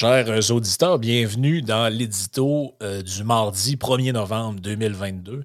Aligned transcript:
Chers 0.00 0.52
auditeurs, 0.52 1.00
bienvenue 1.00 1.60
dans 1.60 1.92
l'édito 1.92 2.76
euh, 2.84 3.02
du 3.02 3.24
mardi 3.24 3.74
1er 3.74 4.12
novembre 4.12 4.60
2022. 4.60 5.42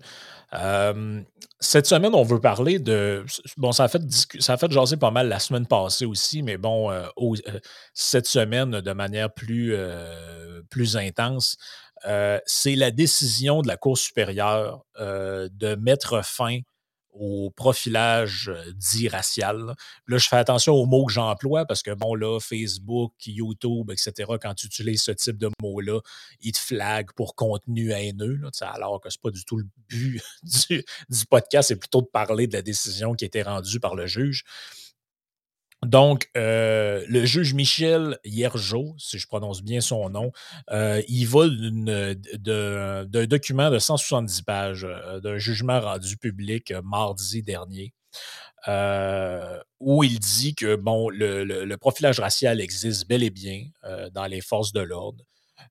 Euh, 0.54 1.21
cette 1.60 1.88
semaine, 1.88 2.14
on 2.14 2.21
veut 2.21 2.39
parler 2.39 2.77
de. 2.77 3.26
Bon, 3.58 3.71
ça 3.71 3.86
a, 3.86 3.88
fait, 3.88 4.04
ça 4.38 4.54
a 4.54 4.58
fait 4.58 4.71
jaser 4.71 4.98
pas 4.98 5.09
mal 5.09 5.27
la 5.27 5.39
semaine 5.39 5.66
passée 5.66 6.05
aussi, 6.05 6.44
mais 6.44 6.58
bon, 6.58 6.91
euh, 6.91 7.02
cette 7.95 8.27
semaine, 8.27 8.80
de 8.80 8.94
manière 8.94 9.34
plus, 9.34 9.76
plus 10.70 10.98
intense, 10.98 11.58
c'est 12.45 12.76
la 12.76 12.91
décision 12.91 13.63
de 13.63 13.67
la 13.67 13.77
Cour 13.77 13.98
supérieure 13.98 14.85
de 14.99 15.73
mettre 15.77 16.23
fin 16.23 16.59
au 17.14 17.52
profilage 17.52 18.49
euh, 18.49 18.72
dit 18.76 19.08
racial. 19.08 19.76
Là, 20.08 20.17
je 20.17 20.27
fais 20.27 20.38
attention 20.38 20.73
aux 20.73 20.85
mots 20.85 21.05
que 21.05 21.13
j'emploie 21.13 21.66
parce 21.66 21.84
que, 21.84 21.91
bon, 21.91 22.16
là, 22.16 22.39
Facebook, 22.39 23.13
YouTube, 23.26 23.91
etc., 23.91 24.34
quand 24.41 24.53
tu 24.55 24.67
utilises 24.67 25.03
ce 25.03 25.12
type 25.12 25.38
de 25.38 25.49
mots-là, 25.62 25.99
ils 26.41 26.52
te 26.52 26.59
flaguent 26.59 27.12
pour 27.16 27.36
contenu 27.36 27.91
haineux, 27.91 28.39
là, 28.41 28.49
alors 28.73 28.99
que 28.99 29.09
ce 29.09 29.17
n'est 29.17 29.22
pas 29.22 29.31
du 29.31 29.45
tout 29.45 29.58
le 29.58 29.66
but 29.88 30.22
du, 30.44 30.84
du 31.09 31.26
podcast, 31.30 31.67
c'est 31.70 31.76
plutôt 31.76 32.02
de 32.02 32.08
parler 32.08 32.48
de 32.48 32.53
la 32.53 32.62
décision 32.62 33.14
qui 33.14 33.25
a 33.25 33.27
été 33.27 33.41
rendue 33.41 33.80
par 33.80 33.95
le 33.95 34.08
juge. 34.08 34.44
Donc, 35.86 36.30
euh, 36.38 37.04
le 37.08 37.26
juge 37.26 37.54
Michel 37.54 38.18
Hiergeau, 38.26 38.96
si 38.98 39.20
je 39.20 39.28
prononce 39.28 39.62
bien 39.62 39.82
son 39.82 40.09
nom, 40.09 40.32
euh, 40.72 41.02
il 41.08 41.26
vole 41.26 41.58
d'un 42.38 43.26
document 43.26 43.70
de 43.70 43.80
170 43.80 44.42
pages 44.44 44.86
euh, 44.86 45.20
d'un 45.20 45.38
jugement 45.38 45.80
rendu 45.80 46.18
public 46.18 46.73
mardi 46.84 47.44
dernier, 47.44 47.94
où 49.80 50.04
il 50.04 50.20
dit 50.20 50.56
que 50.56 50.75
bon, 50.75 51.09
le, 51.09 51.75
profilage 51.75 52.20
racial 52.20 52.62
existe 52.62 53.08
bel 53.08 53.23
et 53.23 53.30
bien 53.30 53.66
dans 54.14 54.25
les 54.25 54.42
forces 54.42 54.72
de 54.72 54.81
l'ordre. 54.81 55.23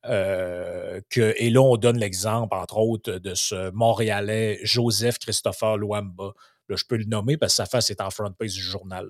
que, 0.04 1.34
et 1.38 1.50
là, 1.50 1.60
on 1.62 1.76
donne 1.76 1.98
l'exemple, 1.98 2.54
entre 2.54 2.76
autres, 2.76 3.12
de 3.12 3.34
ce 3.34 3.70
Montréalais 3.70 4.58
Joseph 4.62 5.18
Christopher 5.18 5.78
Luamba. 5.78 6.32
Là, 6.68 6.76
je 6.76 6.84
peux 6.84 6.96
le 6.96 7.04
nommer 7.04 7.36
parce 7.36 7.52
que 7.54 7.56
sa 7.56 7.66
face 7.66 7.90
est 7.90 8.00
en 8.00 8.10
front 8.10 8.32
page 8.32 8.52
du 8.54 8.60
journal. 8.60 9.08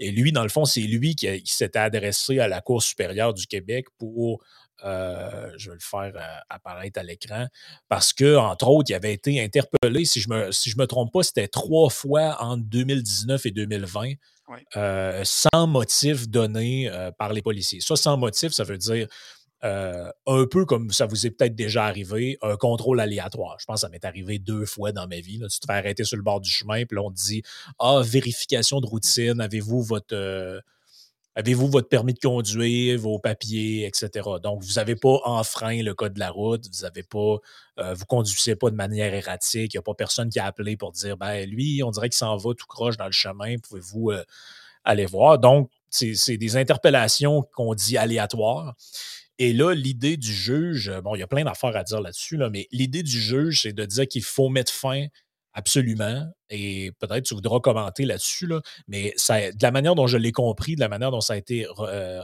Et 0.00 0.10
lui, 0.10 0.32
dans 0.32 0.42
le 0.42 0.48
fond, 0.48 0.64
c'est 0.64 0.80
lui 0.80 1.14
qui, 1.14 1.42
s'était 1.44 1.78
adressé 1.78 2.40
à 2.40 2.48
la 2.48 2.62
Cour 2.62 2.82
supérieure 2.82 3.34
du 3.34 3.46
Québec 3.46 3.86
pour 3.98 4.42
euh, 4.82 5.50
je 5.58 5.68
vais 5.68 5.74
le 5.74 5.80
faire 5.80 6.12
euh, 6.16 6.38
apparaître 6.48 6.98
à 6.98 7.02
l'écran, 7.02 7.46
parce 7.88 8.14
que, 8.14 8.36
entre 8.36 8.66
autres, 8.68 8.90
il 8.90 8.94
avait 8.94 9.12
été 9.12 9.38
interpellé, 9.42 10.06
si 10.06 10.22
je 10.22 10.30
me, 10.30 10.50
si 10.52 10.70
je 10.70 10.78
me 10.78 10.86
trompe 10.86 11.12
pas, 11.12 11.22
c'était 11.22 11.48
trois 11.48 11.90
fois 11.90 12.42
entre 12.42 12.64
2019 12.64 13.44
et 13.44 13.50
2020, 13.50 14.12
euh, 14.76 15.22
sans 15.22 15.66
motif 15.66 16.28
donné 16.28 16.90
par 17.18 17.34
les 17.34 17.42
policiers. 17.42 17.80
Ça, 17.82 17.94
sans 17.94 18.16
motif, 18.16 18.52
ça 18.52 18.64
veut 18.64 18.78
dire 18.78 19.06
euh, 19.62 20.10
un 20.26 20.46
peu 20.46 20.64
comme 20.64 20.90
ça 20.90 21.04
vous 21.06 21.26
est 21.26 21.30
peut-être 21.30 21.54
déjà 21.54 21.84
arrivé, 21.84 22.38
un 22.40 22.56
contrôle 22.56 22.98
aléatoire. 23.00 23.56
Je 23.60 23.66
pense 23.66 23.76
que 23.76 23.80
ça 23.80 23.88
m'est 23.90 24.04
arrivé 24.04 24.38
deux 24.38 24.64
fois 24.64 24.92
dans 24.92 25.06
ma 25.06 25.20
vie. 25.20 25.38
Tu 25.38 25.60
te 25.60 25.66
fais 25.66 25.74
arrêter 25.74 26.04
sur 26.04 26.16
le 26.16 26.22
bord 26.22 26.40
du 26.40 26.50
chemin, 26.50 26.84
puis 26.86 26.96
là, 26.96 27.02
on 27.02 27.10
te 27.10 27.16
dit 27.16 27.42
Ah, 27.78 28.00
vérification 28.02 28.80
de 28.80 28.86
routine, 28.86 29.40
avez-vous 29.40 29.82
votre. 29.82 30.14
Euh, 30.14 30.60
avez-vous 31.36 31.68
votre 31.68 31.88
permis 31.88 32.12
de 32.12 32.18
conduire, 32.18 32.98
vos 32.98 33.18
papiers, 33.18 33.86
etc. 33.86 34.28
Donc, 34.42 34.62
vous 34.62 34.74
n'avez 34.74 34.96
pas 34.96 35.20
enfreint 35.24 35.80
le 35.82 35.94
code 35.94 36.14
de 36.14 36.18
la 36.18 36.30
route, 36.30 36.66
vous 36.72 36.84
avez 36.84 37.02
pas, 37.02 37.36
euh, 37.78 37.94
vous 37.94 38.04
conduisez 38.04 38.56
pas 38.56 38.70
de 38.70 38.74
manière 38.74 39.14
erratique, 39.14 39.72
il 39.74 39.76
n'y 39.76 39.78
a 39.78 39.82
pas 39.82 39.94
personne 39.94 40.28
qui 40.28 40.40
a 40.40 40.46
appelé 40.46 40.76
pour 40.76 40.92
dire 40.92 41.16
ben 41.16 41.48
lui, 41.48 41.82
on 41.84 41.90
dirait 41.90 42.08
qu'il 42.08 42.18
s'en 42.18 42.36
va 42.36 42.54
tout 42.54 42.66
croche 42.66 42.96
dans 42.96 43.06
le 43.06 43.12
chemin, 43.12 43.56
pouvez-vous 43.58 44.12
aller 44.84 45.06
voir. 45.06 45.38
Donc, 45.38 45.70
c'est 45.90 46.36
des 46.36 46.56
interpellations 46.56 47.42
qu'on 47.54 47.74
dit 47.74 47.96
aléatoires. 47.96 48.74
Et 49.42 49.54
là, 49.54 49.72
l'idée 49.72 50.18
du 50.18 50.34
juge, 50.34 50.92
bon, 51.02 51.14
il 51.14 51.20
y 51.20 51.22
a 51.22 51.26
plein 51.26 51.44
d'affaires 51.44 51.74
à 51.74 51.82
dire 51.82 52.02
là-dessus, 52.02 52.36
là, 52.36 52.50
mais 52.50 52.68
l'idée 52.72 53.02
du 53.02 53.18
juge, 53.18 53.62
c'est 53.62 53.72
de 53.72 53.86
dire 53.86 54.06
qu'il 54.06 54.22
faut 54.22 54.50
mettre 54.50 54.70
fin 54.70 55.06
absolument, 55.54 56.26
et 56.50 56.92
peut-être 56.98 57.24
tu 57.24 57.34
voudras 57.34 57.58
commenter 57.58 58.04
là-dessus, 58.04 58.46
là, 58.46 58.60
mais 58.86 59.14
de 59.16 59.62
la 59.62 59.70
manière 59.70 59.94
dont 59.94 60.06
je 60.06 60.18
l'ai 60.18 60.30
compris, 60.30 60.74
de 60.74 60.80
la 60.80 60.90
manière 60.90 61.10
dont 61.10 61.22
ça 61.22 61.32
a 61.32 61.36
été 61.38 61.66
euh, 61.78 62.20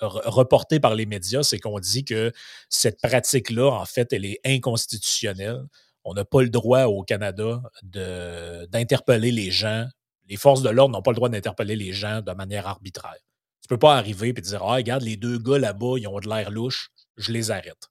reporté 0.00 0.78
par 0.78 0.94
les 0.94 1.04
médias, 1.04 1.42
c'est 1.42 1.58
qu'on 1.58 1.80
dit 1.80 2.04
que 2.04 2.30
cette 2.68 3.00
pratique-là, 3.00 3.68
en 3.68 3.84
fait, 3.84 4.12
elle 4.12 4.24
est 4.24 4.38
inconstitutionnelle. 4.44 5.64
On 6.04 6.14
n'a 6.14 6.24
pas 6.24 6.42
le 6.42 6.48
droit 6.48 6.84
au 6.84 7.02
Canada 7.02 7.60
d'interpeller 7.82 9.32
les 9.32 9.50
gens. 9.50 9.86
Les 10.28 10.36
forces 10.36 10.62
de 10.62 10.70
l'ordre 10.70 10.92
n'ont 10.92 11.02
pas 11.02 11.10
le 11.10 11.16
droit 11.16 11.28
d'interpeller 11.28 11.74
les 11.74 11.92
gens 11.92 12.20
de 12.20 12.32
manière 12.32 12.68
arbitraire. 12.68 13.18
Tu 13.66 13.68
peux 13.68 13.78
pas 13.78 13.96
arriver 13.96 14.28
et 14.28 14.32
dire 14.32 14.62
Ah, 14.62 14.76
regarde, 14.76 15.02
les 15.02 15.16
deux 15.16 15.38
gars 15.38 15.58
là-bas, 15.58 15.96
ils 15.98 16.06
ont 16.06 16.20
de 16.20 16.28
l'air 16.28 16.52
louche, 16.52 16.92
je 17.16 17.32
les 17.32 17.50
arrête. 17.50 17.88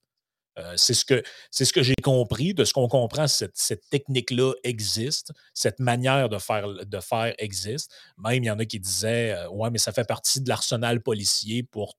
Euh, 0.58 0.74
c'est 0.78 0.94
ce 0.94 1.04
que, 1.04 1.22
ce 1.52 1.74
que 1.74 1.84
j'ai 1.84 1.96
compris. 2.02 2.54
De 2.54 2.64
ce 2.64 2.72
qu'on 2.72 2.88
comprend, 2.88 3.28
cette, 3.28 3.58
cette 3.58 3.84
technique-là 3.90 4.54
existe, 4.64 5.34
cette 5.54 5.80
manière 5.80 6.30
de 6.30 6.38
faire, 6.38 6.70
de 6.70 7.00
faire 7.02 7.34
existe. 7.40 7.94
Même, 8.18 8.42
il 8.42 8.48
y 8.48 8.52
en 8.52 8.58
a 8.58 8.64
qui 8.66 8.80
disaient 8.80 9.34
euh, 9.34 9.50
Ouais, 9.50 9.70
mais 9.70 9.78
ça 9.78 9.92
fait 9.92 10.08
partie 10.08 10.40
de 10.40 10.48
l'arsenal 10.48 11.02
policier 11.02 11.64
pour 11.64 11.96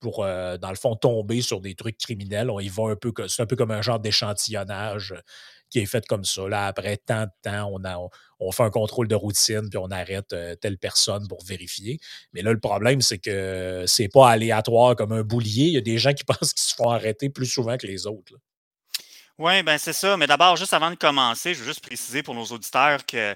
pour, 0.00 0.24
euh, 0.24 0.56
dans 0.56 0.70
le 0.70 0.76
fond, 0.76 0.96
tomber 0.96 1.42
sur 1.42 1.60
des 1.60 1.74
trucs 1.74 1.98
criminels. 1.98 2.48
Un 2.48 2.96
peu, 2.96 3.12
c'est 3.28 3.42
un 3.42 3.46
peu 3.46 3.54
comme 3.56 3.70
un 3.70 3.82
genre 3.82 4.00
d'échantillonnage 4.00 5.14
qui 5.70 5.78
est 5.78 5.86
fait 5.86 6.04
comme 6.06 6.24
ça. 6.24 6.48
Là, 6.48 6.66
après 6.66 6.96
tant 6.96 7.24
de 7.24 7.30
temps, 7.42 7.70
on, 7.72 7.84
a, 7.84 7.96
on, 8.40 8.52
fait 8.52 8.64
un 8.64 8.70
contrôle 8.70 9.08
de 9.08 9.14
routine, 9.14 9.68
puis 9.70 9.78
on 9.78 9.90
arrête 9.90 10.32
euh, 10.32 10.54
telle 10.56 10.78
personne 10.78 11.26
pour 11.28 11.44
vérifier. 11.44 11.98
Mais 12.32 12.42
là, 12.42 12.52
le 12.52 12.60
problème, 12.60 13.00
c'est 13.00 13.18
que 13.18 13.84
c'est 13.86 14.08
pas 14.08 14.30
aléatoire 14.30 14.96
comme 14.96 15.12
un 15.12 15.22
boulier. 15.22 15.66
Il 15.66 15.72
y 15.72 15.78
a 15.78 15.82
des 15.82 15.98
gens 15.98 16.12
qui 16.12 16.24
pensent 16.24 16.52
qu'ils 16.52 16.62
se 16.62 16.74
font 16.74 16.90
arrêter 16.90 17.30
plus 17.30 17.46
souvent 17.46 17.76
que 17.76 17.86
les 17.86 18.06
autres. 18.06 18.34
Oui, 19.38 19.62
ben 19.62 19.78
c'est 19.78 19.94
ça. 19.94 20.18
Mais 20.18 20.26
d'abord, 20.26 20.56
juste 20.56 20.74
avant 20.74 20.90
de 20.90 20.96
commencer, 20.96 21.54
je 21.54 21.60
veux 21.60 21.66
juste 21.66 21.80
préciser 21.80 22.22
pour 22.22 22.34
nos 22.34 22.44
auditeurs 22.44 23.06
que 23.06 23.34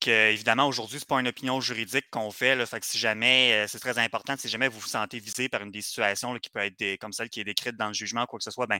que, 0.00 0.30
évidemment, 0.30 0.66
aujourd'hui, 0.66 0.98
ce 0.98 1.04
n'est 1.04 1.08
pas 1.08 1.20
une 1.20 1.28
opinion 1.28 1.60
juridique 1.60 2.06
qu'on 2.10 2.30
fait. 2.30 2.54
Là, 2.54 2.66
fait 2.66 2.80
que 2.80 2.86
si 2.86 2.98
jamais, 2.98 3.52
euh, 3.52 3.66
c'est 3.68 3.78
très 3.78 3.98
important, 3.98 4.34
si 4.36 4.48
jamais 4.48 4.68
vous 4.68 4.78
vous 4.78 4.86
sentez 4.86 5.18
visé 5.18 5.48
par 5.48 5.62
une 5.62 5.70
des 5.70 5.82
situations 5.82 6.36
qui 6.38 6.50
peut 6.50 6.60
être 6.60 6.98
comme 7.00 7.12
celle 7.12 7.28
qui 7.28 7.40
est 7.40 7.44
décrite 7.44 7.76
dans 7.76 7.88
le 7.88 7.94
jugement, 7.94 8.26
quoi 8.26 8.38
que 8.38 8.44
ce 8.44 8.50
soit, 8.50 8.66
ben, 8.66 8.78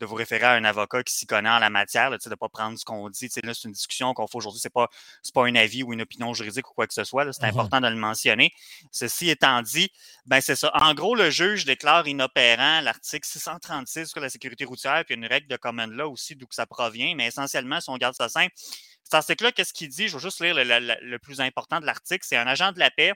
de 0.00 0.06
vous 0.06 0.14
référer 0.14 0.46
à 0.46 0.52
un 0.52 0.64
avocat 0.64 1.02
qui 1.02 1.14
s'y 1.14 1.26
connaît 1.26 1.48
en 1.48 1.58
la 1.58 1.70
matière, 1.70 2.10
de 2.10 2.18
ne 2.28 2.34
pas 2.34 2.48
prendre 2.48 2.78
ce 2.78 2.84
qu'on 2.84 3.08
dit. 3.08 3.28
Là, 3.42 3.54
c'est 3.54 3.64
une 3.64 3.72
discussion 3.72 4.12
qu'on 4.14 4.26
fait 4.26 4.36
aujourd'hui, 4.36 4.60
ce 4.60 4.68
n'est 4.68 4.72
pas, 4.72 4.88
pas 5.34 5.46
un 5.46 5.54
avis 5.54 5.82
ou 5.82 5.92
une 5.92 6.02
opinion 6.02 6.34
juridique 6.34 6.70
ou 6.70 6.74
quoi 6.74 6.86
que 6.86 6.94
ce 6.94 7.04
soit. 7.04 7.30
C'est 7.32 7.42
mmh 7.42 7.48
important 7.48 7.80
de 7.80 7.88
le 7.88 7.96
mentionner. 7.96 8.52
Ceci 8.92 9.30
étant 9.30 9.62
dit, 9.62 9.90
ben, 10.26 10.40
c'est 10.40 10.56
ça. 10.56 10.70
En 10.74 10.94
gros, 10.94 11.14
le 11.14 11.30
juge 11.30 11.64
déclare 11.64 12.06
inopérant 12.06 12.80
l'article 12.82 13.26
636 13.26 14.06
sur 14.06 14.20
la 14.20 14.28
sécurité 14.28 14.64
routière, 14.64 15.04
puis 15.04 15.14
une 15.14 15.26
règle 15.26 15.48
de 15.48 15.56
common 15.56 15.86
law 15.86 16.12
aussi, 16.12 16.36
d'où 16.36 16.46
ça 16.50 16.66
provient, 16.66 17.14
mais 17.16 17.26
essentiellement, 17.26 17.80
si 17.80 17.90
on 17.90 17.96
garde 17.96 18.14
ça 18.14 18.28
simple, 18.28 18.52
cet 19.08 19.14
article-là, 19.14 19.52
qu'est-ce 19.52 19.72
qu'il 19.72 19.88
dit? 19.88 20.06
Je 20.06 20.18
vais 20.18 20.22
juste 20.22 20.38
lire 20.40 20.54
le, 20.54 21.16
plus 21.16 21.40
important 21.40 21.80
de 21.80 21.86
l'article. 21.86 22.26
C'est 22.28 22.36
un 22.36 22.46
agent 22.46 22.72
de 22.72 22.78
la 22.78 22.90
paix 22.90 23.14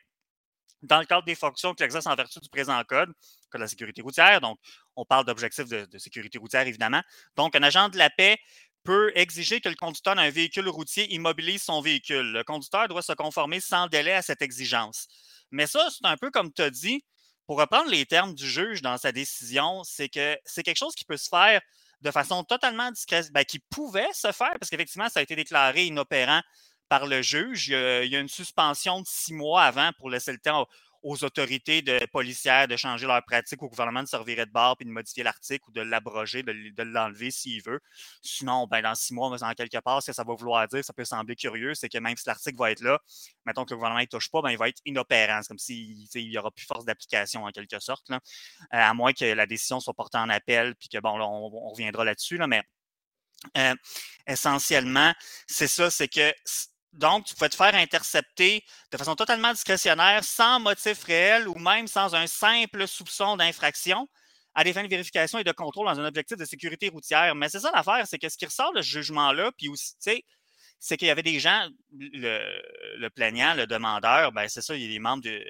dans 0.81 0.99
le 0.99 1.05
cadre 1.05 1.27
des 1.27 1.35
fonctions 1.35 1.75
qu'il 1.75 1.85
exerce 1.85 2.07
en 2.07 2.15
vertu 2.15 2.41
du 2.41 2.49
présent 2.49 2.83
code, 2.85 3.13
code 3.51 3.59
de 3.59 3.65
la 3.65 3.69
sécurité 3.69 4.01
routière. 4.01 4.41
Donc, 4.41 4.59
on 4.97 5.05
parle 5.05 5.27
d'objectifs 5.27 5.69
de, 5.69 5.99
sécurité 5.99 6.39
routière, 6.39 6.67
évidemment. 6.67 7.03
Donc, 7.37 7.55
un 7.55 7.63
agent 7.63 7.91
de 7.91 7.99
la 7.99 8.09
paix 8.09 8.39
peut 8.85 9.13
exiger 9.15 9.61
que 9.61 9.69
le 9.69 9.75
conducteur 9.75 10.15
d'un 10.15 10.31
véhicule 10.31 10.67
routier 10.67 11.13
immobilise 11.13 11.63
son 11.63 11.83
véhicule. 11.83 12.33
Le 12.33 12.43
conducteur 12.43 12.89
doit 12.89 13.03
se 13.03 13.13
conformer 13.13 13.61
sans 13.61 13.87
délai 13.89 14.15
à 14.15 14.23
cette 14.23 14.41
exigence. 14.41 15.09
Mais 15.51 15.67
ça, 15.67 15.91
c'est 15.91 16.09
un 16.09 16.17
peu 16.17 16.31
comme 16.31 16.51
tu 16.55 16.63
as 16.63 16.71
dit, 16.71 17.05
pour 17.47 17.59
reprendre 17.59 17.91
les 17.91 18.07
termes 18.07 18.35
du 18.35 18.49
juge 18.49 18.81
dans 18.81 18.97
sa 18.97 19.13
décision, 19.13 19.85
c'est 19.85 20.09
que 20.09 20.39
c'est 20.47 20.63
quelque 20.63 20.79
chose 20.79 20.95
qui 20.95 21.05
peut 21.05 21.19
se 21.19 21.29
faire 21.29 21.61
de 22.03 22.11
façon 22.11 22.45
totalement 22.45 22.91
discrète, 22.91 23.33
ben, 23.33 23.45
qui 23.45 23.59
pouvait 23.59 24.13
se 24.13 24.33
faire, 24.33 24.53
parce 24.59 24.71
qu'effectivement, 24.71 25.09
ça 25.09 25.21
a 25.21 25.23
été 25.23 25.37
déclaré 25.37 25.87
inopérant 25.87 26.43
par 26.89 27.07
le 27.07 27.23
juge. 27.23 27.69
Il 27.69 28.11
y, 28.11 28.17
a, 28.17 28.21
une 28.21 28.29
suspension 28.29 29.01
de 29.01 29.07
six 29.07 29.33
mois 29.33 29.63
avant 29.63 29.91
pour 29.99 30.11
laisser 30.11 30.33
le 30.33 30.39
temps 30.39 30.67
aux 31.03 31.25
autorités 31.25 31.83
de, 31.83 32.05
policières 32.13 32.69
de 32.69 32.77
changer 32.77 33.07
leur 33.07 33.23
pratique, 33.25 33.63
au 33.63 33.69
gouvernement 33.69 34.03
de 34.03 34.09
servir 34.09 34.47
de 34.47 34.51
barre 34.51 34.77
puis 34.77 34.87
de 34.87 34.91
modifier 34.91 35.23
l'article 35.23 35.65
ou 35.69 35.73
de 35.73 35.81
l'abroger, 35.81 36.43
de, 36.43 36.83
l'enlever 36.83 37.31
s'il 37.31 37.63
veut. 37.63 37.81
Sinon, 38.23 38.67
ben, 38.67 38.83
dans 38.83 38.95
six 38.95 39.13
mois, 39.15 39.31
en 39.43 39.55
quelque 39.55 39.79
part, 39.79 40.03
ce 40.03 40.11
que 40.11 40.15
ça 40.15 40.25
va 40.25 40.35
vouloir 40.35 40.67
dire, 40.69 40.85
ça 40.85 40.93
peut 40.93 41.05
sembler 41.05 41.37
curieux, 41.37 41.75
c'est 41.75 41.89
que 41.89 41.99
même 41.99 42.17
si 42.17 42.25
l'article 42.27 42.57
va 42.59 42.71
être 42.71 42.81
là, 42.81 43.01
mettons 43.45 43.65
que 43.65 43.71
le 43.71 43.77
gouvernement 43.77 44.01
ne 44.01 44.07
touche 44.07 44.31
pas, 44.31 44.43
ben, 44.43 44.51
il 44.51 44.59
va 44.59 44.69
être 44.69 44.81
inopérant. 44.85 45.41
C'est 45.43 45.49
comme 45.49 45.59
s'il 45.59 46.07
n'y 46.15 46.39
aura 46.39 46.51
plus 46.51 46.67
force 46.67 46.85
d'application 46.85 47.45
en 47.45 47.51
quelque 47.51 47.81
sorte, 47.81 48.09
là. 48.09 48.21
Euh, 48.75 48.79
à 48.79 48.95
moins 48.95 49.13
que 49.13 49.25
la 49.25 49.47
décision 49.47 49.81
soit 49.81 49.95
portée 49.95 50.19
en 50.19 50.29
appel, 50.29 50.75
puis 50.77 50.89
que 50.89 50.99
bon, 50.99 51.17
là, 51.17 51.27
on, 51.27 51.49
reviendra 51.71 52.05
là-dessus, 52.05 52.37
là, 52.37 52.47
mais 52.47 52.63
euh, 53.57 53.75
essentiellement, 54.27 55.13
c'est 55.47 55.67
ça, 55.67 55.91
c'est 55.91 56.09
que 56.09 56.33
donc, 56.93 57.25
tu 57.25 57.35
pouvais 57.35 57.49
te 57.49 57.57
faire 57.57 57.75
intercepter 57.75 58.63
de 58.91 58.97
façon 58.99 59.15
totalement 59.15 59.53
discrétionnaire, 59.53 60.23
sans 60.25 60.61
motif 60.61 61.03
réel 61.05 61.49
ou 61.49 61.55
même 61.59 61.87
sans 61.87 62.15
un 62.15 62.27
simple 62.27 62.87
soupçon 62.87 63.37
d'infraction 63.37 64.09
à 64.55 64.65
des 64.65 64.75
fins 64.75 64.83
de 64.83 64.89
vérification 64.89 65.39
et 65.39 65.45
de 65.45 65.53
contrôle 65.53 65.87
dans 65.87 65.99
un 65.99 66.05
objectif 66.05 66.37
de 66.37 66.45
sécurité 66.45 66.91
routière. 66.91 67.35
Mais 67.35 67.49
c'est 67.49 67.61
ça 67.61 67.71
l'affaire, 67.75 68.07
c'est 68.07 68.19
que 68.19 68.29
ce 68.29 68.37
qui 68.37 68.45
ressort 68.45 68.73
de 68.75 68.83
ce 68.83 68.89
jugement-là, 68.89 69.53
puis 69.57 69.69
aussi, 69.69 69.93
tu 69.95 69.99
sais, 70.01 70.25
c'est 70.79 70.97
qu'il 70.97 71.09
y 71.09 71.11
avait 71.11 71.23
des 71.23 71.39
gens, 71.39 71.69
le, 71.93 73.09
plaignant, 73.09 73.55
le 73.55 73.67
demandeur, 73.67 74.33
ben 74.33 74.49
c'est 74.49 74.63
ça, 74.63 74.75
il 74.75 74.89
des 74.89 74.99
membres 74.99 75.23
de, 75.23 75.43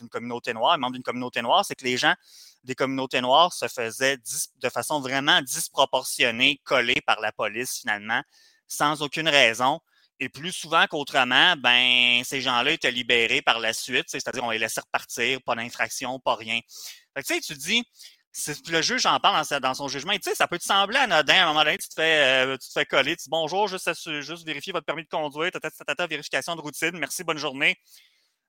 une 0.00 0.08
communauté 0.08 0.54
noire, 0.54 0.78
membre 0.78 0.94
d'une 0.94 1.02
communauté 1.02 1.42
noire, 1.42 1.64
c'est 1.64 1.74
que 1.74 1.84
les 1.84 1.96
gens 1.96 2.14
des 2.64 2.74
communautés 2.74 3.20
noires 3.20 3.52
se 3.52 3.68
faisaient 3.68 4.16
de 4.16 4.68
façon 4.68 5.00
vraiment 5.00 5.40
disproportionnée 5.42 6.60
coller 6.64 7.00
par 7.06 7.20
la 7.20 7.30
police 7.30 7.78
finalement, 7.80 8.22
sans 8.68 9.02
aucune 9.02 9.28
raison. 9.28 9.80
Et 10.20 10.28
plus 10.28 10.52
souvent 10.52 10.86
qu'autrement, 10.86 11.56
ben, 11.56 12.22
ces 12.24 12.42
gens-là 12.42 12.72
étaient 12.72 12.90
libérés 12.90 13.40
par 13.40 13.58
la 13.58 13.72
suite, 13.72 14.04
c'est-à-dire 14.08 14.44
on 14.44 14.50
les 14.50 14.58
laissait 14.58 14.82
repartir, 14.82 15.40
pas 15.42 15.54
d'infraction, 15.54 16.20
pas 16.20 16.34
rien. 16.34 16.60
Fait 17.16 17.22
que, 17.22 17.26
tu 17.26 17.34
sais, 17.34 17.40
tu 17.40 17.54
dis, 17.54 17.82
le 18.68 18.82
juge 18.82 19.06
en 19.06 19.18
parle 19.18 19.44
dans, 19.60 19.74
son 19.74 19.88
jugement. 19.88 20.12
Tu 20.12 20.20
sais, 20.22 20.34
ça 20.34 20.46
peut 20.46 20.58
te 20.58 20.64
sembler 20.64 20.98
anodin. 20.98 21.34
À 21.34 21.44
un 21.44 21.46
moment 21.46 21.64
donné, 21.64 21.78
tu 21.78 21.88
te 21.88 21.94
fais, 21.94 22.46
euh, 22.46 22.56
tu 22.58 22.68
te 22.68 22.72
fais 22.72 22.84
coller. 22.84 23.16
Tu 23.16 23.24
dis 23.24 23.30
bonjour, 23.30 23.66
juste, 23.66 23.88
vérifier 24.46 24.72
votre 24.72 24.86
permis 24.86 25.04
de 25.04 25.08
conduire, 25.08 25.50
tata, 25.52 26.06
vérification 26.06 26.54
de 26.54 26.60
routine, 26.60 26.96
merci, 26.98 27.24
bonne 27.24 27.38
journée. 27.38 27.76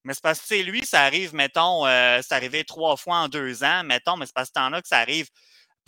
Mais 0.04 0.14
c'est 0.14 0.24
parce 0.24 0.42
que, 0.42 0.56
lui, 0.56 0.86
ça 0.86 1.04
arrive, 1.04 1.34
mettons, 1.34 1.86
euh, 1.86 2.20
c'est 2.22 2.34
arrivé 2.34 2.64
trois 2.64 2.98
fois 2.98 3.18
en 3.18 3.28
deux 3.30 3.64
ans, 3.64 3.84
mettons, 3.84 4.18
mais 4.18 4.26
c'est 4.26 4.36
parce 4.36 4.50
que 4.50 4.54
t'en 4.54 4.74
as 4.74 4.82
que 4.82 4.88
ça 4.88 4.98
arrive 4.98 5.28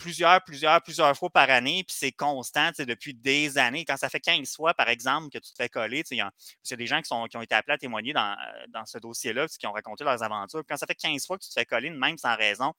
plusieurs, 0.04 0.44
plusieurs, 0.44 0.82
plusieurs 0.82 1.16
fois 1.16 1.30
par 1.30 1.48
année, 1.48 1.82
puis 1.82 1.96
c'est 1.98 2.12
constant 2.12 2.70
depuis 2.76 3.14
des 3.14 3.56
années. 3.56 3.86
Quand 3.86 3.96
ça 3.96 4.10
fait 4.10 4.20
15 4.20 4.54
fois, 4.54 4.74
par 4.74 4.90
exemple, 4.90 5.30
que 5.30 5.38
tu 5.38 5.50
te 5.50 5.56
fais 5.56 5.70
coller, 5.70 6.04
il 6.10 6.18
y, 6.18 6.20
a 6.20 6.30
des 6.76 6.86
gens 6.86 7.00
qui, 7.00 7.08
sont, 7.08 7.24
qui 7.26 7.38
ont 7.38 7.42
été 7.42 7.54
appelés 7.54 7.72
à 7.72 7.78
témoigner 7.78 8.12
dans, 8.12 8.36
dans 8.68 8.84
ce 8.84 8.98
dossier-là, 8.98 9.48
qui 9.48 9.66
ont 9.66 9.72
raconté 9.72 10.04
leurs 10.04 10.22
aventures. 10.22 10.62
quand 10.68 10.76
ça 10.76 10.86
fait 10.86 10.94
15 10.94 11.26
fois 11.26 11.38
que 11.38 11.44
tu 11.44 11.48
te 11.48 11.54
fais 11.54 11.64
coller, 11.64 11.88
même 11.88 12.18
sans 12.18 12.36
raison, 12.36 12.74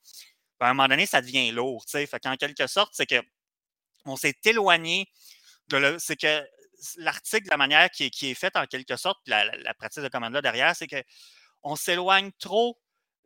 ben, 0.60 0.68
à 0.68 0.70
un 0.70 0.74
moment 0.74 0.86
donné, 0.86 1.04
ça 1.04 1.20
devient 1.20 1.50
lourd. 1.50 1.84
Fait 1.88 2.08
qu'en 2.22 2.36
quelque 2.36 2.68
sorte, 2.68 2.92
c'est 2.94 3.06
que 3.06 3.20
on 4.04 4.14
s'est 4.14 4.36
éloigné 4.44 5.08
de 5.66 5.78
le. 5.78 5.98
C'est 5.98 6.14
que 6.14 6.46
l'article, 6.98 7.48
la 7.50 7.56
manière 7.56 7.90
qui 7.90 8.04
est, 8.04 8.10
qui 8.10 8.30
est 8.30 8.34
faite 8.34 8.54
en 8.54 8.66
quelque 8.66 8.96
sorte, 8.96 9.18
la, 9.26 9.44
la 9.56 9.74
pratique 9.74 10.04
de 10.04 10.08
commande 10.08 10.34
là 10.34 10.42
derrière, 10.42 10.76
c'est 10.76 10.86
qu'on 10.86 11.74
s'éloigne 11.74 12.30
trop 12.38 12.78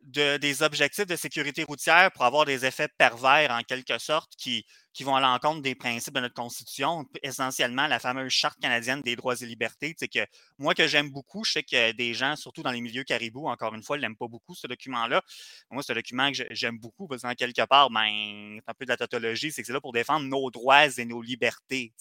des 0.03 0.63
objectifs 0.63 1.05
de 1.05 1.15
sécurité 1.15 1.63
routière 1.63 2.11
pour 2.11 2.23
avoir 2.23 2.45
des 2.45 2.65
effets 2.65 2.87
pervers 2.97 3.51
en 3.51 3.61
quelque 3.61 3.97
sorte 3.97 4.33
qui, 4.35 4.65
qui 4.93 5.03
vont 5.03 5.15
à 5.15 5.21
l'encontre 5.21 5.61
des 5.61 5.75
principes 5.75 6.13
de 6.13 6.19
notre 6.19 6.33
Constitution, 6.33 7.05
essentiellement 7.23 7.87
la 7.87 7.99
fameuse 7.99 8.31
Charte 8.31 8.59
canadienne 8.59 9.01
des 9.01 9.15
droits 9.15 9.35
et 9.39 9.45
libertés. 9.45 9.93
Que 9.95 10.25
moi 10.57 10.73
que 10.73 10.87
j'aime 10.87 11.09
beaucoup, 11.09 11.43
je 11.43 11.53
sais 11.53 11.63
que 11.63 11.91
des 11.93 12.13
gens, 12.13 12.35
surtout 12.35 12.63
dans 12.63 12.71
les 12.71 12.81
milieux 12.81 13.03
caribous, 13.03 13.47
encore 13.47 13.73
une 13.73 13.83
fois, 13.83 13.97
ne 13.97 14.01
l'aiment 14.01 14.17
pas 14.17 14.27
beaucoup, 14.27 14.55
ce 14.55 14.67
document-là. 14.67 15.21
Moi, 15.69 15.83
c'est 15.83 15.93
un 15.93 15.95
document 15.95 16.31
que 16.31 16.43
j'aime 16.49 16.77
beaucoup 16.77 17.07
parce 17.07 17.21
qu'en 17.21 17.33
quelque 17.33 17.65
part, 17.65 17.89
ben, 17.89 18.59
c'est 18.59 18.69
un 18.69 18.73
peu 18.73 18.85
de 18.85 18.89
la 18.89 18.97
tautologie, 18.97 19.51
c'est 19.51 19.61
que 19.61 19.67
c'est 19.67 19.73
là 19.73 19.81
pour 19.81 19.93
défendre 19.93 20.25
nos 20.25 20.49
droits 20.51 20.87
et 20.87 21.05
nos 21.05 21.21
libertés. 21.21 21.93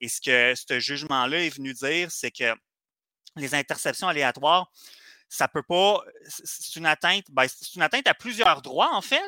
Et 0.00 0.08
ce 0.08 0.20
que 0.20 0.54
ce 0.54 0.80
jugement-là 0.80 1.44
est 1.44 1.56
venu 1.56 1.72
dire, 1.72 2.10
c'est 2.10 2.30
que 2.30 2.54
les 3.36 3.54
interceptions 3.54 4.08
aléatoires, 4.08 4.70
ça 5.32 5.48
peut 5.48 5.62
pas. 5.62 6.02
C'est 6.26 6.76
une 6.76 6.84
atteinte. 6.84 7.24
Ben, 7.30 7.46
c'est 7.48 7.74
une 7.74 7.82
atteinte 7.82 8.06
à 8.06 8.12
plusieurs 8.12 8.60
droits, 8.60 8.94
en 8.94 9.00
fait. 9.00 9.22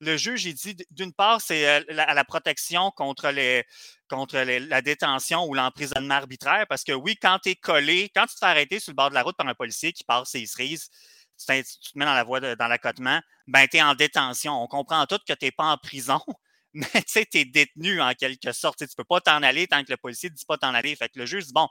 Le 0.00 0.16
juge, 0.16 0.44
il 0.44 0.54
dit 0.54 0.76
d'une 0.90 1.12
part, 1.12 1.40
c'est 1.40 1.66
à 1.68 1.76
euh, 1.76 1.84
la, 1.90 2.24
protection 2.24 2.90
contre 2.90 3.28
la 3.30 4.82
détention 4.82 5.46
ou 5.46 5.54
l'emprisonnement 5.54 6.16
arbitraire. 6.16 6.66
Parce 6.68 6.82
que 6.82 6.92
oui, 6.92 7.16
quand 7.16 7.38
tu 7.38 7.50
es 7.50 7.54
collé, 7.54 8.10
quand 8.12 8.26
tu 8.26 8.34
te 8.34 8.40
fais 8.40 8.46
arrêter 8.46 8.80
sur 8.80 8.90
le 8.90 8.96
bord 8.96 9.10
de 9.10 9.14
la 9.14 9.22
route 9.22 9.36
par 9.36 9.46
un 9.46 9.54
policier 9.54 9.92
qui 9.92 10.02
passe 10.02 10.30
ses 10.30 10.44
cerises, 10.46 10.90
tu, 11.38 11.46
te 11.46 11.98
mets 11.98 12.06
dans 12.06 12.14
la 12.14 12.24
voie 12.24 12.40
dans 12.40 12.66
l'accotement, 12.66 13.20
ben 13.46 13.68
tu 13.68 13.76
es 13.76 13.82
en 13.82 13.94
détention. 13.94 14.60
On 14.60 14.66
comprend 14.66 15.06
tout 15.06 15.18
que 15.18 15.32
tu 15.32 15.44
n'es 15.44 15.52
pas 15.52 15.66
en 15.66 15.78
prison, 15.78 16.20
mais 16.74 16.88
tu 16.92 17.02
sais, 17.06 17.24
tu 17.24 17.38
es 17.38 17.44
détenu 17.44 18.00
en 18.00 18.14
quelque 18.14 18.50
sorte. 18.50 18.78
tu 18.78 18.84
ne 18.84 18.88
peux 18.96 19.04
pas 19.04 19.20
t'en 19.20 19.44
aller 19.44 19.68
tant 19.68 19.84
que 19.84 19.92
le 19.92 19.96
policier 19.96 20.28
ne 20.28 20.34
dit 20.34 20.44
pas 20.44 20.58
t'en 20.58 20.74
aller. 20.74 20.96
Fait 20.96 21.08
que 21.08 21.20
le 21.20 21.26
juge 21.26 21.46
dit 21.46 21.52
bon, 21.52 21.68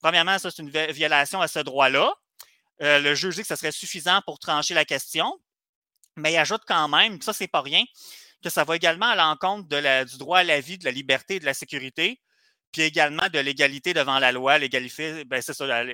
premièrement, 0.00 0.38
ça, 0.38 0.50
c'est 0.50 0.62
une 0.62 0.70
violation 0.70 1.42
à 1.42 1.48
ce 1.48 1.58
droit-là. 1.58 2.14
Euh, 2.82 2.98
le 2.98 3.14
juge 3.14 3.36
dit 3.36 3.42
que 3.42 3.48
ce 3.48 3.56
serait 3.56 3.72
suffisant 3.72 4.20
pour 4.26 4.38
trancher 4.38 4.74
la 4.74 4.84
question, 4.84 5.38
mais 6.16 6.32
il 6.32 6.36
ajoute 6.36 6.62
quand 6.66 6.88
même, 6.88 7.20
ça, 7.22 7.32
c'est 7.32 7.48
pas 7.48 7.60
rien, 7.60 7.84
que 8.42 8.50
ça 8.50 8.64
va 8.64 8.76
également 8.76 9.06
à 9.06 9.16
l'encontre 9.16 9.68
du 9.68 10.18
droit 10.18 10.38
à 10.38 10.44
la 10.44 10.60
vie, 10.60 10.78
de 10.78 10.84
la 10.84 10.90
liberté 10.90 11.36
et 11.36 11.40
de 11.40 11.44
la 11.44 11.54
sécurité, 11.54 12.20
puis 12.72 12.82
également 12.82 13.28
de 13.32 13.38
l'égalité 13.38 13.94
devant 13.94 14.18
la 14.18 14.32
loi, 14.32 14.58
l'égalité, 14.58 15.24
ben 15.24 15.40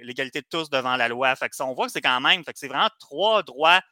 l'égalité 0.03 0.41
de 0.41 0.47
tous 0.49 0.71
devant 0.71 0.97
la 0.97 1.09
loi. 1.09 1.37
Fait 1.37 1.49
que 1.49 1.55
ça, 1.57 1.67
on 1.67 1.75
voit 1.75 1.87
que 1.87 1.93
c'est 1.93 2.01
quand 2.01 2.21
même, 2.21 2.43
c'est 2.55 2.69
vraiment 2.69 2.89
trois 2.99 3.43
droits, 3.43 3.83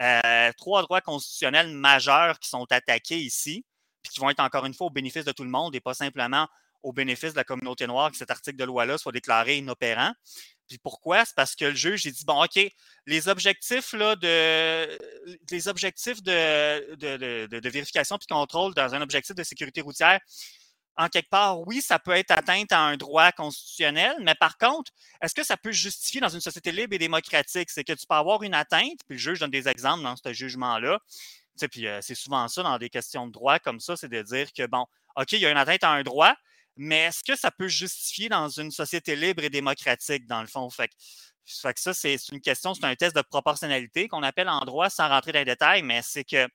euh, 0.00 0.52
trois 0.56 0.82
droits 0.82 1.00
constitutionnels 1.00 1.68
majeurs 1.68 2.38
qui 2.38 2.48
sont 2.48 2.66
attaqués 2.70 3.18
ici, 3.18 3.64
puis 4.02 4.12
qui 4.12 4.20
vont 4.20 4.30
être 4.30 4.40
encore 4.40 4.64
une 4.66 4.74
fois 4.74 4.86
au 4.86 4.90
bénéfice 4.90 5.24
de 5.24 5.32
tout 5.32 5.44
le 5.44 5.50
monde 5.50 5.74
et 5.74 5.80
pas 5.80 5.94
simplement 5.94 6.46
au 6.82 6.92
bénéfice 6.92 7.32
de 7.32 7.36
la 7.36 7.44
communauté 7.44 7.86
noire 7.86 8.10
que 8.10 8.16
cet 8.16 8.30
article 8.30 8.56
de 8.56 8.64
loi-là 8.64 8.98
soit 8.98 9.12
déclaré 9.12 9.58
inopérant. 9.58 10.12
Puis 10.68 10.78
pourquoi? 10.78 11.24
C'est 11.24 11.34
parce 11.34 11.54
que 11.54 11.64
le 11.64 11.74
juge, 11.74 12.04
il 12.04 12.12
dit, 12.12 12.24
bon, 12.24 12.44
OK, 12.44 12.60
les 13.06 13.28
objectifs, 13.28 13.92
là, 13.92 14.16
de, 14.16 14.98
les 15.50 15.68
objectifs 15.68 16.22
de, 16.22 16.94
de, 16.96 17.46
de, 17.46 17.68
vérification 17.68 18.18
puis 18.18 18.26
contrôle 18.26 18.74
dans 18.74 18.94
un 18.94 19.00
objectif 19.00 19.34
de 19.34 19.42
sécurité 19.42 19.80
routière, 19.80 20.20
en 20.98 21.08
quelque 21.08 21.30
part, 21.30 21.60
oui, 21.60 21.80
ça 21.80 22.00
peut 22.00 22.10
être 22.10 22.32
atteinte 22.32 22.72
à 22.72 22.80
un 22.80 22.96
droit 22.96 23.30
constitutionnel, 23.30 24.16
mais 24.20 24.34
par 24.34 24.58
contre, 24.58 24.90
est-ce 25.22 25.32
que 25.32 25.44
ça 25.44 25.56
peut 25.56 25.70
justifier 25.70 26.20
dans 26.20 26.28
une 26.28 26.40
société 26.40 26.72
libre 26.72 26.92
et 26.92 26.98
démocratique? 26.98 27.70
C'est 27.70 27.84
que 27.84 27.92
tu 27.92 28.04
peux 28.04 28.16
avoir 28.16 28.42
une 28.42 28.54
atteinte, 28.54 28.98
puis 29.06 29.16
le 29.16 29.18
juge 29.18 29.38
donne 29.38 29.50
des 29.50 29.68
exemples 29.68 30.02
dans 30.02 30.16
ce 30.16 30.32
jugement-là. 30.32 30.98
Tu 31.06 31.18
sais, 31.54 31.68
puis 31.68 31.86
euh, 31.86 32.00
c'est 32.02 32.16
souvent 32.16 32.48
ça 32.48 32.64
dans 32.64 32.78
des 32.78 32.90
questions 32.90 33.28
de 33.28 33.32
droit 33.32 33.60
comme 33.60 33.78
ça, 33.78 33.96
c'est 33.96 34.08
de 34.08 34.20
dire 34.22 34.52
que, 34.52 34.66
bon, 34.66 34.86
OK, 35.16 35.32
il 35.32 35.38
y 35.38 35.46
a 35.46 35.50
une 35.50 35.56
atteinte 35.56 35.84
à 35.84 35.90
un 35.90 36.02
droit, 36.02 36.34
mais 36.78 37.06
est-ce 37.06 37.24
que 37.24 37.36
ça 37.36 37.50
peut 37.50 37.68
justifier 37.68 38.28
dans 38.28 38.48
une 38.48 38.70
société 38.70 39.16
libre 39.16 39.42
et 39.42 39.50
démocratique, 39.50 40.26
dans 40.26 40.40
le 40.40 40.46
fond? 40.46 40.70
Fait 40.70 40.88
que, 40.88 40.94
ça, 41.44 41.92
c'est 41.92 42.16
une 42.30 42.40
question, 42.40 42.74
c'est 42.74 42.84
un 42.84 42.94
test 42.94 43.16
de 43.16 43.22
proportionnalité 43.22 44.06
qu'on 44.08 44.22
appelle 44.22 44.48
en 44.48 44.60
droit 44.60 44.88
sans 44.88 45.08
rentrer 45.08 45.32
dans 45.32 45.40
les 45.40 45.44
détails, 45.44 45.82
mais 45.82 46.00
c'est 46.02 46.24
que 46.24 46.46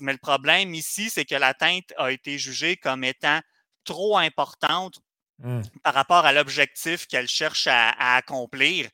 mais 0.00 0.12
le 0.12 0.18
problème 0.18 0.74
ici, 0.74 1.10
c'est 1.10 1.24
que 1.24 1.34
l'atteinte 1.34 1.92
a 1.96 2.12
été 2.12 2.38
jugée 2.38 2.76
comme 2.76 3.02
étant 3.02 3.40
trop 3.84 4.18
importante 4.18 5.00
mmh. 5.38 5.62
par 5.82 5.94
rapport 5.94 6.26
à 6.26 6.32
l'objectif 6.32 7.06
qu'elle 7.06 7.28
cherche 7.28 7.66
à, 7.66 8.16
accomplir. 8.16 8.88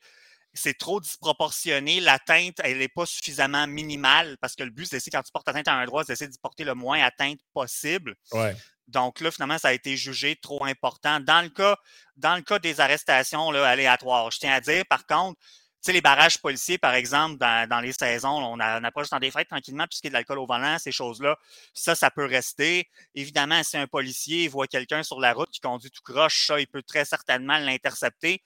C'est 0.53 0.77
trop 0.77 0.99
disproportionné. 0.99 1.99
L'atteinte, 1.99 2.61
elle 2.63 2.79
n'est 2.79 2.87
pas 2.87 3.05
suffisamment 3.05 3.67
minimale 3.67 4.37
parce 4.39 4.55
que 4.55 4.63
le 4.63 4.71
but, 4.71 4.85
c'est 4.85 5.11
quand 5.11 5.21
tu 5.21 5.31
portes 5.31 5.47
atteinte 5.47 5.67
à 5.67 5.73
un 5.73 5.85
droit, 5.85 6.03
c'est 6.03 6.13
d'essayer 6.13 6.31
de 6.31 6.37
porter 6.41 6.63
le 6.63 6.73
moins 6.73 7.01
atteinte 7.01 7.39
possible. 7.53 8.15
Ouais. 8.31 8.55
Donc 8.87 9.19
là, 9.19 9.31
finalement, 9.31 9.57
ça 9.57 9.69
a 9.69 9.73
été 9.73 9.97
jugé 9.97 10.35
trop 10.35 10.63
important. 10.65 11.19
Dans 11.19 11.41
le 11.41 11.49
cas, 11.49 11.77
dans 12.15 12.35
le 12.35 12.41
cas 12.41 12.59
des 12.59 12.79
arrestations 12.79 13.51
là, 13.51 13.67
aléatoires, 13.67 14.31
je 14.31 14.39
tiens 14.39 14.53
à 14.53 14.61
dire, 14.61 14.85
par 14.85 15.05
contre, 15.05 15.39
tu 15.39 15.91
sais, 15.91 15.93
les 15.93 16.01
barrages 16.01 16.39
policiers, 16.39 16.77
par 16.77 16.95
exemple, 16.95 17.37
dans, 17.37 17.81
les 17.81 17.93
saisons, 17.93 18.29
on, 18.29 18.59
approche 18.59 19.09
dans 19.09 19.19
des 19.19 19.29
fêtes 19.29 19.49
tranquillement, 19.49 19.85
puisqu'il 19.87 20.07
y 20.07 20.09
a 20.09 20.11
de 20.11 20.13
l'alcool 20.13 20.39
au 20.39 20.47
volant, 20.47 20.77
ces 20.79 20.91
choses-là, 20.91 21.37
ça, 21.73 21.93
ça 21.93 22.09
peut 22.09 22.25
rester. 22.25 22.89
Évidemment, 23.13 23.61
si 23.63 23.77
un 23.77 23.87
policier 23.87 24.47
voit 24.47 24.67
quelqu'un 24.67 25.03
sur 25.03 25.19
la 25.19 25.33
route 25.33 25.49
qui 25.51 25.59
conduit 25.59 25.91
tout 25.91 26.01
croche, 26.03 26.47
ça, 26.47 26.59
il 26.59 26.67
peut 26.67 26.81
très 26.81 27.05
certainement 27.05 27.59
l'intercepter. 27.59 28.41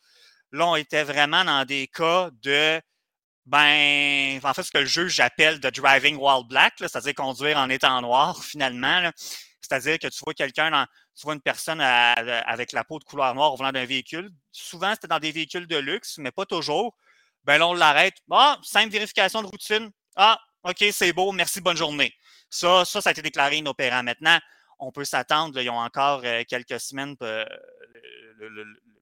Là, 0.52 0.68
on 0.68 0.76
était 0.76 1.04
vraiment 1.04 1.46
dans 1.46 1.64
des 1.64 1.88
cas 1.88 2.30
de 2.42 2.82
ben, 3.46 4.40
en 4.44 4.54
fait, 4.54 4.64
ce 4.64 4.72
que 4.72 4.78
le 4.78 4.86
juge 4.86 5.20
appelle 5.20 5.60
de 5.60 5.70
driving 5.70 6.18
while 6.18 6.46
black, 6.48 6.74
c'est-à-dire 6.78 7.16
conduire 7.16 7.58
en 7.58 7.70
étant 7.70 8.02
noir, 8.02 8.44
finalement. 8.44 9.10
C'est-à-dire 9.62 10.00
que 10.00 10.08
tu 10.08 10.20
vois 10.24 10.34
quelqu'un, 10.34 10.86
tu 11.16 11.24
vois 11.24 11.34
une 11.34 11.42
personne 11.42 11.80
avec 11.82 12.72
la 12.72 12.84
peau 12.84 13.00
de 13.00 13.04
couleur 13.04 13.34
noire 13.36 13.54
au 13.54 13.58
volant 13.58 13.72
d'un 13.72 13.86
véhicule. 13.86 14.32
Souvent, 14.52 14.92
c'était 14.94 15.08
dans 15.08 15.20
des 15.20 15.32
véhicules 15.32 15.68
de 15.68 15.78
luxe, 15.78 16.18
mais 16.18 16.32
pas 16.32 16.46
toujours. 16.46 16.96
Ben 17.44 17.58
là, 17.58 17.68
on 17.68 17.74
l'arrête. 17.74 18.16
Ah, 18.30 18.58
simple 18.64 18.92
vérification 18.92 19.42
de 19.42 19.48
routine. 19.48 19.92
Ah, 20.16 20.40
OK, 20.64 20.84
c'est 20.92 21.14
beau, 21.14 21.32
merci, 21.32 21.62
bonne 21.62 21.78
journée. 21.78 22.14
Ça, 22.50 22.86
ça, 22.86 23.02
ça 23.02 23.10
a 23.10 23.12
été 23.12 23.22
déclaré 23.22 23.58
inopérant. 23.58 24.04
Maintenant, 24.04 24.40
on 24.80 24.92
peut 24.92 25.06
s'attendre, 25.06 25.60
ils 25.60 25.70
ont 25.70 25.80
encore 25.80 26.22
euh, 26.24 26.44
quelques 26.48 26.80
semaines, 26.80 27.16
euh, 27.22 27.46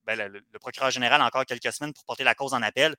ben, 0.06 0.32
le, 0.32 0.60
procureur 0.60 0.92
général 0.92 1.22
a 1.22 1.26
encore 1.26 1.46
quelques 1.46 1.72
semaines 1.74 1.94
pour 1.94 2.06
porter 2.06 2.24
la 2.24 2.36
cause 2.36 2.54
en 2.54 2.62
appel. 2.62 2.96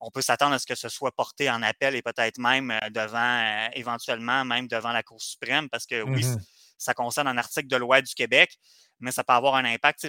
On 0.00 0.10
peut 0.10 0.22
s'attendre 0.22 0.54
à 0.54 0.58
ce 0.58 0.66
que 0.66 0.74
ce 0.74 0.88
soit 0.88 1.12
porté 1.12 1.50
en 1.50 1.62
appel 1.62 1.94
et 1.94 2.02
peut-être 2.02 2.38
même 2.38 2.70
euh, 2.70 2.90
devant, 2.90 3.70
éventuellement, 3.72 4.44
même 4.44 4.68
devant 4.68 4.92
la 4.92 5.02
Cour 5.02 5.20
suprême, 5.20 5.68
parce 5.68 5.86
que 5.86 6.02
oui, 6.02 6.24
mmh 6.24 6.36
ça 6.78 6.94
concerne 6.94 7.28
un 7.28 7.36
article 7.36 7.68
de 7.68 7.76
loi 7.76 8.00
du 8.00 8.14
Québec, 8.14 8.58
mais 9.00 9.12
ça 9.12 9.24
peut 9.24 9.32
avoir 9.32 9.54
un 9.56 9.64
impact. 9.64 10.06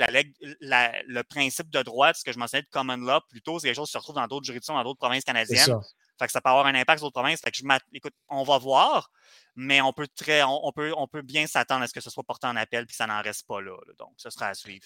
La, 0.61 0.91
le 1.05 1.21
principe 1.23 1.69
de 1.69 1.81
droit, 1.81 2.13
ce 2.13 2.23
que 2.23 2.31
je 2.31 2.39
mentionnais 2.39 2.63
de 2.63 2.69
common 2.69 2.97
law, 2.97 3.19
plutôt, 3.29 3.59
c'est 3.59 3.67
quelque 3.67 3.75
chose 3.75 3.87
qui 3.87 3.93
se 3.93 3.97
retrouve 3.97 4.15
dans 4.15 4.27
d'autres 4.27 4.45
juridictions, 4.45 4.75
dans 4.75 4.83
d'autres 4.83 4.99
provinces 4.99 5.23
canadiennes. 5.23 5.65
Ça. 5.65 5.81
Fait 6.19 6.25
que 6.25 6.31
ça 6.31 6.41
peut 6.41 6.49
avoir 6.49 6.65
un 6.65 6.75
impact 6.75 6.99
sur 6.99 7.07
d'autres 7.07 7.21
provinces. 7.21 7.39
Fait 7.41 7.51
que 7.51 7.57
je 7.57 7.63
écoute, 7.93 8.13
on 8.27 8.43
va 8.43 8.57
voir, 8.57 9.09
mais 9.55 9.81
on 9.81 9.93
peut 9.93 10.07
très, 10.07 10.43
on, 10.43 10.71
peut, 10.73 10.93
on 10.97 11.07
peut 11.07 11.21
bien 11.21 11.47
s'attendre 11.47 11.83
à 11.83 11.87
ce 11.87 11.93
que 11.93 12.01
ce 12.01 12.09
soit 12.09 12.23
porté 12.23 12.47
en 12.47 12.55
appel 12.55 12.85
puis 12.85 12.93
que 12.93 12.97
ça 12.97 13.07
n'en 13.07 13.21
reste 13.21 13.47
pas 13.47 13.61
là, 13.61 13.75
Donc, 13.97 14.13
ce 14.17 14.29
sera 14.29 14.47
à 14.47 14.53
suivre. 14.53 14.85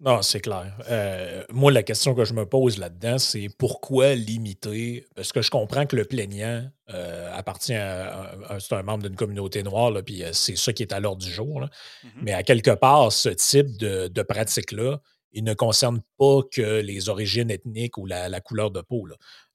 Non, 0.00 0.20
c'est 0.20 0.40
clair. 0.40 0.76
Euh, 0.90 1.42
moi, 1.50 1.72
la 1.72 1.82
question 1.82 2.14
que 2.14 2.26
je 2.26 2.34
me 2.34 2.44
pose 2.44 2.76
là-dedans, 2.76 3.18
c'est 3.18 3.48
pourquoi 3.58 4.14
limiter? 4.14 5.06
Parce 5.14 5.32
que 5.32 5.40
je 5.40 5.50
comprends 5.50 5.86
que 5.86 5.96
le 5.96 6.04
plaignant 6.04 6.68
euh, 6.90 7.34
appartient 7.34 7.74
à, 7.74 8.36
c'est 8.60 8.74
un 8.74 8.82
membre 8.82 9.04
d'une 9.04 9.16
communauté 9.16 9.62
noire, 9.62 9.92
puis 10.04 10.22
euh, 10.22 10.34
c'est 10.34 10.56
ça 10.56 10.74
qui 10.74 10.82
est 10.82 10.92
à 10.92 11.00
l'ordre 11.00 11.22
du 11.22 11.30
jour. 11.30 11.62
Mm-hmm. 11.62 12.08
Mais 12.20 12.34
à 12.34 12.42
quelque 12.42 12.72
part, 12.72 13.10
ce 13.10 13.30
type 13.30 13.78
de, 13.78 14.22
pratique-là, 14.22 15.00
il 15.32 15.44
ne 15.44 15.54
concerne 15.54 16.02
pas 16.18 16.40
que 16.52 16.80
les 16.80 17.08
origines 17.08 17.50
ethniques 17.50 17.96
ou 17.96 18.04
la, 18.04 18.40
couleur 18.40 18.70
de 18.70 18.82
peau. 18.82 19.08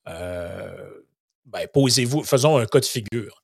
ben, 0.05 1.67
posez-vous, 1.71 2.23
faisons 2.23 2.57
un 2.57 2.65
cas 2.65 2.79
de 2.79 2.85
figure. 2.85 3.43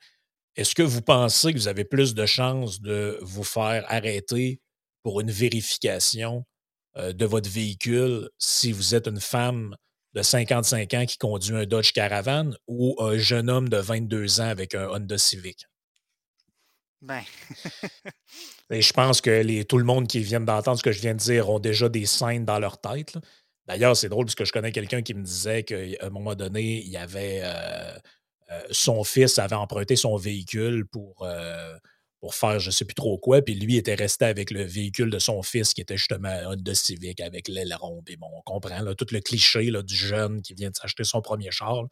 Est-ce 0.56 0.74
que 0.74 0.84
vous 0.84 1.04
pensez 1.04 1.54
que 1.54 1.60
vous 1.60 1.68
avez 1.68 1.86
plus 1.86 2.16
de 2.16 2.25
chances 2.25 2.82
de 2.82 3.20
vous 3.22 3.44
faire 3.44 3.86
arrêter 3.88 4.60
pour 5.04 5.22
une 5.22 5.30
vérification 5.30 6.44
de 6.98 7.25
votre 7.25 7.50
véhicule 7.50 8.30
si 8.39 8.72
vous 8.72 8.96
êtes 8.96 9.08
une 9.08 9.20
femme 9.20 9.75
de 10.13 10.22
55 10.22 10.94
ans 10.96 11.06
qui 11.06 11.18
conduit 11.18 11.56
un 11.56 11.66
Dodge 11.66 11.92
Caravan 11.92 12.51
ou 12.68 12.96
un 13.00 13.18
jeune 13.18 13.50
homme 13.50 13.70
de 13.70 13.77
22 13.77 14.42
ans 14.42 14.50
avec 14.50 14.74
un 14.74 14.89
Honda 14.89 15.18
Civic? 15.18 15.68
Ben. 17.01 17.22
Et 18.72 18.82
je 18.82 18.92
pense 18.92 19.22
que 19.22 19.30
les, 19.30 19.66
tout 19.66 19.77
le 19.77 19.84
monde 19.84 20.08
qui 20.08 20.20
vient 20.20 20.39
d'entendre 20.39 20.77
ce 20.77 20.84
que 20.84 20.92
je 20.92 21.00
viens 21.00 21.13
de 21.13 21.20
dire 21.20 21.50
ont 21.50 21.60
déjà 21.60 21.88
des 21.89 22.06
scènes 22.06 22.46
dans 22.46 22.60
leur 22.60 22.80
tête. 22.80 23.18
D'ailleurs, 23.66 23.96
c'est 23.96 24.10
drôle 24.10 24.25
parce 24.25 24.36
que 24.36 24.46
je 24.46 24.51
connais 24.51 24.72
quelqu'un 24.72 25.01
qui 25.01 25.13
me 25.13 25.24
disait 25.24 25.63
qu'à 25.63 25.75
un 26.01 26.10
moment 26.10 26.36
donné, 26.36 26.82
il 26.84 26.89
y 26.89 26.98
avait 26.98 27.42
euh, 27.44 27.92
euh, 28.51 28.62
son 28.72 29.04
fils 29.04 29.39
avait 29.39 29.56
emprunté 29.56 29.96
son 29.96 30.16
véhicule 30.16 30.86
pour, 30.88 31.24
euh, 31.24 31.77
pour 32.20 32.34
faire 32.34 32.60
je 32.60 32.72
sais 32.72 32.86
plus 32.86 32.96
trop 32.96 33.18
quoi, 33.18 33.42
puis 33.42 33.54
lui 33.54 33.78
était 33.78 33.96
resté 33.96 34.26
avec 34.26 34.52
le 34.52 34.64
véhicule 34.64 35.10
de 35.10 35.20
son 35.20 35.44
fils 35.44 35.74
qui 35.74 35.82
était 35.82 35.98
justement 35.98 36.30
un 36.30 36.54
Honda 36.54 36.74
Civic 36.74 37.22
avec 37.22 37.48
l'aileron. 37.48 38.02
Puis 38.04 38.18
bon, 38.18 38.28
on 38.36 38.42
comprend 38.42 38.82
là, 38.82 38.96
tout 38.96 39.08
le 39.12 39.20
cliché 39.20 39.70
là, 39.70 39.84
du 39.84 39.96
jeune 39.96 40.42
qui 40.42 40.54
vient 40.54 40.70
de 40.70 40.76
s'acheter 40.76 41.04
son 41.04 41.22
premier 41.22 41.52
char. 41.52 41.86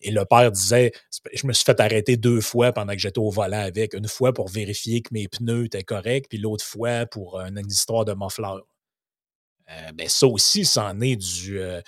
Et 0.00 0.10
le 0.10 0.24
père 0.24 0.50
disait 0.50 0.92
Je 1.32 1.46
me 1.46 1.52
suis 1.52 1.64
fait 1.64 1.78
arrêter 1.80 2.16
deux 2.16 2.40
fois 2.40 2.72
pendant 2.72 2.92
que 2.92 2.98
j'étais 2.98 3.18
au 3.18 3.30
volant 3.30 3.60
avec. 3.60 3.94
Une 3.94 4.08
fois 4.08 4.32
pour 4.32 4.48
vérifier 4.48 5.02
que 5.02 5.10
mes 5.12 5.28
pneus 5.28 5.66
étaient 5.66 5.84
corrects, 5.84 6.28
puis 6.28 6.38
l'autre 6.38 6.64
fois 6.64 7.06
pour 7.06 7.38
une, 7.40 7.60
histoire 7.68 8.04
de 8.04 8.14
muffleur. 8.14 8.62
Euh, 9.70 9.92
ben 9.94 10.08
ça 10.08 10.26
aussi, 10.26 10.64
c'en 10.64 11.00
est 11.00 11.16
du, 11.16 11.60
euh, 11.60 11.80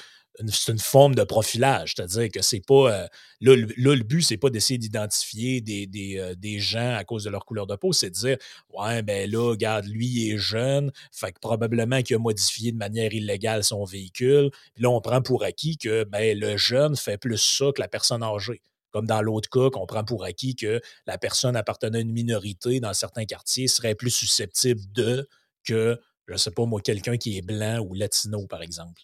c'est 0.48 0.72
une 0.72 0.78
forme 0.78 1.14
de 1.14 1.24
profilage. 1.24 1.94
C'est-à-dire 1.94 2.30
que 2.30 2.42
c'est 2.42 2.64
pas. 2.64 2.92
Euh, 2.92 3.06
là, 3.40 3.54
le, 3.56 4.02
but, 4.02 4.22
c'est 4.22 4.36
pas 4.36 4.50
d'essayer 4.50 4.78
d'identifier 4.78 5.60
des, 5.60 5.88
euh, 6.18 6.34
des, 6.34 6.58
gens 6.58 6.94
à 6.94 7.04
cause 7.04 7.24
de 7.24 7.30
leur 7.30 7.44
couleur 7.44 7.66
de 7.66 7.76
peau, 7.76 7.92
c'est 7.92 8.10
de 8.10 8.14
dire 8.14 8.36
Ouais, 8.70 9.02
ben 9.02 9.30
là, 9.30 9.50
regarde, 9.50 9.86
lui, 9.86 10.06
il 10.06 10.32
est 10.32 10.38
jeune, 10.38 10.92
fait 11.10 11.32
que 11.32 11.40
probablement 11.40 12.02
qu'il 12.02 12.16
a 12.16 12.18
modifié 12.18 12.72
de 12.72 12.78
manière 12.78 13.12
illégale 13.12 13.64
son 13.64 13.84
véhicule. 13.84 14.50
Puis 14.74 14.82
là, 14.82 14.90
on 14.90 15.00
prend 15.00 15.22
pour 15.22 15.44
acquis 15.44 15.76
que 15.76 16.04
ben, 16.04 16.38
le 16.38 16.56
jeune 16.56 16.96
fait 16.96 17.18
plus 17.18 17.38
ça 17.38 17.66
que 17.74 17.80
la 17.80 17.88
personne 17.88 18.22
âgée. 18.22 18.62
Comme 18.90 19.06
dans 19.06 19.22
l'autre 19.22 19.48
cas, 19.48 19.70
qu'on 19.70 19.86
prend 19.86 20.04
pour 20.04 20.24
acquis 20.24 20.54
que 20.54 20.80
la 21.06 21.16
personne 21.16 21.56
appartenant 21.56 21.98
à 21.98 22.02
une 22.02 22.12
minorité 22.12 22.78
dans 22.78 22.92
certains 22.92 23.24
quartiers 23.24 23.66
serait 23.66 23.94
plus 23.94 24.10
susceptible 24.10 24.80
de 24.92 25.28
que, 25.64 25.98
je 26.26 26.34
ne 26.34 26.38
sais 26.38 26.50
pas 26.50 26.66
moi, 26.66 26.80
quelqu'un 26.80 27.16
qui 27.16 27.38
est 27.38 27.42
blanc 27.42 27.78
ou 27.80 27.94
latino, 27.94 28.46
par 28.46 28.62
exemple 28.62 29.02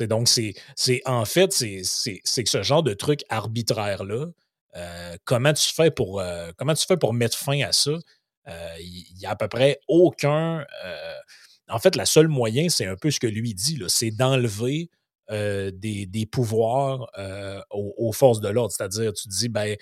donc, 0.00 0.28
c'est 0.28 1.02
en 1.06 1.24
fait, 1.24 1.52
c'est 1.52 2.44
que 2.44 2.50
ce 2.50 2.62
genre 2.62 2.82
de 2.82 2.94
truc 2.94 3.20
arbitraire-là, 3.28 4.26
euh, 4.76 5.16
comment, 5.24 5.52
tu 5.52 5.72
fais 5.72 5.90
pour, 5.90 6.20
euh, 6.20 6.50
comment 6.56 6.74
tu 6.74 6.86
fais 6.86 6.96
pour 6.96 7.14
mettre 7.14 7.38
fin 7.38 7.60
à 7.60 7.72
ça? 7.72 7.92
Euh, 8.48 8.74
il 8.80 9.16
n'y 9.18 9.26
a 9.26 9.30
à 9.30 9.36
peu 9.36 9.48
près 9.48 9.80
aucun. 9.88 10.64
en 11.68 11.78
fait, 11.78 11.96
la 11.96 12.06
seule 12.06 12.28
moyen, 12.28 12.68
c'est 12.68 12.86
un 12.86 12.96
peu 12.96 13.10
ce 13.10 13.20
que 13.20 13.26
lui 13.26 13.54
dit, 13.54 13.80
c'est 13.88 14.10
d'enlever 14.10 14.90
des, 15.30 16.06
des, 16.06 16.26
pouvoirs 16.26 17.08
aux, 17.70 17.94
aux, 17.96 18.12
forces 18.12 18.40
de 18.40 18.48
l'ordre. 18.48 18.72
C'est-à-dire, 18.76 19.12
tu 19.12 19.28
te 19.28 19.34
dis, 19.34 19.48
ben, 19.48 19.76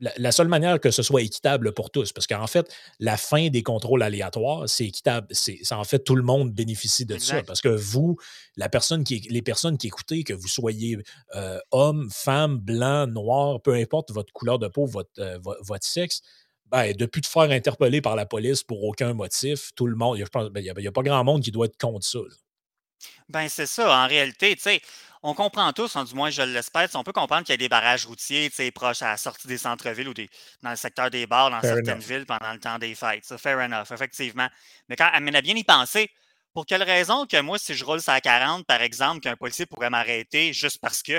la, 0.00 0.32
seule 0.32 0.48
manière 0.48 0.80
que 0.80 0.90
ce 0.90 1.02
soit 1.02 1.22
équitable 1.22 1.72
pour 1.72 1.90
tous, 1.90 2.12
parce 2.12 2.26
qu'en 2.26 2.46
fait, 2.46 2.70
la 3.00 3.16
fin 3.16 3.48
des 3.48 3.62
contrôles 3.62 4.02
aléatoires, 4.02 4.68
c'est 4.68 4.84
équitable. 4.84 5.26
C'est 5.30 5.60
en 5.72 5.84
fait 5.84 6.00
tout 6.00 6.16
le 6.16 6.22
monde 6.22 6.52
bénéficie 6.52 7.06
de 7.06 7.18
ça. 7.18 7.42
Parce 7.42 7.60
que 7.60 7.68
vous, 7.68 8.16
la 8.56 8.68
personne 8.68 9.04
qui, 9.04 9.20
les 9.30 9.42
personnes 9.42 9.78
qui 9.78 9.86
écoutez, 9.86 10.22
que 10.24 10.34
vous 10.34 10.48
soyez 10.48 10.98
euh, 11.34 11.58
homme, 11.70 12.08
femme, 12.12 12.58
blanc, 12.58 13.06
noir, 13.06 13.60
peu 13.62 13.74
importe 13.74 14.10
votre 14.10 14.32
couleur 14.32 14.58
de 14.58 14.68
peau, 14.68 14.86
votre, 14.86 15.10
euh, 15.18 15.38
votre 15.42 15.86
sexe, 15.86 16.20
ben, 16.66 16.92
depuis 16.94 17.20
te 17.20 17.28
faire 17.28 17.50
interpeller 17.50 18.00
par 18.00 18.16
la 18.16 18.26
police 18.26 18.62
pour 18.62 18.82
aucun 18.84 19.14
motif, 19.14 19.70
tout 19.76 19.86
le 19.86 19.96
monde, 19.96 20.18
il 20.18 20.24
n'y 20.24 20.72
ben, 20.72 20.86
a, 20.86 20.92
pas 20.92 21.02
grand 21.02 21.24
monde 21.24 21.42
qui 21.42 21.52
doit 21.52 21.66
être 21.66 21.78
contre 21.78 22.04
ça. 22.04 22.18
Ben, 23.28 23.48
c'est 23.48 23.66
ça. 23.66 24.04
En 24.04 24.08
réalité, 24.08 24.56
tu 24.56 24.62
sais, 24.62 24.80
on 25.26 25.34
comprend 25.34 25.72
tous, 25.72 25.96
hein, 25.96 26.04
du 26.04 26.14
moins 26.14 26.30
je 26.30 26.42
l'espère, 26.42 26.88
on 26.94 27.02
peut 27.02 27.12
comprendre 27.12 27.42
qu'il 27.42 27.52
y 27.52 27.54
a 27.54 27.56
des 27.56 27.68
barrages 27.68 28.06
routiers 28.06 28.48
proches 28.70 29.02
à 29.02 29.08
la 29.08 29.16
sortie 29.16 29.48
des 29.48 29.58
centres-villes 29.58 30.08
ou 30.08 30.14
des, 30.14 30.30
dans 30.62 30.70
le 30.70 30.76
secteur 30.76 31.10
des 31.10 31.26
bars 31.26 31.50
dans 31.50 31.60
certaines 31.60 31.98
villes 31.98 32.26
pendant 32.26 32.52
le 32.52 32.60
temps 32.60 32.78
des 32.78 32.94
fêtes. 32.94 33.24
Ça, 33.24 33.36
fair 33.36 33.58
enough, 33.58 33.90
effectivement. 33.90 34.48
Mais 34.88 34.94
quand 34.94 35.10
elle 35.12 35.36
à 35.36 35.42
bien 35.42 35.56
y 35.56 35.64
penser, 35.64 36.12
pour 36.54 36.64
quelle 36.64 36.84
raison 36.84 37.26
que 37.26 37.40
moi, 37.40 37.58
si 37.58 37.74
je 37.74 37.84
roule 37.84 37.98
à 38.06 38.20
40, 38.20 38.66
par 38.66 38.80
exemple, 38.82 39.18
qu'un 39.18 39.34
policier 39.34 39.66
pourrait 39.66 39.90
m'arrêter 39.90 40.52
juste 40.52 40.78
parce 40.80 41.02
que 41.02 41.18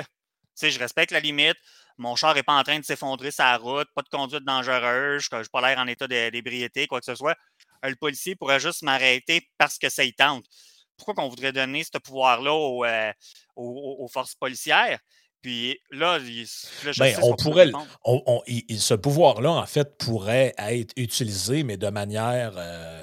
je 0.60 0.78
respecte 0.78 1.12
la 1.12 1.20
limite, 1.20 1.58
mon 1.98 2.16
char 2.16 2.34
n'est 2.34 2.42
pas 2.42 2.54
en 2.54 2.62
train 2.62 2.78
de 2.78 2.84
s'effondrer 2.86 3.30
sur 3.30 3.44
la 3.44 3.58
route, 3.58 3.88
pas 3.94 4.02
de 4.02 4.08
conduite 4.08 4.44
dangereuse, 4.44 5.28
je 5.30 5.36
n'ai 5.36 5.42
pas 5.52 5.60
l'air 5.60 5.78
en 5.78 5.86
état 5.86 6.08
d'ébriété, 6.08 6.86
quoi 6.86 7.00
que 7.00 7.04
ce 7.06 7.14
soit. 7.14 7.36
Le 7.82 7.94
policier 7.94 8.36
pourrait 8.36 8.58
juste 8.58 8.82
m'arrêter 8.82 9.50
parce 9.58 9.76
que 9.76 9.90
ça 9.90 10.02
y 10.02 10.14
tente 10.14 10.46
pourquoi 10.98 11.14
qu'on 11.14 11.28
voudrait 11.28 11.52
donner 11.52 11.84
ce 11.84 11.96
pouvoir-là 11.98 12.50
euh, 12.52 13.12
aux, 13.56 14.08
forces 14.12 14.34
policières? 14.34 14.98
Puis 15.40 15.78
là, 15.92 16.18
ben, 16.98 17.16
on 17.22 17.36
pourrait, 17.36 17.70
ce 18.76 18.94
pouvoir-là, 18.94 19.52
en 19.52 19.66
fait, 19.66 19.96
pourrait 19.96 20.52
être 20.58 20.92
utilisé, 20.96 21.62
mais 21.62 21.76
de 21.76 21.88
manière. 21.88 22.52
Euh, 22.56 23.02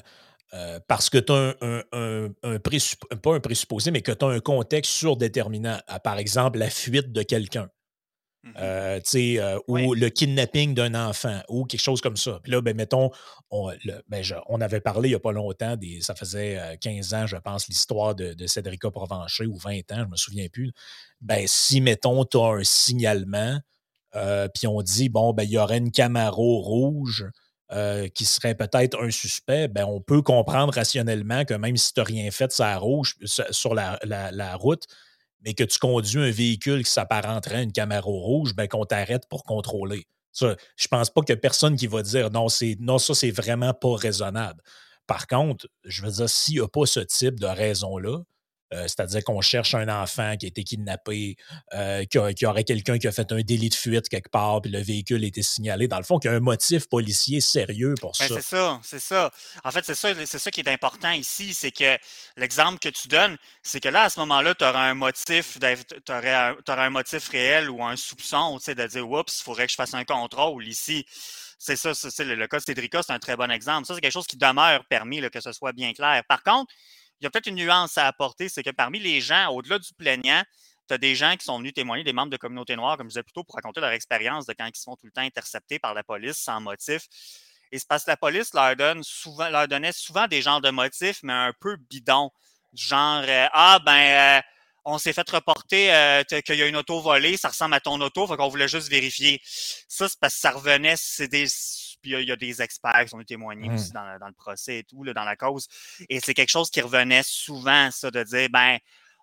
euh, 0.53 0.79
parce 0.87 1.09
que 1.09 1.17
tu 1.17 1.33
as 1.33 1.55
un, 1.61 1.81
un, 1.91 2.27
un, 2.43 2.59
pas 2.59 3.33
un 3.33 3.39
présupposé, 3.39 3.91
mais 3.91 4.01
que 4.01 4.11
tu 4.11 4.23
as 4.23 4.27
un 4.27 4.39
contexte 4.39 4.91
surdéterminant. 4.91 5.79
par 6.03 6.17
exemple, 6.17 6.59
la 6.59 6.69
fuite 6.69 7.11
de 7.11 7.23
quelqu'un. 7.23 7.69
Mmh 8.45 8.51
euh, 8.59 8.99
euh, 9.15 9.59
ou 9.67 9.95
le 9.95 10.09
kidnapping 10.09 10.75
d'un 10.75 10.93
enfant, 10.93 11.41
ou 11.49 11.65
quelque 11.65 11.81
chose 11.81 11.99
comme 11.99 12.15
ça. 12.15 12.39
Puis 12.43 12.51
là, 12.51 12.61
ben, 12.61 12.75
mettons, 12.75 13.09
on, 13.49 13.71
ben, 14.07 14.23
on 14.47 14.61
avait 14.61 14.81
parlé 14.81 15.09
il 15.09 15.11
n'y 15.13 15.15
a 15.15 15.19
pas 15.19 15.31
longtemps, 15.31 15.75
des, 15.75 15.99
ça 16.01 16.13
faisait 16.13 16.77
15 16.79 17.13
euh, 17.13 17.17
ans, 17.17 17.27
je 17.27 17.37
pense, 17.37 17.67
l'histoire 17.67 18.13
de, 18.13 18.33
de 18.33 18.45
Cédrica 18.45 18.91
Provencher, 18.91 19.47
ou 19.47 19.57
20 19.57 19.91
ans, 19.93 19.97
je 19.97 20.01
ne 20.01 20.05
me 20.05 20.15
souviens 20.15 20.47
plus. 20.47 20.73
Ben, 21.21 21.45
si, 21.47 21.81
mettons, 21.81 22.23
tu 22.23 22.37
as 22.37 22.45
un 22.45 22.63
signalement, 22.63 23.59
puis 24.53 24.67
on 24.67 24.81
dit, 24.83 25.09
bon, 25.09 25.33
ben, 25.33 25.43
il 25.43 25.49
y 25.49 25.57
aurait 25.57 25.79
une 25.79 25.91
Camaro 25.91 26.61
rouge 26.61 27.25
qui 28.13 28.25
serait 28.25 28.55
peut-être 28.55 29.01
un 29.01 29.09
suspect, 29.09 29.67
ben, 29.69 29.85
on 29.85 30.01
peut 30.01 30.21
comprendre 30.21 30.71
rationnellement 30.71 31.45
que 31.45 31.55
même 31.55 31.77
si 31.77 31.93
tu 31.93 31.99
n'as 31.99 32.05
rien 32.05 32.29
fait 32.29 32.51
sur 32.51 32.79
rouge, 32.79 33.15
sur 33.25 33.73
la, 33.73 33.99
la 34.03 34.55
route, 34.55 34.85
mais 35.45 35.53
que 35.53 35.63
tu 35.63 35.79
conduis 35.79 36.19
un 36.19 36.31
véhicule 36.31 36.83
qui 36.83 36.91
s'apparenterait 36.91 37.57
à 37.57 37.61
une 37.61 37.71
Camaro 37.71 38.19
rouge, 38.19 38.55
ben, 38.55 38.67
qu'on 38.67 38.85
t'arrête 38.85 39.29
pour 39.29 39.43
contrôler. 39.43 40.07
Ça, 40.31 40.55
je 40.75 40.87
pense 40.87 41.09
pas 41.09 41.21
a 41.29 41.35
personne 41.37 41.77
qui 41.77 41.87
va 41.87 42.01
dire 42.01 42.31
non, 42.31 42.49
c'est 42.49 42.75
non, 42.79 42.97
ça, 42.97 43.13
c'est 43.13 43.31
vraiment 43.31 43.73
pas 43.73 43.95
raisonnable. 43.95 44.61
Par 45.07 45.27
contre, 45.27 45.67
je 45.85 46.01
veux 46.01 46.11
dire, 46.11 46.29
s'il 46.29 46.55
n'y 46.55 46.61
a 46.61 46.67
pas 46.67 46.85
ce 46.85 46.99
type 46.99 47.39
de 47.39 47.45
raison-là, 47.45 48.19
euh, 48.73 48.83
c'est-à-dire 48.83 49.23
qu'on 49.23 49.41
cherche 49.41 49.75
un 49.75 49.87
enfant 49.89 50.35
qui 50.37 50.47
a 50.47 50.49
été 50.49 50.63
kidnappé, 50.63 51.35
euh, 51.73 52.03
qu'il 52.05 52.35
y 52.41 52.45
aurait 52.45 52.63
quelqu'un 52.63 52.97
qui 52.97 53.07
a 53.07 53.11
fait 53.11 53.31
un 53.31 53.41
délit 53.41 53.69
de 53.69 53.75
fuite 53.75 54.09
quelque 54.09 54.29
part, 54.29 54.61
puis 54.61 54.71
le 54.71 54.81
véhicule 54.81 55.23
a 55.23 55.27
été 55.27 55.43
signalé. 55.43 55.87
Dans 55.87 55.97
le 55.97 56.03
fond, 56.03 56.17
qu'il 56.17 56.31
y 56.31 56.33
a 56.33 56.37
un 56.37 56.39
motif 56.39 56.87
policier 56.89 57.41
sérieux 57.41 57.93
pour 58.01 58.13
ben, 58.19 58.27
ça. 58.27 58.35
c'est 58.35 58.41
ça, 58.41 58.79
c'est 58.83 58.99
ça. 58.99 59.31
En 59.63 59.71
fait, 59.71 59.85
c'est 59.85 59.95
ça, 59.95 60.09
c'est 60.25 60.39
ça 60.39 60.49
qui 60.49 60.61
est 60.61 60.69
important 60.69 61.11
ici, 61.11 61.53
c'est 61.53 61.71
que 61.71 61.97
l'exemple 62.37 62.79
que 62.79 62.89
tu 62.89 63.07
donnes, 63.07 63.37
c'est 63.61 63.79
que 63.79 63.89
là, 63.89 64.03
à 64.03 64.09
ce 64.09 64.19
moment-là, 64.21 64.55
tu 64.55 64.63
auras 64.63 64.89
un 64.89 64.95
motif, 64.95 65.59
tu 65.59 66.11
aurais, 66.11 66.55
un 66.67 66.89
motif 66.89 67.29
réel 67.29 67.69
ou 67.69 67.83
un 67.83 67.95
soupçon, 67.95 68.57
tu 68.57 68.65
sais, 68.65 68.75
de 68.75 68.87
dire, 68.87 69.07
oups, 69.07 69.39
il 69.39 69.43
faudrait 69.43 69.65
que 69.67 69.71
je 69.71 69.77
fasse 69.77 69.93
un 69.93 70.05
contrôle 70.05 70.67
ici. 70.67 71.05
C'est 71.57 71.75
ça, 71.75 71.93
c'est 71.93 72.25
le, 72.25 72.47
cas 72.47 72.59
de 72.59 72.63
Cédrica, 72.63 73.01
c'est 73.01 73.13
un 73.13 73.19
très 73.19 73.35
bon 73.35 73.49
exemple. 73.49 73.85
Ça, 73.85 73.95
c'est 73.95 74.01
quelque 74.01 74.11
chose 74.11 74.27
qui 74.27 74.37
demeure 74.37 74.85
permis, 74.85 75.21
que 75.29 75.39
ce 75.39 75.51
soit 75.51 75.71
bien 75.71 75.93
clair. 75.93 76.23
Par 76.27 76.43
contre, 76.43 76.73
il 77.19 77.23
y 77.23 77.27
a 77.27 77.29
peut-être 77.29 77.47
une 77.47 77.55
nuance 77.55 77.97
à 77.97 78.07
apporter, 78.07 78.49
c'est 78.49 78.63
que 78.63 78.71
parmi 78.71 78.99
les 78.99 79.21
gens, 79.21 79.49
au-delà 79.49 79.79
du 79.79 79.93
plaignant, 79.93 80.43
tu 80.87 80.93
as 80.93 80.97
des 80.97 81.15
gens 81.15 81.35
qui 81.37 81.45
sont 81.45 81.57
venus 81.57 81.73
témoigner, 81.73 82.03
des 82.03 82.13
membres 82.13 82.31
de 82.31 82.37
communauté 82.37 82.75
noire, 82.75 82.97
comme 82.97 83.07
je 83.07 83.13
disais 83.13 83.23
plutôt, 83.23 83.43
pour 83.43 83.55
raconter 83.55 83.81
leur 83.81 83.91
expérience 83.91 84.45
de 84.45 84.53
quand 84.53 84.67
ils 84.67 84.77
sont 84.77 84.95
tout 84.95 85.05
le 85.05 85.11
temps 85.11 85.21
interceptés 85.21 85.79
par 85.79 85.93
la 85.93 86.03
police 86.03 86.37
sans 86.37 86.61
motif. 86.61 87.07
Et 87.71 87.79
c'est 87.79 87.87
parce 87.87 88.05
que 88.05 88.11
la 88.11 88.17
police 88.17 88.53
leur, 88.53 88.75
donne 88.75 89.03
souvent, 89.03 89.49
leur 89.49 89.67
donnait 89.67 89.91
souvent 89.91 90.27
des 90.27 90.41
genres 90.41 90.61
de 90.61 90.69
motifs, 90.69 91.19
mais 91.23 91.33
un 91.33 91.53
peu 91.59 91.77
bidons. 91.89 92.31
Du 92.73 92.85
genre 92.85 93.23
euh, 93.25 93.47
Ah, 93.53 93.79
ben, 93.83 94.39
euh, 94.39 94.41
on 94.85 94.97
s'est 94.97 95.13
fait 95.13 95.27
reporter 95.29 95.93
euh, 95.93 96.23
qu'il 96.23 96.55
y 96.55 96.61
a 96.61 96.67
une 96.67 96.75
auto 96.75 97.01
volée, 97.01 97.37
ça 97.37 97.49
ressemble 97.49 97.73
à 97.73 97.79
ton 97.79 97.99
auto, 98.01 98.27
fait 98.27 98.37
qu'on 98.37 98.49
voulait 98.49 98.67
juste 98.67 98.89
vérifier. 98.89 99.41
Ça, 99.43 100.07
c'est 100.07 100.19
parce 100.19 100.35
que 100.35 100.39
ça 100.41 100.51
revenait, 100.51 100.95
c'est 100.97 101.27
des 101.27 101.47
puis 102.05 102.21
il 102.21 102.29
y, 102.29 102.31
a 102.31 102.35
des 102.35 102.61
experts 102.61 103.03
qui 103.03 103.09
sont 103.09 103.23
témoignés 103.23 103.67
aussi 103.71 103.89
mmh. 103.89 104.19
dans, 104.19 104.27
le 104.27 104.33
procès 104.33 104.79
et 104.79 104.83
tout, 104.83 105.03
dans 105.03 105.23
la 105.23 105.35
cause. 105.35 105.67
Et 106.07 106.19
c'est 106.19 106.35
quelque 106.35 106.51
chose 106.51 106.69
qui 106.69 106.79
revenait 106.79 107.23
souvent, 107.23 107.89
ça, 107.89 108.11
de 108.11 108.21
dire, 108.21 108.47
ben, 108.51 108.77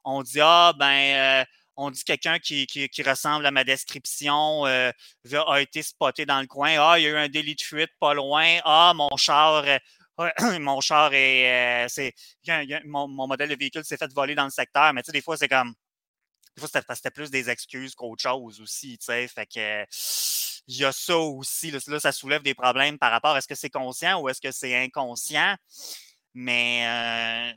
on 0.05 0.25
dit, 0.25 0.41
ah, 0.41 0.73
ben, 0.77 1.43
euh, 1.43 1.45
on 1.77 1.93
dit 1.93 2.03
quelqu'un 2.03 2.41
qui, 2.41 2.67
ressemble 3.07 3.47
à 3.47 3.53
ma 3.53 3.62
description 3.62 4.67
euh, 4.67 4.91
a 5.47 5.61
été 5.61 5.83
spoté 5.83 6.27
dans 6.27 6.41
le 6.41 6.49
coin. 6.49 6.75
Ah, 6.81 6.99
il 6.99 7.05
y 7.05 7.07
a 7.07 7.11
eu 7.11 7.17
un 7.17 7.29
délit 7.29 7.55
de 7.55 7.61
fuite 7.61 7.93
pas 8.01 8.15
loin. 8.15 8.59
Ah, 8.65 8.93
mon 8.97 9.17
char, 9.17 9.65
euh, 10.19 10.59
mon 10.59 10.81
char 10.81 11.15
est. 11.15 11.87
c'est, 11.89 12.15
mon, 12.85 13.07
modèle 13.29 13.51
de 13.51 13.55
véhicule 13.55 13.85
s'est 13.85 13.97
fait 13.97 14.12
voler 14.12 14.35
dans 14.35 14.45
le 14.45 14.51
secteur. 14.51 14.93
Mais 14.93 15.03
tu 15.03 15.07
sais, 15.07 15.12
des 15.12 15.23
fois, 15.23 15.37
c'est 15.37 15.49
comme. 15.49 15.73
Des 16.57 16.67
fois, 16.67 16.69
c'était 16.95 17.11
plus 17.11 17.31
des 17.31 17.49
excuses 17.51 17.95
qu'autre 17.95 18.23
chose 18.23 18.61
aussi, 18.61 18.99
tu 18.99 19.07
sais. 19.07 19.27
Fait 19.29 19.47
que 19.47 19.87
il 20.69 20.77
y 20.77 20.85
a 20.85 20.93
ça 20.93 21.17
aussi. 21.17 21.71
Là, 21.71 22.01
ça 22.01 22.13
soulève 22.13 22.43
des 22.43 22.55
problèmes 22.55 22.99
par 22.99 23.11
rapport 23.11 23.33
à 23.33 23.39
est-ce 23.39 23.49
que 23.49 23.55
c'est 23.55 23.71
conscient 23.71 24.21
ou 24.21 24.29
est-ce 24.29 24.41
que 24.41 24.53
c'est 24.53 24.77
inconscient. 24.77 25.57
Mais. 26.35 26.87
Euh, 26.87 27.53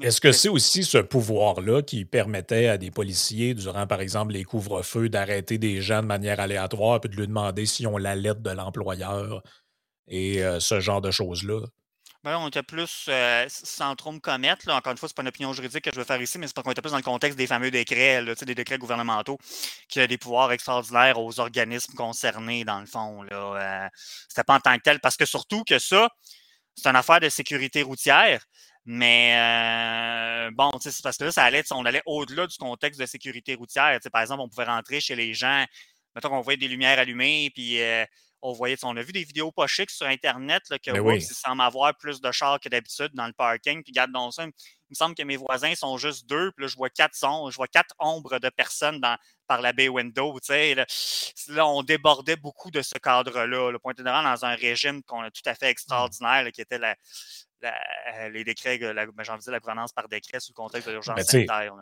est-ce 0.00 0.20
que 0.20 0.30
c'est 0.30 0.48
aussi 0.48 0.84
ce 0.84 0.98
pouvoir-là 0.98 1.82
qui 1.82 2.04
permettait 2.04 2.68
à 2.68 2.78
des 2.78 2.92
policiers, 2.92 3.54
durant 3.54 3.88
par 3.88 4.00
exemple 4.00 4.32
les 4.32 4.44
couvre-feux, 4.44 5.08
d'arrêter 5.08 5.58
des 5.58 5.80
gens 5.80 6.02
de 6.02 6.06
manière 6.06 6.38
aléatoire 6.38 7.00
puis 7.00 7.10
de 7.10 7.16
lui 7.16 7.26
demander 7.26 7.66
s'ils 7.66 7.88
ont 7.88 7.98
la 7.98 8.14
lettre 8.14 8.40
de 8.40 8.50
l'employeur 8.50 9.42
et 10.06 10.44
euh, 10.44 10.60
ce 10.60 10.78
genre 10.78 11.00
de 11.00 11.10
choses-là? 11.10 11.62
Ben, 12.24 12.38
on 12.38 12.46
était 12.46 12.62
plus, 12.62 13.06
euh, 13.08 13.46
sans 13.48 13.96
trop 13.96 14.12
me 14.12 14.20
commettre, 14.20 14.68
là, 14.68 14.76
encore 14.76 14.92
une 14.92 14.98
fois, 14.98 15.08
c'est 15.08 15.16
pas 15.16 15.22
une 15.22 15.28
opinion 15.28 15.52
juridique 15.52 15.82
que 15.82 15.90
je 15.92 15.98
veux 15.98 16.04
faire 16.04 16.22
ici, 16.22 16.38
mais 16.38 16.46
c'est 16.46 16.54
parce 16.54 16.64
qu'on 16.64 16.70
était 16.70 16.80
plus 16.80 16.92
dans 16.92 16.96
le 16.96 17.02
contexte 17.02 17.36
des 17.36 17.48
fameux 17.48 17.72
décrets, 17.72 18.24
des 18.24 18.54
décrets 18.54 18.78
gouvernementaux, 18.78 19.38
qui 19.88 20.00
ont 20.00 20.06
des 20.06 20.18
pouvoirs 20.18 20.52
extraordinaires 20.52 21.18
aux 21.18 21.40
organismes 21.40 21.94
concernés, 21.94 22.64
dans 22.64 22.78
le 22.78 22.86
fond. 22.86 23.22
Là. 23.24 23.86
Euh, 23.86 23.88
c'était 24.28 24.44
pas 24.44 24.54
en 24.54 24.60
tant 24.60 24.76
que 24.76 24.82
tel, 24.82 25.00
parce 25.00 25.16
que 25.16 25.24
surtout 25.26 25.64
que 25.64 25.80
ça, 25.80 26.08
c'est 26.76 26.88
une 26.88 26.96
affaire 26.96 27.18
de 27.18 27.28
sécurité 27.28 27.82
routière. 27.82 28.44
Mais 28.84 30.46
euh, 30.46 30.50
bon, 30.52 30.70
c'est 30.80 31.02
parce 31.02 31.16
que 31.16 31.24
là, 31.24 31.32
ça 31.32 31.42
allait, 31.44 31.64
on 31.72 31.84
allait 31.84 32.02
au-delà 32.06 32.46
du 32.46 32.56
contexte 32.56 33.00
de 33.00 33.06
sécurité 33.06 33.56
routière. 33.56 33.98
par 34.12 34.22
exemple, 34.22 34.42
on 34.42 34.48
pouvait 34.48 34.64
rentrer 34.64 35.00
chez 35.00 35.16
les 35.16 35.34
gens, 35.34 35.64
mettons 36.14 36.28
qu'on 36.28 36.40
voyait 36.40 36.56
des 36.56 36.68
lumières 36.68 37.00
allumées, 37.00 37.50
puis 37.52 37.80
on 38.42 38.52
voyait, 38.52 38.76
on 38.82 38.96
a 38.96 39.02
vu 39.02 39.12
des 39.12 39.24
vidéos 39.24 39.52
pas 39.52 39.66
chics 39.66 39.90
sur 39.90 40.06
Internet 40.06 40.62
là, 40.68 40.78
que 40.78 40.90
ben 40.90 41.00
oui. 41.00 41.22
semble 41.22 41.62
avoir 41.62 41.96
plus 41.96 42.20
de 42.20 42.30
chars 42.32 42.58
que 42.60 42.68
d'habitude 42.68 43.10
dans 43.14 43.26
le 43.26 43.32
parking. 43.32 43.82
Puis 43.82 43.92
garde 43.92 44.10
dans 44.10 44.30
ça, 44.30 44.44
il 44.44 44.48
me 44.90 44.94
semble 44.94 45.14
que 45.14 45.22
mes 45.22 45.36
voisins 45.36 45.74
sont 45.74 45.96
juste 45.96 46.28
deux. 46.28 46.50
Puis 46.52 46.64
là, 46.64 46.68
je 46.68 46.76
vois 46.76 46.90
quatre 46.90 47.14
sons, 47.14 47.50
je 47.50 47.56
vois 47.56 47.68
quatre 47.68 47.94
ombres 47.98 48.38
de 48.38 48.48
personnes 48.50 49.00
dans, 49.00 49.16
par 49.46 49.62
la 49.62 49.72
bay 49.72 49.88
window. 49.88 50.36
Là, 50.48 50.86
là, 51.48 51.66
on 51.66 51.82
débordait 51.82 52.36
beaucoup 52.36 52.70
de 52.70 52.82
ce 52.82 52.98
cadre-là. 52.98 53.70
Le 53.70 53.78
point 53.78 53.94
général 53.96 54.24
dans 54.24 54.44
un 54.44 54.54
régime 54.54 55.02
qu'on 55.04 55.22
a 55.22 55.30
tout 55.30 55.42
à 55.46 55.54
fait 55.54 55.68
mmh. 55.68 55.70
extraordinaire, 55.70 56.52
qui 56.52 56.60
était 56.60 56.78
la, 56.78 56.96
les 58.30 58.44
décrets, 58.44 58.78
ben, 58.78 59.12
j'ai 59.22 59.30
envie 59.30 59.38
de 59.38 59.44
dire 59.44 59.52
la 59.52 59.60
gouvernance 59.60 59.92
par 59.92 60.08
décret 60.08 60.40
sous 60.40 60.52
le 60.52 60.56
contexte 60.56 60.88
de 60.88 60.92
l'urgence 60.92 61.16
ben, 61.16 61.24
sanitaire. 61.24 61.74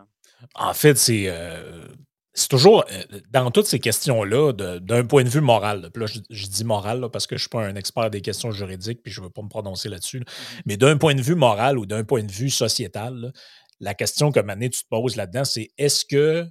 En 0.54 0.74
fait, 0.74 0.96
c'est. 0.96 1.24
Euh, 1.26 1.88
c'est 2.32 2.48
toujours, 2.48 2.84
euh, 2.92 3.02
dans 3.30 3.50
toutes 3.50 3.66
ces 3.66 3.80
questions-là, 3.80 4.52
d'un 4.52 5.04
point 5.04 5.24
de 5.24 5.28
vue 5.28 5.40
moral, 5.40 5.90
là, 5.94 6.06
je, 6.06 6.46
dis 6.46 6.64
moral 6.64 7.08
parce 7.12 7.26
que 7.26 7.36
je 7.36 7.40
ne 7.40 7.42
suis 7.42 7.48
pas 7.48 7.64
un 7.64 7.74
expert 7.74 8.10
des 8.10 8.20
questions 8.20 8.52
juridiques, 8.52 9.02
puis 9.02 9.12
je 9.12 9.20
ne 9.20 9.26
veux 9.26 9.30
pas 9.30 9.42
me 9.42 9.48
prononcer 9.48 9.88
là-dessus, 9.88 10.20
mm-hmm. 10.20 10.60
mais 10.66 10.76
d'un 10.76 10.96
point 10.96 11.14
de 11.14 11.22
vue 11.22 11.34
moral 11.34 11.78
ou 11.78 11.86
d'un 11.86 12.04
point 12.04 12.22
de 12.22 12.30
vue 12.30 12.50
sociétal, 12.50 13.32
la 13.80 13.94
question 13.94 14.30
que 14.30 14.40
maintenant 14.40 14.68
tu 14.68 14.82
te 14.82 14.88
poses 14.88 15.16
là-dedans, 15.16 15.44
c'est 15.44 15.70
est-ce 15.76 16.04
que 16.04 16.46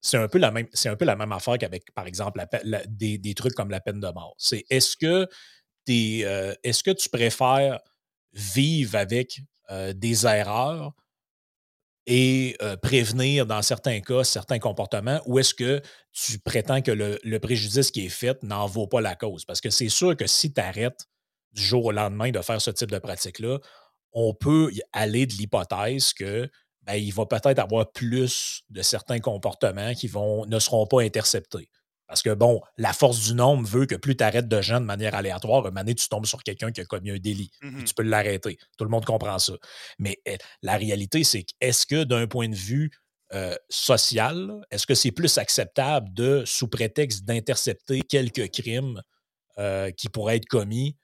c'est 0.00 0.16
un 0.16 0.28
peu 0.28 0.38
la 0.38 0.50
même, 0.50 0.66
c'est 0.72 0.88
un 0.88 0.96
peu 0.96 1.04
la 1.04 1.16
même 1.16 1.32
affaire 1.32 1.58
qu'avec, 1.58 1.92
par 1.92 2.06
exemple, 2.06 2.42
des, 2.88 3.34
trucs 3.34 3.54
comme 3.54 3.70
la 3.70 3.80
peine 3.80 4.00
de 4.00 4.08
mort. 4.08 4.34
C'est 4.38 4.64
est-ce 4.70 4.96
que, 4.96 5.28
euh, 5.90 6.54
est-ce 6.64 6.82
que 6.82 6.90
tu 6.90 7.08
préfères 7.08 7.80
vivre 8.32 8.96
avec 8.96 9.40
euh, 9.70 9.92
des 9.92 10.26
erreurs 10.26 10.92
et 12.06 12.56
prévenir 12.82 13.46
dans 13.46 13.62
certains 13.62 14.00
cas 14.00 14.24
certains 14.24 14.58
comportements 14.58 15.20
ou 15.26 15.38
est-ce 15.38 15.54
que 15.54 15.80
tu 16.12 16.38
prétends 16.38 16.82
que 16.82 16.90
le, 16.90 17.38
préjudice 17.38 17.90
qui 17.90 18.06
est 18.06 18.10
fait 18.10 18.42
n'en 18.42 18.66
vaut 18.66 18.86
pas 18.86 19.00
la 19.00 19.14
cause? 19.14 19.44
Parce 19.44 19.60
que 19.60 19.70
c'est 19.70 19.88
sûr 19.88 20.16
que 20.16 20.26
si 20.26 20.52
tu 20.52 20.60
arrêtes 20.60 21.06
du 21.52 21.62
jour 21.62 21.84
au 21.84 21.92
lendemain 21.92 22.30
de 22.30 22.40
faire 22.40 22.60
ce 22.60 22.70
type 22.70 22.90
de 22.90 22.98
pratique-là, 22.98 23.58
on 24.12 24.34
peut 24.34 24.70
aller 24.92 25.26
de 25.26 25.34
l'hypothèse 25.34 26.12
que 26.12 26.50
ben, 26.82 26.94
il 26.94 27.12
va 27.12 27.26
peut-être 27.26 27.58
avoir 27.58 27.90
plus 27.92 28.62
de 28.70 28.82
certains 28.82 29.20
comportements 29.20 29.94
qui 29.94 30.08
vont, 30.08 30.46
ne 30.46 30.58
seront 30.58 30.86
pas 30.86 31.02
interceptés. 31.02 31.68
Parce 32.10 32.22
que, 32.22 32.34
bon, 32.34 32.60
la 32.76 32.92
force 32.92 33.20
du 33.28 33.34
nombre 33.34 33.64
veut 33.68 33.86
que 33.86 33.94
plus 33.94 34.16
tu 34.16 34.24
arrêtes 34.24 34.48
de 34.48 34.60
gens 34.60 34.80
de 34.80 34.84
manière 34.84 35.14
aléatoire, 35.14 35.64
un 35.64 35.70
moment 35.70 35.94
tu 35.94 36.08
tombes 36.08 36.26
sur 36.26 36.42
quelqu'un 36.42 36.72
qui 36.72 36.80
a 36.80 36.84
commis 36.84 37.12
un 37.12 37.18
délit. 37.18 37.52
Mmh 37.62 37.84
tu 37.84 37.94
peux 37.94 38.02
l'arrêter. 38.02 38.58
Tout 38.76 38.82
le 38.84 38.90
monde 38.90 39.04
comprend 39.04 39.38
ça. 39.38 39.52
Mais 40.00 40.18
eh, 40.26 40.36
la 40.62 40.76
réalité, 40.76 41.22
c'est 41.22 41.46
est-ce 41.60 41.86
que 41.86 42.02
d'un 42.02 42.26
point 42.26 42.48
de 42.48 42.56
vue 42.56 42.90
euh, 43.32 43.54
social, 43.68 44.60
est-ce 44.72 44.88
que 44.88 44.96
c'est 44.96 45.12
plus 45.12 45.38
acceptable 45.38 46.12
de, 46.12 46.42
sous 46.46 46.66
prétexte 46.66 47.24
d'intercepter 47.26 48.02
quelques 48.02 48.50
crimes 48.50 49.00
euh, 49.58 49.92
qui 49.92 50.08
pourraient 50.08 50.38
être 50.38 50.48
commis, 50.48 50.96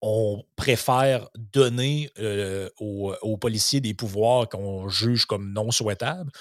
on 0.00 0.42
préfère 0.56 1.28
donner 1.36 2.10
euh, 2.18 2.70
aux, 2.78 3.36
policiers 3.36 3.82
des 3.82 3.92
pouvoirs 3.92 4.48
qu'on 4.48 4.88
juge 4.88 5.26
comme 5.26 5.52
non 5.52 5.70
souhaitables 5.70 6.32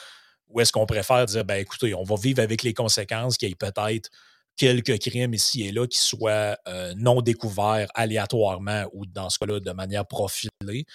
ou 0.51 0.61
est-ce 0.61 0.71
qu'on 0.71 0.85
préfère 0.85 1.25
dire, 1.25 1.45
ben 1.45 1.55
écoutez, 1.55 1.93
on 1.93 2.03
va 2.03 2.15
vivre 2.15 2.41
avec 2.41 2.63
les 2.63 2.73
conséquences 2.73 3.37
qu'il 3.37 3.49
y 3.49 3.51
ait 3.51 3.55
peut-être 3.55 4.09
quelques 4.57 4.99
crimes 4.99 5.33
ici 5.33 5.63
et 5.63 5.71
là 5.71 5.87
qui 5.87 5.97
soient 5.97 6.57
euh, 6.67 6.93
non 6.97 7.21
découverts 7.21 7.89
aléatoirement 7.95 8.85
ou 8.93 9.05
dans 9.05 9.29
ce 9.29 9.39
cas-là 9.39 9.59
de 9.59 9.71
manière 9.71 10.05
profilée, 10.05 10.85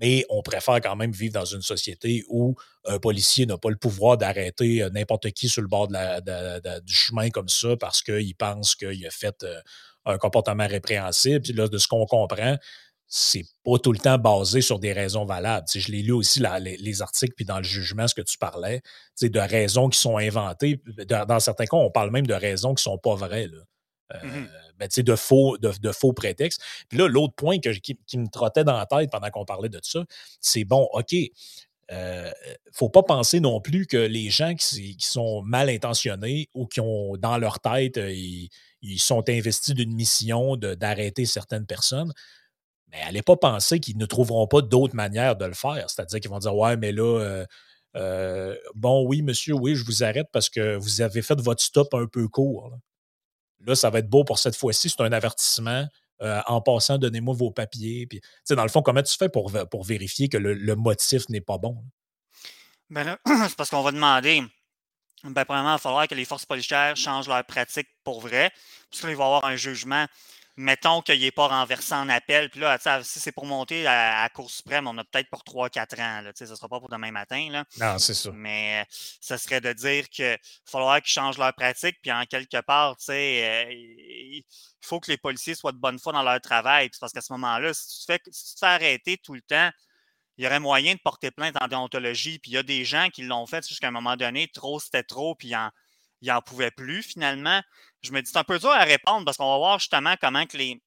mais 0.00 0.24
on 0.28 0.42
préfère 0.42 0.80
quand 0.80 0.96
même 0.96 1.10
vivre 1.10 1.34
dans 1.34 1.44
une 1.44 1.62
société 1.62 2.24
où 2.28 2.54
un 2.84 2.98
policier 2.98 3.46
n'a 3.46 3.58
pas 3.58 3.70
le 3.70 3.76
pouvoir 3.76 4.16
d'arrêter 4.16 4.82
euh, 4.82 4.90
n'importe 4.90 5.30
qui 5.32 5.48
sur 5.48 5.62
le 5.62 5.68
bord 5.68 5.88
du 5.88 6.94
chemin 6.94 7.30
comme 7.30 7.48
ça 7.48 7.76
parce 7.76 8.02
qu'il 8.02 8.34
pense 8.36 8.74
qu'il 8.74 9.06
a 9.06 9.10
fait 9.10 9.42
euh, 9.42 9.60
un 10.06 10.18
comportement 10.18 10.66
répréhensible. 10.66 11.40
Puis 11.40 11.52
là, 11.52 11.68
de 11.68 11.78
ce 11.78 11.88
qu'on 11.88 12.06
comprend, 12.06 12.56
c'est 13.12 13.44
pas 13.64 13.76
tout 13.78 13.92
le 13.92 13.98
temps 13.98 14.18
basé 14.18 14.60
sur 14.60 14.78
des 14.78 14.92
raisons 14.92 15.24
valables. 15.24 15.66
je 15.74 15.90
l'ai 15.90 16.00
lu 16.00 16.12
aussi 16.12 16.40
les, 16.60 17.02
articles, 17.02 17.34
puis 17.34 17.44
dans 17.44 17.58
le 17.58 17.64
jugement, 17.64 18.06
ce 18.06 18.14
que 18.14 18.22
tu 18.22 18.38
parlais, 18.38 18.82
de 19.20 19.40
raisons 19.40 19.88
qui 19.88 19.98
sont 19.98 20.16
inventées. 20.16 20.80
dans 21.08 21.40
certains 21.40 21.66
cas, 21.66 21.76
on 21.76 21.90
parle 21.90 22.12
même 22.12 22.26
de 22.26 22.34
raisons 22.34 22.72
qui 22.72 22.84
sont 22.84 22.98
pas 22.98 23.16
vraies. 23.16 23.48
Là. 23.48 23.58
Euh, 24.14 24.26
mmh 24.26 24.48
ben, 24.78 24.88
de, 24.96 25.14
faux, 25.14 25.58
de, 25.58 25.92
faux 25.92 26.14
prétextes. 26.14 26.62
Puis 26.88 26.96
là, 26.96 27.06
l'autre 27.06 27.34
point 27.34 27.58
que, 27.58 27.68
qui, 27.68 28.16
me 28.16 28.28
trottait 28.28 28.64
dans 28.64 28.78
la 28.78 28.86
tête 28.86 29.10
pendant 29.10 29.28
qu'on 29.28 29.44
parlait 29.44 29.68
de 29.68 29.78
ça, 29.82 30.02
c'est 30.40 30.64
bon, 30.64 30.88
OK, 30.94 31.14
euh, 31.92 32.30
faut 32.72 32.88
pas 32.88 33.02
penser 33.02 33.40
non 33.40 33.60
plus 33.60 33.86
que 33.86 33.98
les 33.98 34.30
gens 34.30 34.54
qui, 34.54 34.96
sont 35.00 35.42
mal 35.42 35.68
intentionnés 35.68 36.48
ou 36.54 36.66
qui 36.66 36.80
ont 36.80 37.18
dans 37.18 37.36
leur 37.36 37.60
tête, 37.60 37.98
euh, 37.98 38.10
ils, 38.80 38.98
sont 38.98 39.28
investis 39.28 39.74
d'une 39.74 39.92
mission 39.92 40.56
d'arrêter 40.56 41.26
certaines 41.26 41.66
personnes 41.66 42.14
mais 42.90 43.04
n'allez 43.04 43.22
pas 43.22 43.36
penser 43.36 43.80
qu'ils 43.80 43.96
ne 43.98 44.06
trouveront 44.06 44.46
pas 44.46 44.62
d'autres 44.62 44.94
manières 44.94 45.36
de 45.36 45.44
le 45.44 45.54
faire. 45.54 45.88
C'est-à-dire 45.88 46.20
qu'ils 46.20 46.30
vont 46.30 46.38
dire 46.38 46.54
Ouais, 46.54 46.76
mais 46.76 46.92
là, 46.92 47.20
euh, 47.20 47.46
euh, 47.96 48.56
bon, 48.74 49.06
oui, 49.06 49.22
monsieur, 49.22 49.54
oui, 49.54 49.74
je 49.74 49.84
vous 49.84 50.02
arrête 50.02 50.26
parce 50.32 50.48
que 50.48 50.76
vous 50.76 51.00
avez 51.00 51.22
fait 51.22 51.40
votre 51.40 51.62
stop 51.62 51.94
un 51.94 52.06
peu 52.06 52.28
court. 52.28 52.72
Là, 53.64 53.74
ça 53.74 53.90
va 53.90 53.98
être 53.98 54.08
beau 54.08 54.24
pour 54.24 54.38
cette 54.38 54.56
fois-ci. 54.56 54.88
C'est 54.88 55.02
un 55.02 55.12
avertissement. 55.12 55.86
Euh, 56.22 56.42
en 56.46 56.60
passant, 56.60 56.98
donnez-moi 56.98 57.34
vos 57.34 57.50
papiers. 57.50 58.06
Puis, 58.06 58.20
dans 58.50 58.62
le 58.62 58.68
fond, 58.68 58.82
comment 58.82 59.02
tu 59.02 59.16
fais 59.16 59.30
pour, 59.30 59.50
pour 59.70 59.84
vérifier 59.84 60.28
que 60.28 60.36
le, 60.36 60.76
motif 60.76 61.28
n'est 61.30 61.40
pas 61.40 61.56
bon? 61.56 61.82
Ben 62.90 63.16
c'est 63.48 63.56
parce 63.56 63.70
qu'on 63.70 63.82
va 63.82 63.92
demander. 63.92 64.42
Ben, 65.24 65.44
premièrement, 65.44 65.70
il 65.70 65.74
va 65.74 65.78
falloir 65.78 66.08
que 66.08 66.14
les 66.14 66.26
forces 66.26 66.44
policières 66.44 66.94
changent 66.96 67.28
leur 67.28 67.44
pratique 67.44 67.88
pour 68.04 68.20
vrai. 68.20 68.50
Parce 68.90 69.00
qu'il 69.00 69.16
va 69.16 69.22
y 69.22 69.26
avoir 69.26 69.44
un 69.46 69.56
jugement 69.56 70.06
mettons 70.60 71.00
qu'il 71.00 71.20
n'est 71.20 71.30
pas 71.30 71.48
renversé 71.48 71.94
en 71.94 72.08
appel, 72.08 72.50
puis 72.50 72.60
là, 72.60 72.78
si 73.02 73.18
c'est 73.18 73.32
pour 73.32 73.46
monter 73.46 73.86
à, 73.86 74.22
la 74.22 74.28
Cour 74.28 74.50
suprême, 74.50 74.86
on 74.86 74.96
a 74.98 75.04
peut-être 75.04 75.28
pour 75.30 75.42
3-4 75.42 76.00
ans. 76.00 76.20
Là, 76.20 76.32
ce 76.34 76.44
ne 76.44 76.54
sera 76.54 76.68
pas 76.68 76.78
pour 76.78 76.88
demain 76.88 77.10
matin. 77.10 77.48
Là. 77.50 77.64
Non, 77.78 77.98
c'est 77.98 78.14
ça. 78.14 78.30
Mais 78.32 78.86
ce 78.90 79.36
serait 79.36 79.60
de 79.60 79.72
dire 79.72 80.08
qu'il 80.08 80.38
faudra 80.64 81.00
qu'ils 81.00 81.12
changent 81.12 81.38
leur 81.38 81.54
pratique, 81.54 81.96
puis 82.02 82.12
en 82.12 82.24
quelque 82.24 82.60
part, 82.60 82.96
euh, 83.08 83.66
il 83.70 84.44
faut 84.82 85.00
que 85.00 85.10
les 85.10 85.18
policiers 85.18 85.54
soient 85.54 85.72
de 85.72 85.78
bonne 85.78 85.98
foi 85.98 86.12
dans 86.12 86.22
leur 86.22 86.40
travail. 86.40 86.90
Parce 87.00 87.12
qu'à 87.12 87.22
ce 87.22 87.32
moment-là, 87.32 87.72
si, 87.72 88.06
tu 88.06 88.18
te 88.18 88.58
fais 88.58 88.66
arrêter 88.66 89.16
tout 89.16 89.34
le 89.34 89.42
temps, 89.42 89.70
il 90.36 90.44
y 90.44 90.46
aurait 90.46 90.60
moyen 90.60 90.94
de 90.94 91.00
porter 91.00 91.30
plainte 91.30 91.56
en 91.60 91.68
déontologie. 91.68 92.38
Puis 92.38 92.52
il 92.52 92.54
y 92.54 92.58
a 92.58 92.62
des 92.62 92.84
gens 92.84 93.08
qui 93.08 93.22
l'ont 93.22 93.46
fait 93.46 93.66
jusqu'à 93.66 93.88
un 93.88 93.92
moment 93.92 94.16
donné, 94.16 94.48
trop 94.48 94.78
c'était 94.78 95.02
trop, 95.02 95.34
puis 95.34 95.54
ils 96.22 96.28
n'en 96.28 96.42
pouvaient 96.42 96.70
plus 96.70 97.02
finalement 97.02 97.62
je 98.02 98.12
me 98.12 98.22
dis, 98.22 98.30
c'est 98.30 98.38
un 98.38 98.44
peu 98.44 98.58
dur 98.58 98.70
à 98.70 98.84
répondre 98.84 99.24
parce 99.24 99.36
qu'on 99.36 99.50
va 99.50 99.58
voir 99.58 99.78
justement 99.78 100.14
comment 100.20 100.46
que 100.46 100.56
les, 100.56 100.82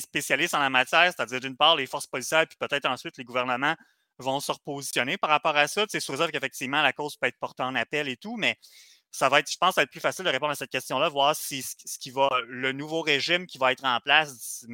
spécialistes 0.00 0.54
en 0.54 0.58
la 0.58 0.70
matière, 0.70 1.12
c'est-à-dire 1.12 1.40
d'une 1.40 1.56
part 1.56 1.76
les 1.76 1.86
forces 1.86 2.06
policières, 2.06 2.46
puis 2.46 2.56
peut-être 2.58 2.86
ensuite 2.86 3.16
les 3.18 3.24
gouvernements 3.24 3.76
vont 4.18 4.40
se 4.40 4.50
repositionner 4.50 5.16
par 5.18 5.30
rapport 5.30 5.56
à 5.56 5.68
ça. 5.68 5.84
C'est 5.88 6.00
sûr 6.00 6.32
qu'effectivement, 6.32 6.82
la 6.82 6.92
cause 6.92 7.16
peut 7.16 7.28
être 7.28 7.38
portée 7.38 7.62
en 7.62 7.74
appel 7.76 8.08
et 8.08 8.16
tout, 8.16 8.36
mais 8.36 8.56
ça 9.12 9.28
va 9.28 9.40
être, 9.40 9.50
je 9.50 9.56
pense, 9.56 9.76
ça 9.76 9.82
va 9.82 9.84
être 9.84 9.90
plus 9.90 10.00
facile 10.00 10.24
de 10.24 10.30
répondre 10.30 10.52
à 10.52 10.56
cette 10.56 10.70
question-là, 10.70 11.08
voir 11.08 11.36
si 11.36 11.62
ce 11.62 11.98
qui 11.98 12.10
va, 12.10 12.28
le 12.46 12.72
nouveau 12.72 13.02
régime 13.02 13.46
qui 13.46 13.58
va 13.58 13.72
être 13.72 13.84
en 13.84 14.00
place, 14.00 14.66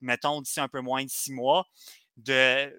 mettons 0.00 0.40
d'ici 0.40 0.60
un 0.60 0.68
peu 0.68 0.80
moins 0.80 1.04
de 1.04 1.10
six 1.10 1.32
mois, 1.32 1.66
de 2.16 2.72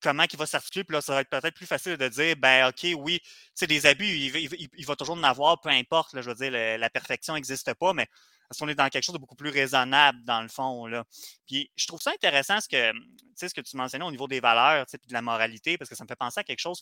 comment 0.00 0.24
il 0.30 0.38
va 0.38 0.46
s'articuler. 0.46 0.84
Puis 0.84 0.94
là, 0.94 1.00
ça 1.00 1.14
va 1.14 1.20
être 1.20 1.30
peut-être 1.30 1.54
plus 1.54 1.66
facile 1.66 1.96
de 1.96 2.08
dire, 2.08 2.36
ben 2.36 2.68
OK, 2.68 2.86
oui, 2.96 3.20
des 3.60 3.86
abus, 3.86 4.06
il, 4.06 4.86
va 4.86 4.96
toujours 4.96 5.16
en 5.16 5.22
avoir, 5.22 5.60
peu 5.60 5.68
importe. 5.68 6.14
Là, 6.14 6.22
je 6.22 6.30
veux 6.30 6.34
dire, 6.34 6.50
la 6.50 6.90
perfection 6.90 7.34
n'existe 7.34 7.74
pas, 7.74 7.92
mais 7.92 8.08
parce 8.48 8.60
qu'on 8.60 8.68
est 8.68 8.74
dans 8.74 8.88
quelque 8.88 9.04
chose 9.04 9.14
de 9.14 9.18
beaucoup 9.18 9.34
plus 9.34 9.50
raisonnable, 9.50 10.22
dans 10.24 10.40
le 10.40 10.48
fond. 10.48 10.86
Là? 10.86 11.04
Puis 11.46 11.70
je 11.76 11.86
trouve 11.86 12.00
ça 12.00 12.12
intéressant 12.12 12.60
ce 12.60 12.68
que, 12.68 12.92
ce 13.36 13.52
que 13.52 13.60
tu 13.60 13.76
mentionnais 13.76 14.04
au 14.04 14.10
niveau 14.10 14.28
des 14.28 14.40
valeurs 14.40 14.86
et 14.92 14.96
de 14.96 15.12
la 15.12 15.22
moralité, 15.22 15.76
parce 15.76 15.90
que 15.90 15.96
ça 15.96 16.04
me 16.04 16.08
fait 16.08 16.16
penser 16.16 16.40
à 16.40 16.44
quelque 16.44 16.60
chose 16.60 16.80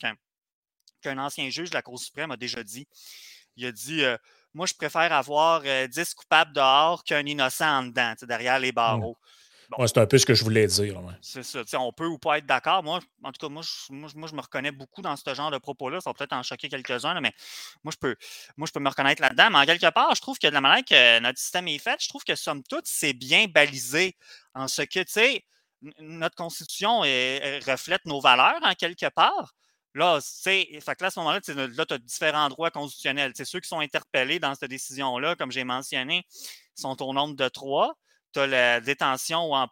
qu'un 1.00 1.18
ancien 1.18 1.48
juge 1.50 1.70
de 1.70 1.74
la 1.74 1.82
Cour 1.82 1.98
suprême 1.98 2.30
a 2.30 2.36
déjà 2.36 2.62
dit. 2.62 2.86
Il 3.56 3.66
a 3.66 3.72
dit 3.72 4.02
Moi, 4.52 4.66
je 4.66 4.74
préfère 4.74 5.12
avoir 5.12 5.62
10 5.62 6.14
coupables 6.14 6.52
dehors 6.52 7.04
qu'un 7.04 7.24
innocent 7.24 7.78
en 7.78 7.82
dedans, 7.84 8.14
derrière 8.22 8.58
les 8.58 8.72
c'est 9.86 9.98
un 9.98 10.06
peu 10.06 10.18
ce 10.18 10.26
que 10.26 10.34
je 10.34 10.44
voulais 10.44 10.66
dire. 10.66 11.00
C'est 11.20 11.42
ça. 11.42 11.62
On 11.80 11.92
peut 11.92 12.06
ou 12.06 12.18
pas 12.18 12.38
être 12.38 12.46
d'accord. 12.46 12.82
Moi, 12.82 13.00
en 13.22 13.32
tout 13.32 13.46
cas, 13.46 13.48
moi 13.48 13.62
je, 13.62 13.92
moi, 13.92 14.28
je 14.28 14.34
me 14.34 14.40
reconnais 14.40 14.72
beaucoup 14.72 15.02
dans 15.02 15.16
ce 15.16 15.34
genre 15.34 15.50
de 15.50 15.58
propos-là. 15.58 16.00
Ça 16.00 16.10
va 16.10 16.14
peut-être 16.14 16.32
en 16.32 16.42
choquer 16.42 16.68
quelques-uns, 16.68 17.20
mais 17.20 17.32
moi 17.82 17.92
je, 17.92 17.98
peux, 17.98 18.16
moi, 18.56 18.66
je 18.66 18.72
peux 18.72 18.80
me 18.80 18.88
reconnaître 18.88 19.22
là-dedans. 19.22 19.50
Mais 19.50 19.58
en 19.58 19.64
quelque 19.66 19.90
part, 19.90 20.14
je 20.14 20.20
trouve 20.20 20.38
que 20.38 20.46
de 20.46 20.52
la 20.52 20.60
manière 20.60 20.84
que 20.84 21.20
notre 21.20 21.38
système 21.38 21.68
est 21.68 21.78
fait, 21.78 21.96
je 22.00 22.08
trouve 22.08 22.24
que 22.24 22.34
somme 22.34 22.62
toute, 22.62 22.86
c'est 22.86 23.12
bien 23.12 23.46
balisé 23.46 24.16
en 24.54 24.68
ce 24.68 24.82
que, 24.82 25.00
tu 25.00 25.12
sais, 25.12 25.44
notre 25.98 26.36
constitution 26.36 27.00
reflète 27.00 28.04
nos 28.06 28.20
valeurs 28.20 28.60
en 28.62 28.74
quelque 28.74 29.08
part. 29.08 29.54
Là, 29.94 30.18
c'est, 30.20 30.66
fait 30.80 30.96
que 30.96 31.04
là, 31.04 31.06
à 31.06 31.10
ce 31.10 31.20
moment-là, 31.20 31.40
là, 31.46 31.86
tu 31.86 31.94
as 31.94 31.98
différents 31.98 32.48
droits 32.48 32.70
constitutionnels. 32.70 33.32
C'est 33.36 33.44
ceux 33.44 33.60
qui 33.60 33.68
sont 33.68 33.78
interpellés 33.78 34.40
dans 34.40 34.54
cette 34.54 34.70
décision-là, 34.70 35.36
comme 35.36 35.52
j'ai 35.52 35.62
mentionné, 35.62 36.26
sont 36.74 37.00
au 37.00 37.12
nombre 37.12 37.36
de 37.36 37.48
trois 37.48 37.94
tu 38.34 38.40
as 38.40 38.46
la 38.46 38.80
détention 38.80 39.50
ou 39.50 39.66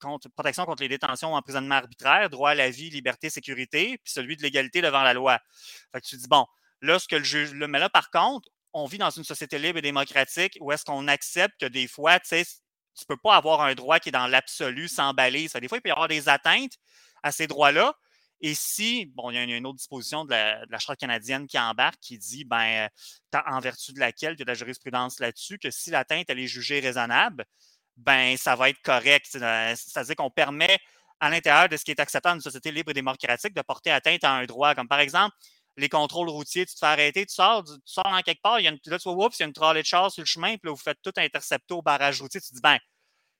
contre, 0.00 0.28
protection 0.30 0.64
contre 0.64 0.82
les 0.82 0.88
détentions 0.88 1.32
ou 1.32 1.36
emprisonnement 1.36 1.76
arbitraire, 1.76 2.28
droit 2.28 2.50
à 2.50 2.54
la 2.54 2.70
vie, 2.70 2.90
liberté, 2.90 3.30
sécurité, 3.30 3.98
puis 4.04 4.12
celui 4.12 4.36
de 4.36 4.42
l'égalité 4.42 4.82
devant 4.82 5.02
la 5.02 5.14
loi. 5.14 5.38
Fait 5.92 6.00
que 6.00 6.06
tu 6.06 6.16
dis, 6.16 6.28
bon, 6.28 6.46
là, 6.80 6.98
ce 6.98 7.08
que 7.08 7.16
le 7.16 7.24
juge. 7.24 7.52
Mais 7.54 7.78
là, 7.78 7.88
par 7.88 8.10
contre, 8.10 8.48
on 8.72 8.86
vit 8.86 8.98
dans 8.98 9.10
une 9.10 9.24
société 9.24 9.58
libre 9.58 9.78
et 9.78 9.82
démocratique 9.82 10.58
où 10.60 10.72
est-ce 10.72 10.84
qu'on 10.84 11.08
accepte 11.08 11.60
que 11.60 11.66
des 11.66 11.86
fois, 11.86 12.18
tu 12.20 12.28
sais, 12.28 12.44
tu 12.94 13.06
peux 13.06 13.16
pas 13.16 13.36
avoir 13.36 13.62
un 13.62 13.74
droit 13.74 13.98
qui 14.00 14.10
est 14.10 14.12
dans 14.12 14.26
l'absolu 14.26 14.88
sans 14.88 15.14
balise. 15.14 15.52
Des 15.52 15.68
fois, 15.68 15.78
il 15.78 15.80
peut 15.80 15.88
y 15.88 15.92
avoir 15.92 16.08
des 16.08 16.28
atteintes 16.28 16.76
à 17.22 17.32
ces 17.32 17.46
droits-là. 17.46 17.94
Et 18.44 18.54
si, 18.54 19.06
bon, 19.06 19.30
il 19.30 19.36
y 19.36 19.38
a 19.38 19.44
une, 19.44 19.66
autre 19.66 19.76
disposition 19.76 20.24
de 20.24 20.30
la, 20.32 20.78
Charte 20.78 20.98
canadienne 20.98 21.46
qui 21.46 21.58
embarque 21.58 22.00
qui 22.00 22.18
dit, 22.18 22.44
ben, 22.44 22.88
euh, 23.34 23.38
en 23.46 23.60
vertu 23.60 23.92
de 23.92 24.00
laquelle, 24.00 24.34
il 24.34 24.40
y 24.40 24.42
a 24.42 24.44
de 24.44 24.50
la 24.50 24.54
jurisprudence 24.54 25.20
là-dessus, 25.20 25.58
que 25.58 25.70
si 25.70 25.90
l'atteinte, 25.90 26.26
elle 26.28 26.40
est 26.40 26.48
jugée 26.48 26.80
raisonnable, 26.80 27.44
ben 27.96 28.36
ça 28.36 28.56
va 28.56 28.70
être 28.70 28.80
correct. 28.82 29.26
C'est-à-dire 29.26 30.16
qu'on 30.16 30.30
permet 30.30 30.78
à 31.20 31.30
l'intérieur 31.30 31.68
de 31.68 31.76
ce 31.76 31.84
qui 31.84 31.92
est 31.92 32.00
acceptable 32.00 32.34
dans 32.34 32.40
une 32.40 32.42
société 32.42 32.72
libre 32.72 32.90
et 32.90 32.94
démocratique 32.94 33.54
de 33.54 33.62
porter 33.62 33.90
atteinte 33.90 34.24
à 34.24 34.32
un 34.32 34.44
droit. 34.44 34.74
Comme 34.74 34.88
par 34.88 35.00
exemple, 35.00 35.36
les 35.76 35.88
contrôles 35.88 36.28
routiers, 36.28 36.66
tu 36.66 36.74
te 36.74 36.78
fais 36.78 36.86
arrêter, 36.86 37.24
tu 37.24 37.34
sors, 37.34 37.64
tu 37.64 37.72
sors 37.84 38.06
en 38.06 38.20
quelque 38.20 38.42
part, 38.42 38.60
il 38.60 38.64
y 38.64 38.68
a 38.68 38.70
une, 38.70 38.78
là, 38.86 38.98
tu 38.98 39.08
vois, 39.08 39.26
oups, 39.26 39.38
il 39.38 39.42
y 39.42 39.44
a 39.44 39.46
une 39.46 39.52
trolley 39.52 39.82
de 39.82 39.86
chars 39.86 40.10
sur 40.10 40.22
le 40.22 40.26
chemin, 40.26 40.56
puis 40.56 40.60
là, 40.64 40.70
vous 40.72 40.76
faites 40.76 41.00
tout 41.02 41.12
intercepter 41.16 41.74
au 41.74 41.82
barrage 41.82 42.20
routier. 42.20 42.40
Tu 42.40 42.48
te 42.48 42.54
dis, 42.54 42.60
ben, 42.60 42.78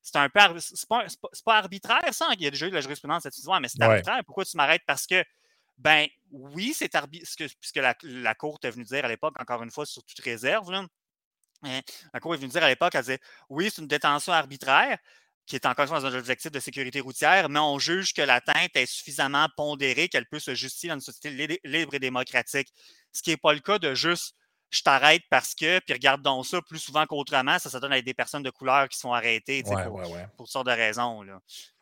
c'est 0.00 0.16
un 0.16 0.28
peu, 0.28 0.40
c'est 0.58 0.88
pas, 0.88 1.06
pas, 1.44 1.58
arbitraire, 1.58 2.12
ça. 2.12 2.28
Il 2.34 2.42
y 2.42 2.46
a 2.46 2.50
déjà 2.50 2.66
eu 2.66 2.70
de 2.70 2.74
la 2.74 2.80
jurisprudence, 2.80 3.24
tu 3.24 3.28
dis, 3.28 3.48
mais 3.60 3.68
c'est 3.68 3.82
arbitraire, 3.82 4.22
pourquoi 4.24 4.44
tu 4.44 4.56
m'arrêtes? 4.56 4.82
Parce 4.86 5.06
que, 5.06 5.22
ben, 5.76 6.06
oui, 6.30 6.72
c'est 6.74 6.94
arbitraire, 6.94 7.48
puisque 7.60 7.76
la, 7.76 7.94
la 8.02 8.34
Cour 8.34 8.58
est 8.62 8.70
venue 8.70 8.84
dire 8.84 9.04
à 9.04 9.08
l'époque, 9.08 9.34
encore 9.40 9.62
une 9.62 9.70
fois, 9.70 9.86
sur 9.86 10.02
toute 10.04 10.20
réserve, 10.20 10.70
là, 10.70 10.86
la 11.62 12.20
Cour 12.20 12.34
est 12.34 12.38
venue 12.38 12.48
dire 12.48 12.62
à 12.62 12.68
l'époque, 12.68 12.94
elle 12.94 13.02
disait 13.02 13.20
oui, 13.48 13.70
c'est 13.72 13.82
une 13.82 13.88
détention 13.88 14.32
arbitraire 14.32 14.98
qui 15.46 15.56
est 15.56 15.66
encore 15.66 15.82
une 15.84 15.88
fois 15.88 16.00
dans 16.00 16.06
un 16.06 16.18
objectif 16.18 16.52
de 16.52 16.60
sécurité 16.60 17.00
routière, 17.00 17.48
mais 17.48 17.58
on 17.58 17.78
juge 17.78 18.14
que 18.14 18.22
l'atteinte 18.22 18.70
est 18.74 18.86
suffisamment 18.86 19.48
pondérée 19.56 20.08
qu'elle 20.08 20.26
peut 20.26 20.38
se 20.38 20.54
justifier 20.54 20.90
dans 20.90 20.94
une 20.94 21.00
société 21.00 21.58
libre 21.64 21.94
et 21.94 21.98
démocratique. 21.98 22.72
Ce 23.12 23.22
qui 23.22 23.30
n'est 23.30 23.36
pas 23.36 23.52
le 23.52 23.60
cas 23.60 23.78
de 23.78 23.94
juste 23.94 24.36
je 24.72 24.82
t'arrête 24.82 25.22
parce 25.28 25.54
que, 25.54 25.80
puis 25.80 25.92
regarde 25.92 26.22
donc 26.22 26.46
ça 26.46 26.62
plus 26.62 26.78
souvent 26.78 27.04
qu'autrement, 27.04 27.58
ça, 27.58 27.68
ça 27.68 27.78
donne 27.78 27.92
à 27.92 28.00
des 28.00 28.14
personnes 28.14 28.42
de 28.42 28.48
couleur 28.48 28.88
qui 28.88 28.98
sont 28.98 29.12
arrêtées 29.12 29.62
pour, 29.62 29.76
toutes 30.38 30.46
sortes 30.46 30.66
de 30.66 30.72
raisons. 30.72 31.20
Là. 31.22 31.40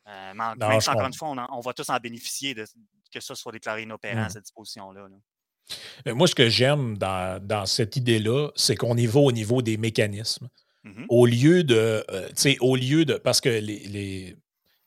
Euh, 0.08 0.32
mais 0.34 0.44
encore 0.44 1.06
une 1.06 1.14
fois, 1.14 1.28
on, 1.50 1.60
va 1.60 1.72
tous 1.72 1.88
en 1.88 1.96
bénéficier 1.98 2.52
de 2.52 2.66
que 3.12 3.20
ça 3.20 3.36
soit 3.36 3.52
déclaré 3.52 3.82
inopérant, 3.82 4.26
mmh. 4.26 4.30
cette 4.30 4.42
disposition-là. 4.42 5.02
là 5.08 5.16
moi, 6.06 6.26
ce 6.26 6.34
que 6.34 6.48
j'aime 6.48 6.96
dans, 6.98 7.66
cette 7.66 7.96
idée-là, 7.96 8.50
c'est 8.54 8.76
qu'on 8.76 8.96
y 8.96 9.06
va 9.06 9.20
au 9.20 9.32
niveau 9.32 9.62
des 9.62 9.76
mécanismes. 9.76 10.48
Mmh 10.82 11.04
au 11.10 11.26
lieu 11.26 11.62
de. 11.62 12.04
Euh, 12.10 12.54
au 12.60 12.74
lieu 12.74 13.04
de. 13.04 13.14
Parce 13.14 13.42
que 13.42 13.50
les, 13.50 14.36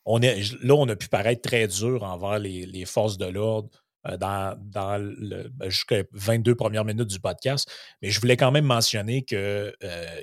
on 0.05 0.21
est, 0.23 0.41
là, 0.63 0.73
on 0.73 0.89
a 0.89 0.95
pu 0.95 1.07
paraître 1.07 1.41
très 1.41 1.67
dur 1.67 2.03
envers 2.03 2.39
les, 2.39 2.85
forces 2.85 3.19
de 3.19 3.27
l'ordre 3.27 3.69
euh, 4.07 4.17
dans, 4.17 4.57
ben, 4.59 5.13
jusqu'à 5.67 6.01
22 6.13 6.55
premières 6.55 6.83
minutes 6.83 7.09
du 7.09 7.19
podcast. 7.19 7.69
Mais 8.01 8.09
je 8.09 8.19
voulais 8.19 8.37
quand 8.37 8.49
même 8.51 8.65
mentionner 8.65 9.21
que 9.23 9.71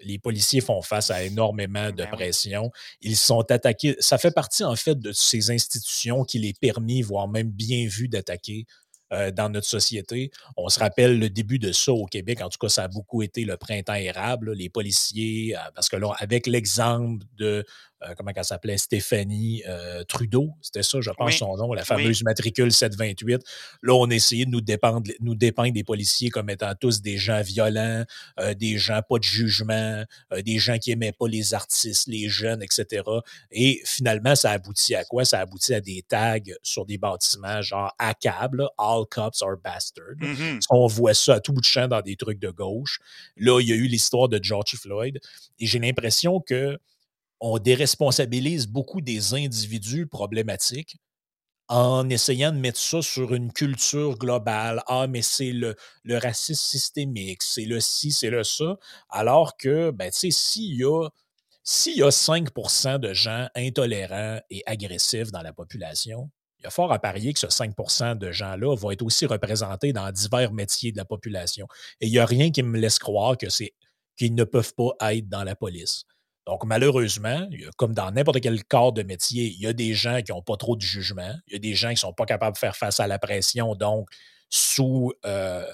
les 0.03 0.19
policiers 0.19 0.61
font 0.61 0.83
face 0.83 1.13
à 1.13 1.23
énormément 1.23 1.91
de 1.91 2.03
ben 2.03 2.11
pression. 2.11 2.73
Ils 3.01 3.17
sont 3.17 3.49
attaqués. 3.53 3.95
Ça 4.01 4.19
fait 4.19 4.35
partie, 4.35 4.65
en 4.65 4.75
fait, 4.75 4.99
de 4.99 5.13
ces 5.13 5.53
institutions 5.53 6.25
qui 6.25 6.41
les 6.41 6.53
permis, 6.53 7.01
voire 7.01 7.29
même 7.29 7.51
bien 7.51 7.87
vu, 7.87 8.09
d'attaquer 8.09 8.67
euh, 9.13 9.31
dans 9.31 9.49
notre 9.49 9.67
société. 9.67 10.31
On 10.57 10.69
se 10.69 10.79
rappelle 10.79 11.19
le 11.19 11.29
début 11.31 11.59
de 11.59 11.73
ça 11.73 11.93
au 11.93 12.07
Québec. 12.07 12.41
En 12.43 12.49
tout 12.49 12.59
cas, 12.59 12.69
ça 12.69 12.85
a 12.85 12.89
beaucoup 12.89 13.23
été 13.23 13.45
le 13.45 13.57
printemps 13.57 13.95
érable. 13.95 14.53
les 14.53 14.69
policiers, 14.69 15.57
euh, 15.57 15.61
parce 15.75 15.89
que 15.89 15.97
là, 15.97 16.15
avec 16.19 16.47
l'exemple 16.47 17.25
de 17.37 17.65
euh, 18.03 18.15
comment 18.17 18.33
elle 18.35 18.45
s'appelait, 18.45 18.79
Stéphanie 18.79 19.63
euh, 19.69 20.05
Trudeau, 20.05 20.51
c'était 20.63 20.83
ça, 20.83 21.01
je 21.01 21.11
pense, 21.11 21.35
son 21.35 21.57
nom, 21.57 21.73
la 21.73 21.85
fameuse 21.85 22.23
matricule 22.23 22.73
728. 22.73 23.43
Là, 23.83 23.95
on 23.95 24.09
essayait 24.11 24.47
de 24.47 24.51
nous, 24.51 24.61
dépendre, 24.61 25.11
nous 25.21 25.35
dépeindre 25.35 25.73
des 25.73 25.85
policiers 25.85 26.31
comme 26.31 26.51
étant 26.51 26.75
tous 26.75 27.03
des 27.03 27.19
gens 27.19 27.43
violents, 27.43 28.05
euh, 28.39 28.55
des 28.55 28.79
gens 28.79 29.01
pas 29.09 29.19
de 29.19 29.25
jugement, 29.25 30.05
des 30.45 30.59
gens 30.59 30.79
qui 30.79 30.93
aimaient 30.93 31.13
pas 31.13 31.29
les 31.29 31.55
artistes, 31.55 32.07
les 32.07 32.29
jeunes, 32.29 32.63
etc. 32.63 33.03
Et 33.51 33.81
finalement, 33.85 34.35
ça 34.35 34.51
aboutit 34.51 34.95
à 34.95 35.05
quoi? 35.05 35.25
Ça 35.25 35.41
aboutit 35.41 35.75
à 35.75 35.81
des 35.81 36.03
tags 36.03 36.39
sur 36.63 36.87
des 36.87 36.99
bâtiments 36.99 37.61
genre 37.63 37.95
à 37.99 38.15
câble, 38.15 38.67
All 38.79 39.05
cops 39.11 39.43
are 39.43 39.57
bastards. 39.63 40.17
Mm-hmm. 40.21 40.65
On 40.71 40.87
voit 40.87 41.15
ça 41.15 41.35
à 41.35 41.41
tout 41.41 41.53
bout 41.53 41.61
de 41.61 41.67
champ 41.67 41.89
dans 41.89 42.01
des 42.01 42.17
trucs 42.17 42.39
de 42.39 42.51
gauche. 42.51 43.01
Là, 43.37 43.61
il 43.61 43.69
y 43.69 43.73
a 43.73 43.77
eu 43.77 43.87
l'histoire 43.87 44.29
de 44.29 44.41
George 44.43 44.77
Floyd. 44.77 45.19
Et 45.59 45.67
j'ai 45.67 45.79
l'impression 45.79 46.41
que 46.41 46.79
on 47.41 47.59
déresponsabilise 47.59 48.67
beaucoup 48.67 49.01
des 49.01 49.35
individus 49.35 50.07
problématiques 50.07 50.97
en 51.69 52.09
essayant 52.11 52.51
de 52.51 52.59
mettre 52.59 52.81
ça 52.81 53.01
sur 53.01 53.33
une 53.33 53.53
culture 53.53 54.19
globale. 54.19 54.83
Ah, 54.89 55.07
mais 55.07 55.23
c'est 55.23 55.53
le, 55.53 55.77
le 56.03 56.19
racisme 56.19 56.61
systémique, 56.61 57.43
c'est 57.43 57.65
le 57.65 57.79
ci, 57.81 58.11
c'est 58.11 58.31
le 58.31 58.43
ça. 58.43 58.77
Alors 59.09 59.57
que, 59.57 59.93
ben, 59.93 60.11
tu 60.11 60.19
sais, 60.19 60.31
s'il 60.33 60.75
y 60.75 60.85
a, 60.85 61.09
s'il 61.63 61.97
y 61.97 62.03
a 62.03 62.11
5% 62.11 62.99
de 62.99 63.13
gens 63.13 63.49
intolérants 63.55 64.41
et 64.51 64.63
agressifs 64.67 65.31
dans 65.31 65.43
la 65.43 65.53
population, 65.53 66.29
il 66.59 66.65
y 66.65 66.67
a 66.67 66.71
fort 66.71 66.93
à 66.93 66.99
parier 66.99 67.33
que 67.33 67.39
ce 67.39 67.47
5% 67.47 68.19
de 68.19 68.33
gens-là 68.33 68.75
vont 68.77 68.91
être 68.91 69.03
aussi 69.03 69.27
représentés 69.27 69.93
dans 69.93 70.11
divers 70.11 70.53
métiers 70.53 70.91
de 70.93 70.97
la 70.97 71.05
population. 71.05 71.69
Et 72.01 72.07
il 72.09 72.11
n'y 72.11 72.19
a 72.19 72.27
rien 72.27 72.51
qui 72.51 72.63
me 72.65 72.79
laisse 72.79 72.99
croire 72.99 73.37
qu'ils 73.37 74.35
ne 74.35 74.45
peuvent 74.45 74.75
pas 74.75 75.13
être 75.13 75.29
dans 75.29 75.45
la 75.45 75.55
police. 75.55 76.05
Donc, 76.47 76.65
malheureusement, 76.65 77.49
comme 77.77 77.95
dans 77.95 78.11
n'importe 78.11 78.41
quel 78.41 78.65
corps 78.65 78.93
de 78.93 79.03
métier, 79.03 79.47
il 79.47 79.61
y 79.61 79.67
a 79.67 79.73
des 79.73 79.95
gens 79.95 80.21
qui 80.23 80.33
n'ont 80.33 80.43
pas 80.43 80.57
trop 80.57 80.75
de 80.75 80.81
jugement. 80.81 81.35
Il 81.47 81.53
y 81.53 81.57
a 81.57 81.59
des 81.59 81.75
gens 81.75 81.89
qui 81.89 81.95
ne 81.95 81.99
sont 81.99 82.13
pas 82.13 82.27
capables 82.27 82.55
de 82.55 82.59
faire 82.59 82.77
face 82.77 82.99
à 82.99 83.07
la 83.07 83.19
pression. 83.19 83.75
Donc, 83.75 84.09
sous, 84.49 85.13
euh, 85.27 85.67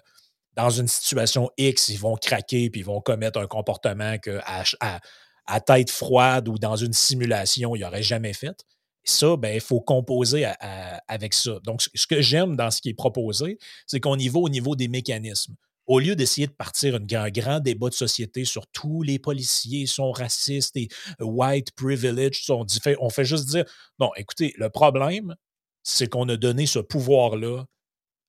dans 0.55 0.71
une 0.71 0.89
situation 0.89 1.51
X, 1.57 1.89
ils 1.89 1.99
vont 1.99 2.17
craquer 2.17 2.69
puis 2.71 2.81
ils 2.81 2.87
vont 2.87 3.01
commettre 3.01 3.39
un 3.39 3.47
comportement 3.47 4.19
que 4.19 4.41
à, 4.81 5.61
tête 5.61 5.91
froide 5.91 6.49
ou 6.49 6.59
dans 6.59 6.77
une 6.77 6.93
simulation, 6.93 7.77
ils 7.77 7.81
n'auraient 7.81 8.03
jamais 8.03 8.33
fait. 8.33 8.65
ça, 9.05 9.37
ben, 9.37 9.55
il 9.55 9.61
faut 9.61 9.81
composer 9.81 10.47
avec 11.07 11.33
ça. 11.33 11.53
Donc, 11.63 11.83
ce 11.95 12.07
que 12.09 12.21
j'aime 12.21 12.57
dans 12.57 12.73
ce 12.73 12.81
qui 12.81 12.89
est 12.89 12.95
proposé, 12.95 13.59
c'est 13.87 14.01
qu'on 14.01 14.19
y 14.19 14.29
va 14.29 14.41
au 14.41 14.49
niveau 14.49 14.75
des 14.75 14.89
mécanismes 14.89 15.55
au 15.87 16.01
lieu 16.01 16.17
d'essayer 16.17 16.47
de 16.47 16.53
partir 16.53 16.95
un 16.97 17.31
grand 17.31 17.61
débat 17.61 17.89
de 17.89 17.95
société 17.95 18.45
sur 18.45 18.67
tous 18.69 19.03
les 19.03 19.19
policiers 19.19 19.87
sont 19.87 20.11
racistes 20.13 20.77
et 20.77 20.89
white 21.21 21.73
privilege, 21.73 22.45
sont 22.45 22.67
on 22.99 23.11
fait 23.11 23.25
juste 23.25 23.47
dire, 23.47 23.65
non, 23.99 24.11
écoutez, 24.17 24.55
le 24.59 24.69
problème, 24.69 25.35
c'est 25.83 26.09
qu'on 26.09 26.29
a 26.29 26.37
donné 26.37 26.67
ce 26.67 26.81
pouvoir-là 26.81 27.65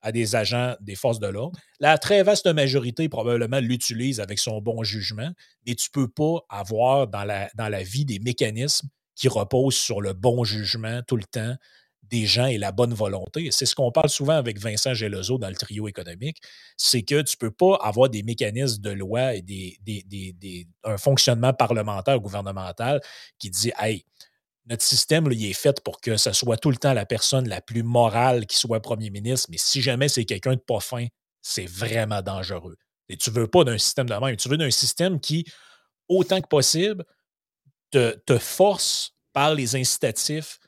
à 0.02 0.12
des 0.12 0.36
agents 0.36 0.76
des 0.80 0.96
forces 0.96 1.20
de 1.20 1.28
l'ordre. 1.28 1.60
La 1.80 1.98
très 1.98 2.22
vaste 2.22 2.48
majorité 2.48 3.10
probablement 3.10 3.60
l'utilise 3.60 4.20
avec 4.20 4.38
son 4.38 4.62
bon 4.62 4.84
jugement, 4.84 5.32
mais 5.65 5.74
tu 5.74 5.89
ne 5.89 6.02
peux 6.02 6.08
pas 6.08 6.46
avoir 6.50 7.08
dans 7.08 7.24
la, 7.24 7.50
dans 7.56 7.67
la 7.67 7.82
vie 7.82 8.06
des 8.06 8.20
mécanismes 8.20 8.88
qui 9.15 9.28
reposent 9.28 9.76
sur 9.76 10.00
le 10.00 10.13
bon 10.13 10.43
jugement 10.43 11.02
tout 11.08 11.17
le 11.17 11.24
temps, 11.24 11.56
des 12.10 12.26
gens 12.26 12.46
et 12.46 12.58
la 12.58 12.72
bonne 12.72 12.93
volonté. 12.93 13.50
C'est 13.52 13.65
ce 13.65 13.76
qu'on 13.76 13.91
parle 13.91 14.10
souvent 14.10 14.36
avec 14.36 14.60
Vincent 14.60 14.93
Gelozo 14.93 15.38
dans 15.38 15.50
le 15.50 15.56
trio 15.56 15.88
économique, 15.88 16.41
c'est 16.78 17.04
que 17.04 17.22
tu 17.22 17.36
ne 17.36 17.48
peux 17.48 17.52
pas 17.52 17.76
avoir 17.82 18.10
des 18.10 18.24
mécanismes 18.24 18.82
de 18.82 18.91
loi 18.91 19.36
et 19.36 19.41
des, 19.41 20.67
un 20.84 20.98
fonctionnement 20.98 21.54
parlementaire 21.54 22.17
ou 22.17 22.22
gouvernemental 22.22 23.02
qui 23.39 23.50
dit 23.50 23.72
Hey, 23.80 24.06
notre 24.67 24.84
système, 24.84 25.32
est 25.32 25.54
fait 25.54 25.82
pour 25.82 26.02
que 26.02 26.17
ce 26.17 26.34
soit 26.34 26.58
tout 26.58 26.72
le 26.72 26.78
temps 26.78 26.93
la 26.93 27.06
personne 27.06 27.48
la 27.48 27.62
plus 27.62 27.84
morale 27.84 28.46
qui 28.46 28.58
soit 28.58 28.82
premier 28.82 29.10
ministre, 29.10 29.48
mais 29.50 29.58
si 29.58 29.82
jamais 29.82 30.10
c'est 30.10 30.26
quelqu'un 30.26 30.56
de 30.56 30.60
pas 30.60 30.82
fin, 30.82 31.08
c'est 31.41 31.65
vraiment 31.65 32.22
dangereux. 32.22 32.76
Et 33.10 33.15
tu 33.15 33.30
ne 33.30 33.36
veux 33.36 33.48
pas 33.48 33.63
d'un 33.63 33.78
système 33.78 34.10
de 34.10 34.13
même, 34.13 34.36
tu 34.36 34.50
veux 34.50 34.58
d'un 34.58 34.72
système 34.72 35.22
qui, 35.22 35.46
autant 36.10 36.41
que 36.41 36.48
possible, 36.48 37.06
te, 37.91 38.17
te 38.26 38.38
force 38.38 39.13
par 39.32 39.56
les 39.56 39.76
incitatifs 39.78 40.60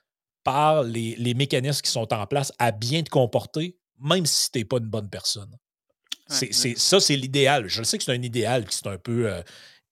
par 0.49 0.81
les, 0.81 1.33
mécanismes 1.35 1.81
qui 1.81 1.91
sont 1.91 2.12
en 2.12 2.25
place 2.25 2.51
à 2.57 2.71
bien 2.71 3.03
te 3.03 3.09
comporter 3.12 3.77
même 3.99 4.25
si 4.25 4.51
tu 4.51 4.57
n'es 4.57 4.65
pas 4.65 4.77
une 4.77 4.89
bonne 4.89 5.09
personne. 5.09 5.55
C'est, 6.27 6.51
ça, 6.51 6.99
c'est 6.99 7.15
l'idéal. 7.15 7.67
Je 7.67 7.83
sais 7.83 7.99
que 7.99 8.03
c'est 8.03 8.13
un 8.13 8.23
idéal, 8.23 8.65
que 8.65 8.73
c'est 8.73 8.88
un 8.88 8.97
peu 8.97 9.31
euh, 9.31 9.43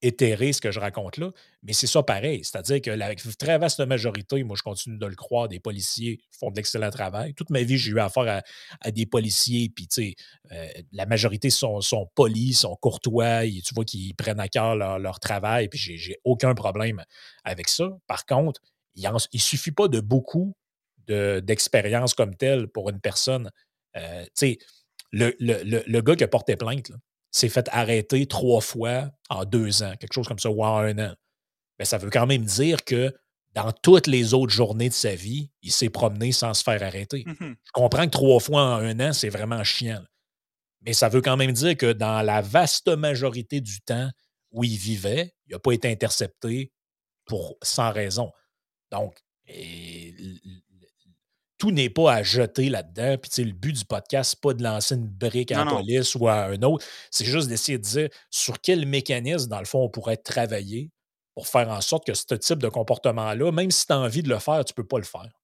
éthéré 0.02 0.52
ce 0.52 0.60
que 0.60 0.72
je 0.72 0.80
raconte 0.80 1.16
là, 1.16 1.30
mais 1.62 1.72
c'est 1.72 1.86
ça 1.86 2.02
pareil. 2.02 2.42
C'est-à-dire 2.42 2.80
que 2.80 2.90
la 2.90 3.14
très 3.14 3.56
vaste 3.58 3.78
majorité, 3.80 4.42
moi 4.42 4.56
je 4.56 4.62
continue 4.64 4.98
de 4.98 5.06
le 5.06 5.14
croire, 5.14 5.46
des 5.46 5.60
policiers 5.60 6.18
font 6.32 6.50
de 6.50 6.56
l'excellent 6.56 6.90
travail. 6.90 7.34
Toute 7.34 7.50
ma 7.50 7.62
vie, 7.62 7.78
j'ai 7.78 7.92
eu 7.92 8.00
affaire 8.00 8.42
à, 8.80 8.90
des 8.90 9.06
policiers, 9.06 9.68
puis 9.68 9.86
tu 9.86 10.02
sais, 10.02 10.14
euh, 10.50 10.66
la 10.90 11.06
majorité 11.06 11.50
sont, 11.50 11.80
sont, 11.80 12.08
polis, 12.16 12.60
sont 12.60 12.74
courtois, 12.76 13.44
et 13.44 13.60
tu 13.64 13.74
vois 13.74 13.84
qu'ils 13.84 14.16
prennent 14.16 14.40
à 14.40 14.48
cœur 14.48 14.74
leur, 14.74 15.20
travail, 15.20 15.68
puis 15.68 15.78
j'ai, 15.78 16.16
aucun 16.24 16.54
problème 16.54 17.04
avec 17.44 17.68
ça. 17.68 17.90
Par 18.08 18.26
contre, 18.26 18.60
il 18.98 19.10
ne 19.34 19.38
suffit 19.38 19.72
pas 19.72 19.88
de 19.88 20.00
beaucoup 20.00 20.54
d'expérience 21.06 22.14
comme 22.14 22.34
telle 22.36 22.68
pour 22.68 22.90
une 22.90 23.00
personne. 23.00 23.50
Euh, 23.96 24.24
tu 24.24 24.30
sais, 24.34 24.58
le, 25.10 25.34
le, 25.40 26.00
gars 26.02 26.16
qui 26.16 26.24
a 26.24 26.28
porté 26.28 26.54
plainte, 26.56 26.92
s'est 27.30 27.48
fait 27.48 27.68
arrêter 27.72 28.26
trois 28.26 28.60
fois 28.60 29.10
en 29.30 29.44
deux 29.44 29.82
ans, 29.82 29.94
quelque 29.98 30.12
chose 30.12 30.28
comme 30.28 30.38
ça, 30.38 30.50
ou 30.50 30.62
en 30.62 30.78
un 30.78 30.98
an. 30.98 31.14
Mais 31.78 31.84
ça 31.84 31.98
veut 31.98 32.10
quand 32.10 32.26
même 32.26 32.44
dire 32.44 32.84
que 32.84 33.14
dans 33.54 33.72
toutes 33.72 34.06
les 34.06 34.34
autres 34.34 34.52
journées 34.52 34.88
de 34.88 34.94
sa 34.94 35.14
vie, 35.14 35.50
il 35.62 35.72
s'est 35.72 35.88
promené 35.88 36.32
sans 36.32 36.54
se 36.54 36.62
faire 36.62 36.82
arrêter. 36.82 37.24
Mmh 37.26 37.54
Je 37.64 37.72
comprends 37.72 38.04
que 38.04 38.10
trois 38.10 38.40
fois 38.40 38.62
en 38.62 38.80
un 38.80 39.00
an, 39.00 39.12
c'est 39.12 39.30
vraiment 39.30 39.64
chiant. 39.64 40.02
Mais 40.82 40.92
ça 40.92 41.08
veut 41.08 41.22
quand 41.22 41.36
même 41.36 41.52
dire 41.52 41.76
que 41.76 41.92
dans 41.92 42.22
la 42.22 42.40
vaste 42.40 42.88
majorité 42.88 43.60
du 43.60 43.80
temps 43.80 44.10
où 44.52 44.64
il 44.64 44.76
vivait, 44.76 45.34
il 45.46 45.52
n'a 45.52 45.58
pas 45.58 45.72
été 45.72 45.90
intercepté 45.90 46.72
pour, 47.24 47.56
sans 47.62 47.92
raison. 47.92 48.30
Donc, 48.90 49.16
tout 51.58 51.70
n'est 51.70 51.90
pas 51.90 52.12
à 52.12 52.22
jeter 52.22 52.68
là-dedans. 52.68 53.16
Puis, 53.18 53.44
le 53.44 53.52
but 53.52 53.72
du 53.72 53.84
podcast, 53.84 54.30
c'est 54.30 54.40
pas 54.40 54.54
de 54.54 54.62
lancer 54.62 54.94
une 54.94 55.08
brique 55.08 55.52
à 55.52 55.64
la 55.64 55.70
police 55.70 56.14
ou 56.14 56.28
à 56.28 56.44
un 56.44 56.62
autre. 56.62 56.84
C'est 57.10 57.24
juste 57.24 57.48
d'essayer 57.48 57.78
de 57.78 57.82
dire 57.82 58.08
sur 58.30 58.60
quel 58.60 58.86
mécanisme, 58.86 59.48
dans 59.48 59.58
le 59.58 59.64
fond, 59.64 59.82
on 59.82 59.88
pourrait 59.88 60.16
travailler 60.16 60.90
pour 61.34 61.46
faire 61.46 61.68
en 61.68 61.80
sorte 61.80 62.04
que 62.04 62.14
ce 62.14 62.34
type 62.34 62.58
de 62.58 62.68
comportement-là, 62.68 63.52
même 63.52 63.70
si 63.70 63.86
tu 63.86 63.92
as 63.92 63.98
envie 63.98 64.22
de 64.22 64.28
le 64.28 64.38
faire, 64.38 64.64
tu 64.64 64.72
ne 64.72 64.74
peux 64.74 64.86
pas 64.86 64.98
le 64.98 65.04
faire. 65.04 65.37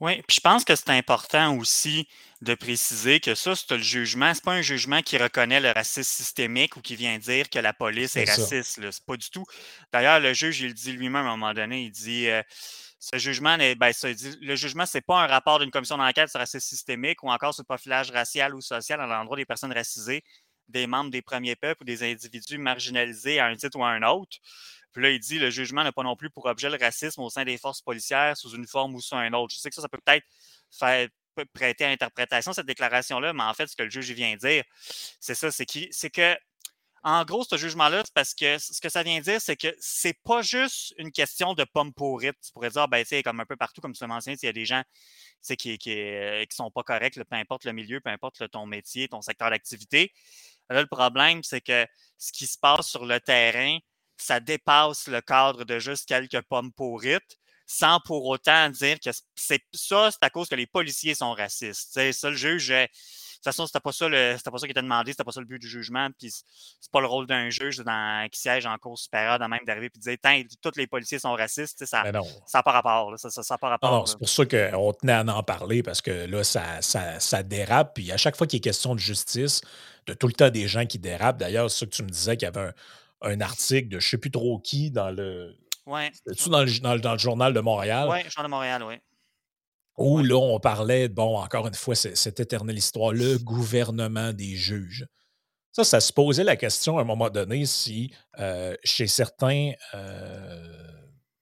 Oui, 0.00 0.22
puis 0.26 0.36
je 0.36 0.40
pense 0.40 0.64
que 0.64 0.76
c'est 0.76 0.90
important 0.90 1.56
aussi 1.56 2.06
de 2.42 2.54
préciser 2.54 3.18
que 3.18 3.34
ça, 3.34 3.56
c'est 3.56 3.70
le 3.70 3.82
jugement. 3.82 4.34
Ce 4.34 4.40
n'est 4.40 4.42
pas 4.42 4.52
un 4.52 4.62
jugement 4.62 5.00
qui 5.00 5.16
reconnaît 5.16 5.60
le 5.60 5.70
racisme 5.70 6.02
systémique 6.02 6.76
ou 6.76 6.82
qui 6.82 6.96
vient 6.96 7.18
dire 7.18 7.48
que 7.48 7.58
la 7.58 7.72
police 7.72 8.14
est, 8.16 8.28
raciste. 8.28 8.90
Ce 8.90 9.00
pas 9.00 9.16
du 9.16 9.30
tout. 9.30 9.44
D'ailleurs, 9.92 10.20
le 10.20 10.34
juge, 10.34 10.60
il 10.60 10.68
le 10.68 10.74
dit 10.74 10.92
lui-même 10.92 11.26
à 11.26 11.30
un 11.30 11.36
moment 11.36 11.54
donné, 11.54 11.84
il 11.84 11.90
dit 11.90 12.28
euh, 12.28 12.42
ce 12.98 13.16
jugement, 13.16 13.56
ben, 13.56 13.92
le 14.42 14.54
jugement, 14.54 14.84
ce 14.84 14.98
n'est 14.98 15.02
pas 15.02 15.22
un 15.22 15.26
rapport 15.26 15.60
d'une 15.60 15.70
commission 15.70 15.96
d'enquête 15.96 16.28
sur 16.28 16.40
racisme 16.40 16.66
systémique 16.66 17.22
ou 17.22 17.30
encore 17.30 17.54
sur 17.54 17.62
le 17.62 17.66
profilage 17.66 18.10
racial 18.10 18.54
ou 18.54 18.60
social 18.60 19.00
à 19.00 19.06
l'endroit 19.06 19.38
des 19.38 19.46
personnes 19.46 19.72
racisées, 19.72 20.22
des 20.68 20.86
membres 20.86 21.10
des 21.10 21.22
premiers 21.22 21.56
peuples 21.56 21.84
ou 21.84 21.86
des 21.86 22.02
individus 22.02 22.58
marginalisés 22.58 23.38
à 23.38 23.46
un 23.46 23.56
titre 23.56 23.78
ou 23.78 23.84
à 23.84 23.88
un 23.88 24.02
autre. 24.02 24.36
Puis 24.96 25.02
là, 25.02 25.10
il 25.10 25.20
dit 25.20 25.38
le 25.38 25.50
jugement 25.50 25.84
n'a 25.84 25.92
pas 25.92 26.02
non 26.02 26.16
plus 26.16 26.30
pour 26.30 26.46
objet 26.46 26.70
le 26.70 26.78
racisme 26.78 27.20
au 27.20 27.28
sein 27.28 27.44
des 27.44 27.58
forces 27.58 27.82
policières 27.82 28.34
sous 28.34 28.54
une 28.56 28.66
forme 28.66 28.94
ou 28.94 29.02
sous 29.02 29.14
un 29.14 29.30
autre. 29.34 29.52
Je 29.52 29.60
sais 29.60 29.68
que 29.68 29.74
ça, 29.74 29.86
peut 29.90 29.98
peut-être 30.02 30.24
faire 30.70 31.06
prêter 31.52 31.84
à 31.84 31.90
interprétation 31.90 32.54
cette 32.54 32.64
déclaration-là, 32.64 33.34
mais 33.34 33.42
en 33.42 33.52
fait, 33.52 33.66
ce 33.66 33.76
que 33.76 33.82
le 33.82 33.90
juge 33.90 34.10
vient 34.12 34.34
dire, 34.36 34.64
c'est 35.20 35.34
ça, 35.34 35.50
c'est 35.50 35.66
que 35.66 36.38
en 37.02 37.24
gros, 37.26 37.44
ce 37.44 37.58
jugement-là, 37.58 38.04
c'est 38.06 38.14
parce 38.14 38.32
que 38.32 38.56
ce 38.56 38.80
que 38.80 38.88
ça 38.88 39.02
vient 39.02 39.20
dire, 39.20 39.38
c'est 39.38 39.54
que 39.54 39.68
c'est 39.78 40.16
pas 40.24 40.40
juste 40.40 40.94
une 40.96 41.12
question 41.12 41.52
de 41.52 41.64
pomme 41.64 41.92
pourrite. 41.92 42.36
Tu 42.42 42.50
pourrais 42.52 42.70
dire, 42.70 42.88
ben, 42.88 43.04
comme 43.22 43.40
un 43.40 43.44
peu 43.44 43.56
partout, 43.56 43.82
comme 43.82 43.92
tu 43.92 44.02
l'as 44.02 44.08
mentionné, 44.08 44.38
il 44.42 44.46
y 44.46 44.48
a 44.48 44.52
des 44.54 44.64
gens 44.64 44.82
qui, 45.58 45.76
qui, 45.76 45.92
euh, 45.92 46.42
qui 46.46 46.56
sont 46.56 46.70
pas 46.70 46.82
corrects, 46.82 47.22
peu 47.22 47.36
importe 47.36 47.66
le 47.66 47.72
milieu, 47.74 48.00
peu 48.00 48.08
importe 48.08 48.50
ton 48.50 48.64
métier, 48.64 49.08
ton 49.08 49.20
secteur 49.20 49.50
d'activité. 49.50 50.10
Là, 50.70 50.80
le 50.80 50.88
problème, 50.88 51.42
c'est 51.42 51.60
que 51.60 51.86
ce 52.16 52.32
qui 52.32 52.46
se 52.46 52.58
passe 52.58 52.88
sur 52.88 53.04
le 53.04 53.20
terrain, 53.20 53.78
ça 54.16 54.40
dépasse 54.40 55.08
le 55.08 55.20
cadre 55.20 55.64
de 55.64 55.78
juste 55.78 56.08
quelques 56.08 56.42
pommes 56.42 56.72
pourrites 56.72 57.38
sans 57.66 57.98
pour 58.00 58.24
autant 58.26 58.70
dire 58.70 58.98
que 59.00 59.10
c'est 59.34 59.62
ça, 59.74 60.10
c'est 60.10 60.24
à 60.24 60.30
cause 60.30 60.48
que 60.48 60.54
les 60.54 60.66
policiers 60.66 61.14
sont 61.14 61.32
racistes. 61.32 61.88
C'est 61.92 62.12
ça, 62.12 62.30
le 62.30 62.36
juge, 62.36 62.68
de 62.68 62.86
toute 62.86 63.44
façon, 63.44 63.66
c'était 63.66 63.80
pas 63.80 63.92
ça 63.92 64.08
pas 64.08 64.58
ça 64.58 64.66
qui 64.66 64.70
était 64.70 64.82
demandé, 64.82 65.10
c'était 65.10 65.24
pas 65.24 65.32
ça 65.32 65.40
le 65.40 65.46
but 65.46 65.58
du 65.58 65.68
jugement, 65.68 66.08
puis 66.16 66.30
c'est 66.30 66.92
pas 66.92 67.00
le 67.00 67.08
rôle 67.08 67.26
d'un 67.26 67.50
juge 67.50 67.82
qui 68.30 68.40
siège 68.40 68.66
en 68.66 68.76
cours 68.78 68.98
supérieure 68.98 69.40
de 69.40 69.46
même 69.46 69.60
d'arriver 69.66 69.86
et 69.86 69.98
de 69.98 70.00
dire 70.00 70.44
tous 70.62 70.72
les 70.76 70.86
policiers 70.86 71.18
sont 71.18 71.32
racistes, 71.32 71.84
ça 71.86 72.04
n'a 72.04 72.62
pas 72.62 72.72
rapport. 72.72 73.18
ça, 73.18 73.30
ça, 73.30 73.58
pas 73.58 73.68
rapport. 73.68 74.08
c'est 74.08 74.18
pour 74.18 74.28
ça 74.28 74.46
qu'on 74.46 74.92
tenait 74.92 75.12
à 75.12 75.24
en 75.24 75.42
parler 75.42 75.82
parce 75.82 76.00
que 76.00 76.26
là, 76.26 76.44
ça, 76.44 76.80
ça, 76.82 77.42
dérape. 77.42 77.94
Puis 77.94 78.12
à 78.12 78.16
chaque 78.16 78.36
fois 78.36 78.46
qu'il 78.46 78.58
est 78.58 78.60
question 78.60 78.94
de 78.94 79.00
justice, 79.00 79.60
de 80.06 80.14
tout 80.14 80.28
le 80.28 80.32
temps 80.32 80.50
des 80.50 80.68
gens 80.68 80.86
qui 80.86 81.00
dérapent. 81.00 81.38
D'ailleurs, 81.38 81.68
c'est 81.68 81.80
ça 81.80 81.86
que 81.86 81.90
tu 81.90 82.04
me 82.04 82.08
disais 82.08 82.36
qu'il 82.36 82.46
y 82.46 82.48
avait 82.48 82.60
un, 82.60 82.72
article 83.22 83.88
de 83.88 84.00
je 84.00 84.06
ne 84.06 84.10
sais 84.10 84.18
plus 84.18 84.30
trop 84.30 84.58
qui 84.58 84.90
dans 84.90 85.10
le. 85.10 85.56
Ouais. 85.86 86.10
dans 86.48 86.64
le, 86.64 86.98
dans, 86.98 87.12
le 87.12 87.18
Journal 87.18 87.52
de 87.52 87.60
Montréal? 87.60 88.08
Oui, 88.10 88.18
Journal 88.28 88.50
de 88.50 88.50
Montréal, 88.50 88.82
oui. 88.82 88.94
Où 89.98 90.18
là, 90.18 90.36
on 90.36 90.60
parlait, 90.60 91.08
bon, 91.08 91.38
encore 91.38 91.66
une 91.66 91.74
fois, 91.74 91.94
cette 91.94 92.40
éternelle 92.40 92.76
histoire, 92.76 93.12
le 93.12 93.38
gouvernement 93.38 94.32
des 94.32 94.54
juges. 94.56 95.06
Ça, 95.72 95.84
ça 95.84 96.00
se 96.00 96.12
posait 96.12 96.44
la 96.44 96.56
question 96.56 96.98
à 96.98 97.02
un 97.02 97.04
moment 97.04 97.28
donné 97.28 97.66
si 97.66 98.10
euh, 98.38 98.74
chez, 98.82 99.06
certains, 99.06 99.72
euh, 99.94 100.66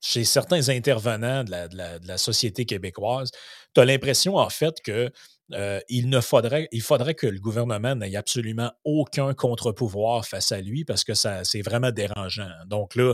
chez 0.01 0.25
certains 0.25 0.69
intervenants 0.69 1.43
de 1.43 2.05
la, 2.07 2.17
société 2.17 2.65
québécoise, 2.65 3.31
tu 3.73 3.81
as 3.81 3.85
l'impression 3.85 4.35
en 4.35 4.49
fait 4.49 4.81
que 4.81 5.09
euh, 5.53 5.79
il, 5.89 6.09
ne 6.09 6.21
faudrait, 6.21 6.67
il 6.71 6.81
faudrait 6.81 7.15
que 7.15 7.27
le 7.27 7.39
gouvernement 7.39 7.95
n'ait 7.95 8.15
absolument 8.15 8.71
aucun 8.83 9.33
contre-pouvoir 9.33 10.25
face 10.25 10.51
à 10.51 10.61
lui 10.61 10.85
parce 10.85 11.03
que 11.03 11.13
ça, 11.13 11.43
c'est 11.43 11.61
vraiment 11.61 11.91
dérangeant. 11.91 12.49
Donc 12.67 12.95
là, 12.95 13.13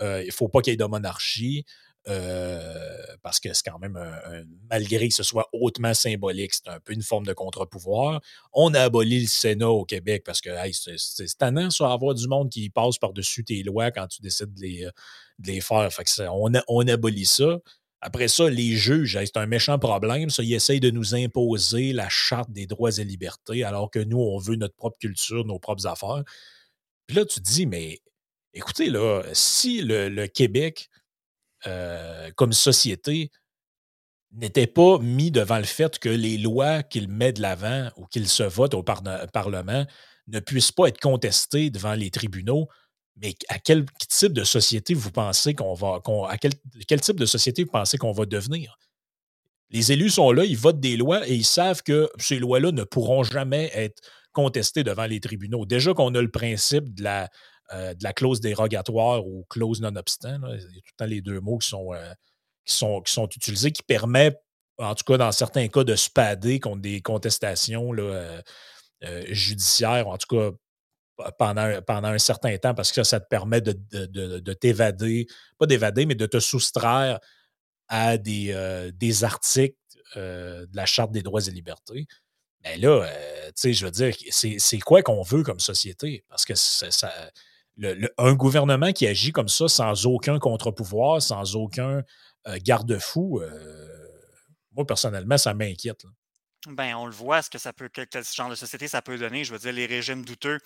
il 0.00 0.26
ne 0.26 0.32
faut 0.32 0.48
pas 0.48 0.60
qu'il 0.60 0.72
y 0.72 0.74
ait 0.74 0.76
de 0.76 0.84
monarchie. 0.84 1.64
Euh, 2.08 3.16
parce 3.22 3.40
que 3.40 3.52
c'est 3.52 3.68
quand 3.68 3.80
même, 3.80 3.98
malgré 4.70 5.08
que 5.08 5.14
ce 5.14 5.24
soit 5.24 5.48
hautement 5.52 5.92
symbolique, 5.92 6.54
c'est 6.54 6.68
un 6.68 6.78
peu 6.78 6.92
une 6.92 7.02
forme 7.02 7.26
de 7.26 7.32
contre-pouvoir. 7.32 8.20
On 8.52 8.74
a 8.74 8.82
aboli 8.82 9.20
le 9.20 9.26
Sénat 9.26 9.68
au 9.68 9.84
Québec 9.84 10.22
parce 10.24 10.40
que 10.40 10.50
c'est 10.72 11.38
tannant 11.38 11.70
sur 11.70 11.86
avoir 11.86 12.14
du 12.14 12.28
monde 12.28 12.48
qui 12.48 12.70
passe 12.70 12.98
par-dessus 12.98 13.42
tes 13.44 13.62
lois 13.64 13.90
quand 13.90 14.06
tu 14.06 14.22
décides 14.22 14.54
de 14.54 14.60
les, 14.60 14.88
les 15.44 15.60
faire. 15.60 15.88
On, 16.32 16.54
a, 16.54 16.62
on 16.68 16.86
abolit 16.86 17.26
ça. 17.26 17.58
Après 18.00 18.28
ça, 18.28 18.48
les 18.48 18.76
juges, 18.76 19.18
c'est 19.24 19.36
un 19.36 19.46
méchant 19.46 19.78
problème. 19.78 20.30
Ça, 20.30 20.42
ils 20.42 20.54
essayent 20.54 20.80
de 20.80 20.90
nous 20.90 21.14
imposer 21.14 21.92
la 21.92 22.08
charte 22.08 22.50
des 22.50 22.66
droits 22.66 22.98
et 22.98 23.04
libertés, 23.04 23.64
alors 23.64 23.90
que 23.90 23.98
nous, 23.98 24.18
on 24.20 24.38
veut 24.38 24.56
notre 24.56 24.76
propre 24.76 24.98
culture, 24.98 25.44
nos 25.44 25.58
propres 25.58 25.86
affaires. 25.86 26.22
Puis 27.06 27.16
là, 27.16 27.24
tu 27.24 27.40
te 27.40 27.44
dis, 27.44 27.66
mais 27.66 28.00
écoutez, 28.52 28.90
là, 28.90 29.22
si 29.32 29.80
le 29.82 30.26
Québec 30.26 30.90
euh, 31.66 32.30
comme 32.36 32.52
société, 32.52 33.30
n'était 34.32 34.66
pas 34.66 34.98
mis 34.98 35.30
devant 35.30 35.56
le 35.56 35.64
fait 35.64 35.98
que 35.98 36.08
les 36.08 36.36
lois 36.36 36.82
qu'il 36.82 37.08
met 37.08 37.32
de 37.32 37.40
l'avant 37.40 37.88
ou 37.96 38.06
qu'il 38.06 38.28
se 38.28 38.42
vote 38.42 38.74
au 38.74 38.82
Parlement 38.82 39.86
ne 40.26 40.40
puissent 40.40 40.72
pas 40.72 40.88
être 40.88 41.00
contestées 41.00 41.70
devant 41.70 41.94
les 41.94 42.10
tribunaux. 42.10 42.68
Mais 43.16 43.34
à 43.48 43.58
quel 43.58 43.86
type 44.08 44.32
de 44.32 44.44
société 44.44 44.94
vous 44.94 45.10
pensez 45.10 45.54
qu'on 45.54 45.74
va. 45.74 46.00
à 46.28 46.38
quel, 46.38 47.00
type 47.00 47.18
de 47.18 47.26
société 47.26 47.64
vous 47.64 47.70
pensez 47.70 47.96
qu'on 47.96 48.12
va 48.12 48.26
devenir? 48.26 48.78
Les 49.70 49.90
élus 49.90 50.10
sont 50.10 50.30
là, 50.32 50.44
ils 50.44 50.56
votent 50.56 50.80
des 50.80 50.96
lois 50.96 51.26
et 51.28 51.34
ils 51.34 51.44
savent 51.44 51.82
que 51.82 52.08
ces 52.18 52.38
lois-là 52.38 52.72
ne 52.72 52.84
pourront 52.84 53.24
jamais 53.24 53.70
être 53.74 54.00
contestées 54.32 54.84
devant 54.84 55.06
les 55.06 55.18
tribunaux. 55.18 55.66
Déjà 55.66 55.94
qu'on 55.94 56.14
a 56.14 56.22
le 56.22 56.30
principe 56.30 56.94
de 56.94 57.02
la, 57.02 57.28
euh, 57.72 57.94
de 57.94 58.04
la 58.04 58.12
clause 58.12 58.40
dérogatoire 58.40 59.26
ou 59.26 59.44
clause 59.48 59.80
non-obstant. 59.80 60.38
Il 60.52 60.60
y 60.60 60.78
a 60.78 60.80
tout 60.82 60.92
le 60.92 60.96
temps 60.96 61.06
les 61.06 61.20
deux 61.20 61.40
mots 61.40 61.58
qui 61.58 61.68
sont, 61.68 61.92
euh, 61.94 62.12
qui 62.64 62.74
sont, 62.76 63.00
qui 63.00 63.12
sont 63.12 63.26
utilisés, 63.28 63.72
qui 63.72 63.82
permet, 63.82 64.36
en 64.78 64.94
tout 64.94 65.04
cas 65.04 65.16
dans 65.16 65.32
certains 65.32 65.66
cas, 65.68 65.82
de 65.82 65.96
se 65.96 66.10
pader 66.10 66.60
contre 66.60 66.82
des 66.82 67.00
contestations 67.00 67.92
là, 67.92 68.42
euh, 69.04 69.22
judiciaires, 69.30 70.06
en 70.06 70.16
tout 70.16 70.36
cas 70.36 70.50
pendant, 71.38 71.80
pendant 71.82 72.08
un 72.08 72.18
certain 72.18 72.56
temps, 72.58 72.74
parce 72.74 72.92
que 72.92 73.02
ça, 73.02 73.20
te 73.20 73.28
permet 73.28 73.60
de, 73.60 73.72
de, 73.72 74.52
t'évader, 74.52 75.26
pas 75.58 75.66
d'évader, 75.66 76.06
mais 76.06 76.14
de 76.14 76.26
te 76.26 76.40
soustraire 76.40 77.20
à 77.88 78.18
des, 78.18 78.90
des 78.94 79.24
articles 79.24 79.76
de 80.14 80.68
la 80.74 80.86
Charte 80.86 81.12
des 81.12 81.22
droits 81.22 81.46
et 81.46 81.50
libertés. 81.50 82.06
Mais 82.64 82.76
là, 82.76 83.06
tu 83.46 83.52
sais, 83.54 83.72
je 83.72 83.86
veux 83.86 83.90
dire, 83.90 84.14
c'est 84.30 84.78
quoi 84.80 85.02
qu'on 85.02 85.22
veut 85.22 85.42
comme 85.42 85.60
société? 85.60 86.24
Parce 86.28 86.44
que 86.44 86.54
ça, 86.54 86.90
un 88.18 88.34
gouvernement 88.34 88.92
qui 88.92 89.06
agit 89.06 89.32
comme 89.32 89.48
ça 89.48 89.68
sans 89.68 90.06
aucun 90.06 90.38
contre-pouvoir, 90.38 91.20
sans 91.20 91.56
aucun 91.56 92.02
euh, 92.48 92.58
garde-fou, 92.62 93.40
euh, 93.40 93.88
moi, 94.72 94.86
personnellement, 94.86 95.38
ça 95.38 95.54
m'inquiète. 95.54 96.04
Ben, 96.66 96.96
on 96.96 97.06
le 97.06 97.12
voit, 97.12 97.42
ce 97.42 97.50
que 97.50 97.58
ça 97.58 97.72
peut, 97.72 97.88
quel 97.88 98.24
genre 98.24 98.50
de 98.50 98.56
société 98.56 98.88
ça 98.88 99.00
peut 99.00 99.16
donner. 99.16 99.44
Je 99.44 99.52
veux 99.52 99.58
dire, 99.58 99.72
les 99.72 99.86
régimes 99.86 100.24
douteux, 100.24 100.58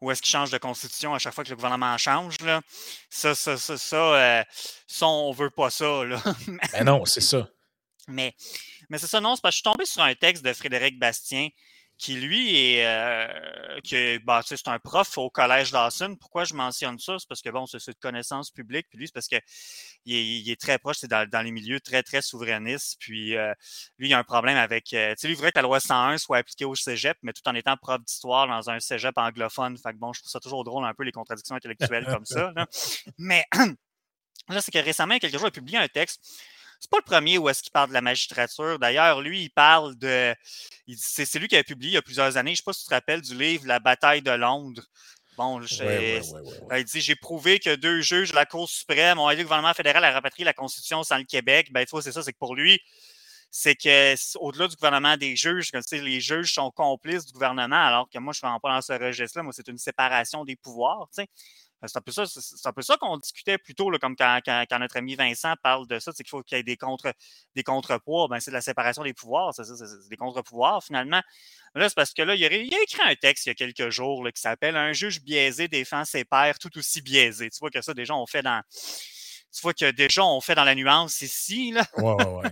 où 0.00 0.10
est-ce 0.10 0.22
qu'ils 0.22 0.32
changent 0.32 0.50
de 0.50 0.58
constitution 0.58 1.14
à 1.14 1.18
chaque 1.18 1.34
fois 1.34 1.44
que 1.44 1.50
le 1.50 1.56
gouvernement 1.56 1.96
change, 1.98 2.40
là. 2.40 2.62
Ça, 3.10 3.34
ça, 3.34 3.58
ça, 3.58 3.76
ça, 3.76 3.96
euh, 3.96 4.44
ça 4.86 5.06
on 5.06 5.30
veut 5.32 5.50
pas 5.50 5.68
ça, 5.68 6.04
là. 6.04 6.22
ben 6.72 6.84
non, 6.84 7.04
c'est 7.04 7.20
ça. 7.20 7.48
Mais 8.08 8.34
Mais 8.88 8.98
c'est 8.98 9.06
ça, 9.06 9.20
non, 9.20 9.36
c'est 9.36 9.42
parce 9.42 9.54
que 9.54 9.56
je 9.56 9.68
suis 9.68 9.72
tombé 9.72 9.84
sur 9.84 10.02
un 10.02 10.14
texte 10.14 10.44
de 10.44 10.52
Frédéric 10.54 10.98
Bastien 10.98 11.48
qui 12.02 12.16
lui 12.16 12.56
est 12.56 12.84
euh, 12.84 13.80
que 13.88 14.18
bah, 14.24 14.40
c'est 14.44 14.66
un 14.66 14.80
prof 14.80 15.18
au 15.18 15.30
collège 15.30 15.70
Dawson. 15.70 16.16
Pourquoi 16.16 16.42
je 16.42 16.52
mentionne 16.52 16.98
ça? 16.98 17.16
C'est 17.20 17.28
parce 17.28 17.40
que 17.40 17.50
bon, 17.50 17.64
c'est 17.66 17.78
de 17.78 17.98
connaissance 18.00 18.50
publique, 18.50 18.88
puis 18.90 18.98
lui, 18.98 19.06
c'est 19.06 19.14
parce 19.14 19.28
que 19.28 19.36
il 20.04 20.50
est, 20.50 20.60
très 20.60 20.80
proche, 20.80 20.96
c'est 20.98 21.06
dans, 21.06 21.28
dans, 21.28 21.42
les 21.42 21.52
milieux 21.52 21.78
très, 21.78 22.02
très 22.02 22.20
souverainistes. 22.20 22.96
Puis 22.98 23.36
euh, 23.36 23.54
lui, 23.98 24.08
il 24.08 24.14
a 24.14 24.18
un 24.18 24.24
problème 24.24 24.56
avec. 24.56 24.92
Euh, 24.94 25.10
tu 25.10 25.20
sais, 25.20 25.26
lui, 25.28 25.34
il 25.34 25.36
voudrait 25.36 25.52
que 25.52 25.58
la 25.58 25.62
loi 25.62 25.78
101 25.78 26.18
soit 26.18 26.38
appliquée 26.38 26.64
au 26.64 26.74
Cégep, 26.74 27.16
mais 27.22 27.32
tout 27.32 27.48
en 27.48 27.54
étant 27.54 27.76
prof 27.76 28.02
d'histoire 28.04 28.48
dans 28.48 28.68
un 28.68 28.80
Cégep 28.80 29.16
anglophone. 29.16 29.78
Fait 29.78 29.92
que 29.92 29.98
bon, 29.98 30.12
je 30.12 30.22
trouve 30.22 30.30
ça 30.32 30.40
toujours 30.40 30.64
drôle 30.64 30.84
un 30.84 30.94
peu 30.94 31.04
les 31.04 31.12
contradictions 31.12 31.54
intellectuelles 31.54 32.06
comme 32.06 32.24
ça. 32.24 32.50
Là. 32.56 32.66
Mais 33.16 33.44
là, 34.48 34.60
c'est 34.60 34.72
que 34.72 34.78
récemment, 34.78 35.18
quelques 35.18 35.34
jours, 35.34 35.44
il 35.44 35.48
a 35.48 35.50
publié 35.52 35.78
un 35.78 35.86
texte 35.86 36.20
c'est 36.82 36.90
pas 36.90 36.98
le 36.98 37.04
premier 37.04 37.38
où 37.38 37.48
est-ce 37.48 37.62
qu'il 37.62 37.70
parle 37.70 37.90
de 37.90 37.94
la 37.94 38.00
magistrature. 38.00 38.76
D'ailleurs, 38.80 39.20
lui, 39.20 39.44
il 39.44 39.50
parle 39.50 39.94
de. 39.96 40.34
C'est 40.96 41.38
lui 41.38 41.46
qui 41.46 41.56
a 41.56 41.62
publié 41.62 41.92
il 41.92 41.94
y 41.94 41.96
a 41.96 42.02
plusieurs 42.02 42.36
années, 42.36 42.50
je 42.50 42.54
ne 42.54 42.56
sais 42.56 42.62
pas 42.64 42.72
si 42.72 42.82
tu 42.82 42.88
te 42.88 42.94
rappelles 42.94 43.20
du 43.20 43.38
livre 43.38 43.64
La 43.68 43.78
bataille 43.78 44.20
de 44.20 44.32
Londres. 44.32 44.82
Bon, 45.36 45.60
il 45.60 46.84
dit 46.84 47.00
J'ai 47.00 47.14
prouvé 47.14 47.60
que 47.60 47.76
deux 47.76 48.00
juges 48.00 48.30
de 48.30 48.34
la 48.34 48.46
Cour 48.46 48.68
suprême 48.68 49.20
ont 49.20 49.30
aidé 49.30 49.42
le 49.42 49.44
gouvernement 49.44 49.74
fédéral 49.74 50.04
à 50.04 50.10
rapatrier 50.10 50.44
la 50.44 50.54
Constitution 50.54 51.04
sans 51.04 51.18
le 51.18 51.24
Québec. 51.24 51.68
Ben, 51.70 51.84
tu 51.84 51.90
vois, 51.92 52.02
c'est 52.02 52.10
ça, 52.10 52.20
c'est 52.20 52.32
que 52.32 52.38
pour 52.38 52.56
lui, 52.56 52.80
c'est 53.52 53.76
que 53.76 54.16
au-delà 54.38 54.66
du 54.66 54.74
gouvernement 54.74 55.16
des 55.16 55.36
juges, 55.36 55.70
que, 55.70 55.78
les 55.96 56.20
juges 56.20 56.52
sont 56.52 56.72
complices 56.72 57.26
du 57.26 57.32
gouvernement, 57.32 57.76
alors 57.76 58.08
que 58.10 58.18
moi, 58.18 58.32
je 58.32 58.44
ne 58.44 58.50
suis 58.50 58.60
pas 58.60 58.74
dans 58.74 58.82
ce 58.82 58.92
registre-là. 58.92 59.44
Moi, 59.44 59.52
c'est 59.54 59.68
une 59.68 59.78
séparation 59.78 60.44
des 60.44 60.56
pouvoirs. 60.56 61.06
sais. 61.12 61.28
Euh, 61.82 61.88
c'est 61.88 61.98
un 61.98 62.02
peu 62.02 62.12
ça, 62.12 62.26
c'est 62.26 62.40
ça 62.40 62.96
qu'on 62.96 63.16
discutait 63.16 63.58
plus 63.58 63.74
tôt, 63.74 63.90
comme 64.00 64.16
quand, 64.16 64.40
notre 64.78 64.96
ami 64.96 65.14
Vincent 65.14 65.54
parle 65.62 65.86
de 65.86 65.98
ça, 65.98 66.12
c'est 66.12 66.22
qu'il 66.22 66.30
faut 66.30 66.42
qu'il 66.42 66.56
y 66.56 66.60
ait 66.60 66.64
des 66.64 66.76
contre 66.76 67.12
des 67.54 67.62
contrepoids. 67.62 68.28
Ben, 68.28 68.40
c'est 68.40 68.50
de 68.50 68.56
la 68.56 68.60
séparation 68.60 69.02
des 69.02 69.14
pouvoirs, 69.14 69.54
c'est 69.54 69.64
des 70.08 70.16
contre-pouvoirs 70.16 70.82
finalement. 70.82 71.22
Là, 71.74 71.88
c'est 71.88 71.94
parce 71.94 72.12
que 72.12 72.22
là, 72.22 72.34
il 72.34 72.44
a, 72.44 72.52
écrit 72.52 73.02
un 73.02 73.14
texte 73.14 73.46
il 73.46 73.50
y 73.50 73.52
a 73.52 73.54
quelques 73.54 73.90
jours 73.90 74.26
qui 74.34 74.40
s'appelle 74.40 74.76
Un 74.76 74.92
juge 74.92 75.22
biaisé 75.22 75.68
défend 75.68 76.04
ses 76.04 76.24
pairs 76.24 76.58
tout 76.58 76.76
aussi 76.76 77.00
biaisés. 77.00 77.50
Tu 77.50 77.58
vois 77.58 77.70
que 77.70 77.80
ça, 77.80 77.94
déjà, 77.94 78.14
on 78.14 78.26
fait 78.26 78.42
dans. 78.42 78.62
Tu 79.54 79.60
vois 79.62 79.74
que 79.74 79.90
déjà, 79.90 80.24
on 80.24 80.40
fait 80.40 80.54
dans 80.54 80.64
la 80.64 80.74
nuance 80.74 81.20
ici. 81.22 81.72
Là. 81.72 81.86
Ouais, 81.96 82.24
ouais. 82.24 82.50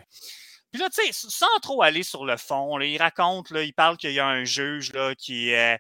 Puis 0.71 0.81
là, 0.81 0.89
tu 0.89 1.03
sais, 1.03 1.11
sans 1.13 1.59
trop 1.63 1.83
aller 1.83 2.05
sur 2.05 2.25
le 2.25 2.37
fond, 2.37 2.79
il 2.81 2.97
raconte, 2.97 3.51
là, 3.51 3.63
il 3.65 3.75
parle 3.75 3.97
qu'il 3.97 4.13
y 4.13 4.21
a 4.21 4.27
un 4.27 4.45
juge 4.45 4.93
là, 4.93 5.17
qui, 5.17 5.53
euh, 5.53 5.77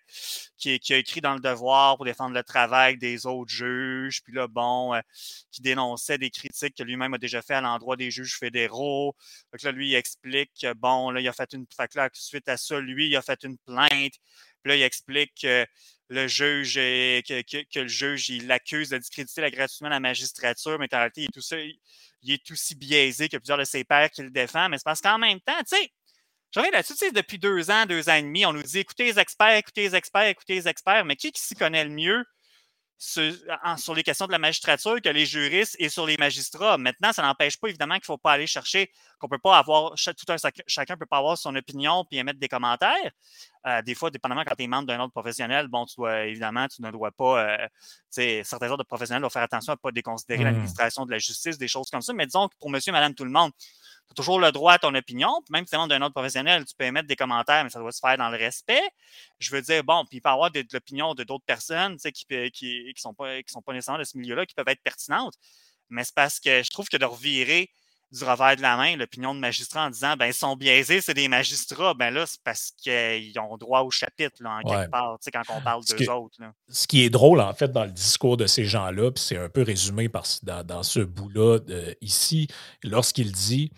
qui, 0.57 0.81
a 0.92 0.96
écrit 0.96 1.20
dans 1.20 1.35
le 1.35 1.40
devoir 1.40 1.96
pour 1.96 2.05
défendre 2.05 2.35
le 2.35 2.42
travail 2.42 2.98
des 2.98 3.24
autres 3.24 3.53
juges, 3.53 4.20
puis 4.24 4.33
là, 4.33 4.48
bon, 4.48 4.94
euh, 4.94 5.00
qui 5.53 5.62
dénonçait 5.62 6.18
des 6.18 6.31
critiques 6.31 6.76
que 6.76 6.83
lui-même 6.83 7.14
a 7.14 7.18
déjà 7.18 7.40
fait 7.40 7.55
à 7.55 7.61
l'endroit 7.61 7.96
des 7.96 8.11
juges 8.11 8.37
fédéraux. 8.37 9.14
Donc 9.53 9.62
là, 9.62 9.70
lui, 9.70 9.90
il 9.90 9.94
explique 9.94 10.50
que, 10.61 10.72
bon, 10.74 11.11
là, 11.11 11.20
il 11.20 11.29
a 11.29 11.33
fait 11.33 11.53
une. 11.53 11.66
Fait 11.76 11.87
que 11.88 11.96
là, 11.98 12.09
suite 12.12 12.48
à 12.48 12.57
ça, 12.57 12.81
lui, 12.81 13.09
il 13.09 13.16
a 13.16 13.22
fait 13.22 13.44
une 13.44 13.59
plainte. 13.59 14.14
Puis 14.62 14.70
là, 14.70 14.76
il 14.76 14.83
explique 14.83 15.33
que 15.42 15.66
le 16.11 16.27
juge, 16.27 16.75
que, 16.75 17.79
le 17.79 17.88
juge, 17.88 18.29
il 18.29 18.46
l'accuse 18.49 18.90
de 18.90 18.99
discréditer 18.99 19.40
la 19.40 19.51
gratuitement 19.51 19.88
la 19.88 20.01
magistrature, 20.01 20.79
mais 20.79 20.92
en 20.92 20.99
réalité, 20.99 21.23
il 21.23 21.25
est 21.27 21.33
tout 21.33 21.40
ça 21.40 21.57
il 22.23 22.33
est 22.33 22.51
aussi 22.51 22.75
biaisé 22.75 23.29
que 23.29 23.37
plusieurs 23.37 23.59
de 23.59 23.64
ses 23.64 23.85
pairs 23.85 24.11
qui 24.11 24.23
le 24.23 24.31
défendent. 24.31 24.70
Mais 24.70 24.79
c'est 24.79 24.85
parce 24.85 25.01
qu'en 25.01 25.18
même 25.18 25.40
temps, 25.40 25.59
tu 25.61 25.77
sais, 25.77 25.90
je 26.53 26.59
reviens 26.59 26.73
là-dessus, 26.73 26.94
tu 26.94 27.07
sais, 27.07 27.12
depuis 27.12 27.38
deux 27.38 27.70
ans, 27.70 27.87
deux 27.87 28.09
ans 28.09 28.14
et 28.14 28.23
demi, 28.23 28.44
on 28.44 28.53
nous 28.53 28.62
dit 28.62 28.81
écoutez 28.81 29.05
les 29.05 29.18
experts, 29.18 29.57
écoutez 29.57 29.83
les 29.83 29.96
experts, 29.96 30.27
écoutez 30.27 30.55
les 30.55 30.68
experts, 30.68 31.05
mais 31.05 31.16
qui, 31.16 31.33
qui 31.33 31.40
s'y 31.40 31.55
connaît 31.55 31.85
le 31.85 31.90
mieux 31.90 32.25
sur, 32.99 33.94
les 33.94 34.03
questions 34.03 34.27
de 34.27 34.33
la 34.33 34.38
magistrature 34.38 35.01
que 35.01 35.09
les 35.09 35.25
juristes 35.25 35.75
et 35.79 35.88
sur 35.88 36.07
les 36.07 36.18
magistrats? 36.18 36.77
Maintenant, 36.77 37.12
ça 37.12 37.23
n'empêche 37.23 37.59
pas 37.59 37.68
évidemment 37.68 37.94
qu'il 37.94 38.03
ne 38.03 38.07
faut 38.07 38.18
pas 38.18 38.33
aller 38.33 38.46
chercher, 38.46 38.90
qu'on 39.18 39.29
peut 39.29 39.38
pas 39.38 39.57
avoir, 39.57 39.94
tout 39.94 40.33
un, 40.33 40.37
chacun 40.66 40.94
ne 40.94 40.99
peut 40.99 41.07
pas 41.07 41.18
avoir 41.18 41.38
son 41.38 41.55
opinion 41.57 42.05
puis 42.05 42.18
émettre 42.18 42.38
des 42.38 42.49
commentaires. 42.49 43.11
Euh, 43.66 43.83
des 43.83 43.94
fois, 43.94 44.11
dépendamment 44.11 44.42
quand 44.44 44.55
tu 44.55 44.64
es 44.64 44.66
membre 44.66 44.87
d'un 44.87 45.01
autre 45.01 45.12
professionnel, 45.12 45.68
bon, 45.68 45.85
tu 45.85 45.96
dois, 45.96 46.25
évidemment, 46.25 46.66
tu 46.68 46.81
ne 46.81 46.90
dois 46.90 47.11
pas, 47.11 47.59
euh, 47.59 48.42
certains 48.42 48.70
autres 48.70 48.85
professionnels 48.85 49.20
doivent 49.20 49.33
faire 49.33 49.42
attention 49.42 49.73
à 49.73 49.77
ne 49.77 49.81
pas 49.81 49.92
déconsidérer 49.92 50.40
mmh. 50.40 50.44
l'administration 50.44 51.05
de 51.05 51.11
la 51.11 51.18
justice, 51.18 51.59
des 51.59 51.68
choses 51.68 51.90
comme 51.90 52.01
ça. 52.01 52.12
Mais 52.14 52.27
disons 52.27 52.49
que 52.49 52.55
pour 52.59 52.70
monsieur, 52.70 52.90
madame, 52.92 53.14
tout 53.14 53.25
le 53.25 53.31
monde, 53.31 53.53
tu 53.59 54.12
as 54.12 54.14
toujours 54.14 54.40
le 54.40 54.51
droit 54.51 54.73
à 54.73 54.79
ton 54.79 54.94
opinion. 54.94 55.42
même 55.51 55.64
si 55.66 55.70
tu 55.70 55.77
es 55.77 55.79
membre 55.79 55.90
d'un 55.90 56.01
autre 56.03 56.14
professionnel, 56.14 56.64
tu 56.64 56.75
peux 56.75 56.85
émettre 56.85 57.07
des 57.07 57.16
commentaires, 57.16 57.62
mais 57.62 57.70
ça 57.70 57.79
doit 57.79 57.92
se 57.92 58.01
faire 58.01 58.16
dans 58.16 58.31
le 58.31 58.38
respect. 58.38 58.83
Je 59.38 59.51
veux 59.51 59.61
dire, 59.61 59.85
bon, 59.85 60.05
puis 60.07 60.18
il 60.18 60.20
peut 60.23 60.31
y 60.31 60.33
avoir 60.33 60.51
de, 60.51 60.64
l'opinion 60.73 61.14
de 61.14 61.23
d'autres 61.25 61.44
personnes 61.44 61.96
qui 61.99 62.27
ne 62.31 62.49
qui, 62.49 62.92
qui 62.94 63.01
sont, 63.01 63.14
pas, 63.14 63.42
qui 63.42 63.53
sont 63.53 63.62
pas 63.62 63.75
nécessairement 63.75 63.99
de 63.99 64.05
ce 64.05 64.16
milieu-là, 64.16 64.46
qui 64.46 64.55
peuvent 64.55 64.68
être 64.68 64.83
pertinentes. 64.83 65.35
Mais 65.90 66.05
c'est 66.05 66.14
parce 66.14 66.40
que 66.40 66.62
je 66.62 66.70
trouve 66.70 66.88
que 66.88 66.96
de 66.96 67.05
revirer 67.05 67.70
du 68.12 68.25
revers 68.25 68.57
de 68.57 68.62
la 68.62 68.77
main 68.77 68.96
l'opinion 68.96 69.35
de 69.35 69.40
magistrats 69.40 69.87
en 69.87 69.90
disant 69.90 70.16
ben 70.16 70.27
ils 70.27 70.35
sont 70.35 70.57
biaisés, 70.57 71.01
c'est 71.01 71.14
des 71.14 71.29
magistrats. 71.29 71.94
Ben 71.94 72.12
là, 72.12 72.27
c'est 72.27 72.42
parce 72.42 72.73
qu'ils 72.77 73.38
ont 73.38 73.57
droit 73.57 73.81
au 73.81 73.90
chapitre 73.90 74.42
là, 74.42 74.61
en 74.62 74.68
quelque 74.68 74.90
part, 74.90 75.18
quand 75.33 75.42
on 75.57 75.61
parle 75.61 75.85
d'eux 75.85 76.11
autres. 76.11 76.38
Ce 76.68 76.87
qui 76.87 77.03
est 77.05 77.11
drôle, 77.11 77.40
en 77.40 77.55
fait, 77.55 77.70
dans 77.70 77.85
le 77.85 77.92
discours 77.92 78.37
de 78.37 78.46
ces 78.46 78.64
gens-là, 78.64 79.11
puis 79.11 79.23
c'est 79.23 79.37
un 79.37 79.49
peu 79.49 79.62
résumé 79.62 80.09
par, 80.09 80.25
dans, 80.42 80.64
dans 80.64 80.83
ce 80.83 81.01
bout-là 81.01 81.59
ici, 82.01 82.49
lorsqu'il 82.83 83.33
dit 83.33 83.70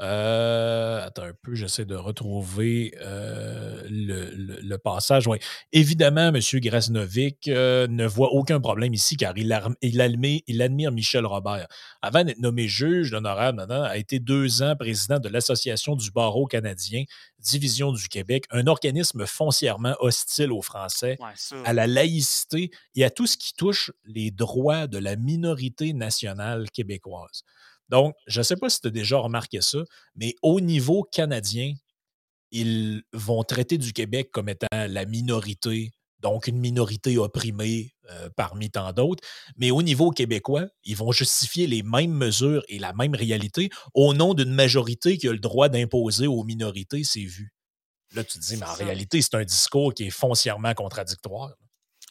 euh, 0.00 1.06
attends 1.06 1.22
un 1.22 1.32
peu, 1.40 1.54
j'essaie 1.54 1.84
de 1.84 1.94
retrouver 1.94 2.94
euh, 3.00 3.82
le, 3.88 4.76
passage. 4.76 5.26
Évidemment, 5.72 6.32
M. 6.34 6.40
Grasnovic 6.54 7.46
euh, 7.46 7.86
ne 7.86 8.04
voit 8.04 8.32
aucun 8.32 8.60
problème 8.60 8.92
ici 8.92 9.16
car 9.16 9.38
il, 9.38 9.56
il, 9.82 10.00
admire, 10.62 10.92
Michel 10.92 11.24
Robert. 11.24 11.68
Avant 12.02 12.24
d'être 12.24 12.40
nommé 12.40 12.66
juge, 12.66 13.12
l'honorable 13.12 13.64
a 13.70 13.96
été 13.96 14.18
deux 14.18 14.62
ans 14.62 14.74
président 14.76 15.20
de 15.20 15.28
l'Association 15.28 15.94
du 15.94 16.10
barreau 16.10 16.46
canadien, 16.46 17.04
division 17.38 17.92
du 17.92 18.08
Québec, 18.08 18.46
un 18.50 18.66
organisme 18.66 19.26
foncièrement 19.26 19.94
hostile 20.00 20.50
aux 20.52 20.62
Français, 20.62 21.18
à 21.64 21.72
la 21.72 21.86
laïcité 21.86 22.70
et 22.96 23.04
à 23.04 23.10
tout 23.10 23.26
ce 23.26 23.36
qui 23.36 23.54
touche 23.54 23.92
les 24.04 24.32
droits 24.32 24.88
de 24.88 24.98
la 24.98 25.14
minorité 25.14 25.92
nationale 25.92 26.70
québécoise. 26.72 27.44
Donc, 27.88 28.14
je 28.26 28.40
ne 28.40 28.44
sais 28.44 28.56
pas 28.56 28.70
si 28.70 28.80
tu 28.80 28.88
as 28.88 28.90
déjà 28.90 29.18
remarqué 29.18 29.60
ça, 29.60 29.78
mais 30.14 30.34
au 30.42 30.60
niveau 30.60 31.02
canadien, 31.02 31.72
ils 32.50 33.02
vont 33.12 33.42
traiter 33.42 33.78
du 33.78 33.92
Québec 33.92 34.30
comme 34.32 34.48
étant 34.48 34.68
la 34.72 35.04
minorité, 35.06 35.92
donc 36.20 36.46
une 36.46 36.58
minorité 36.58 37.18
opprimée 37.18 37.94
euh, 38.10 38.28
parmi 38.36 38.70
tant 38.70 38.92
d'autres. 38.92 39.22
Mais 39.56 39.70
au 39.70 39.82
niveau 39.82 40.10
québécois, 40.10 40.66
ils 40.84 40.96
vont 40.96 41.12
justifier 41.12 41.66
les 41.66 41.82
mêmes 41.82 42.12
mesures 42.12 42.62
et 42.68 42.78
la 42.78 42.92
même 42.92 43.14
réalité 43.14 43.70
au 43.92 44.14
nom 44.14 44.34
d'une 44.34 44.52
majorité 44.52 45.18
qui 45.18 45.28
a 45.28 45.32
le 45.32 45.38
droit 45.38 45.68
d'imposer 45.68 46.26
aux 46.26 46.44
minorités 46.44 47.04
ses 47.04 47.24
vues. 47.24 47.52
Là, 48.14 48.22
tu 48.22 48.38
te 48.38 48.44
dis, 48.44 48.56
mais 48.56 48.66
en 48.66 48.74
réalité, 48.74 49.20
c'est 49.20 49.34
un 49.34 49.44
discours 49.44 49.92
qui 49.92 50.04
est 50.04 50.10
foncièrement 50.10 50.72
contradictoire. 50.74 51.50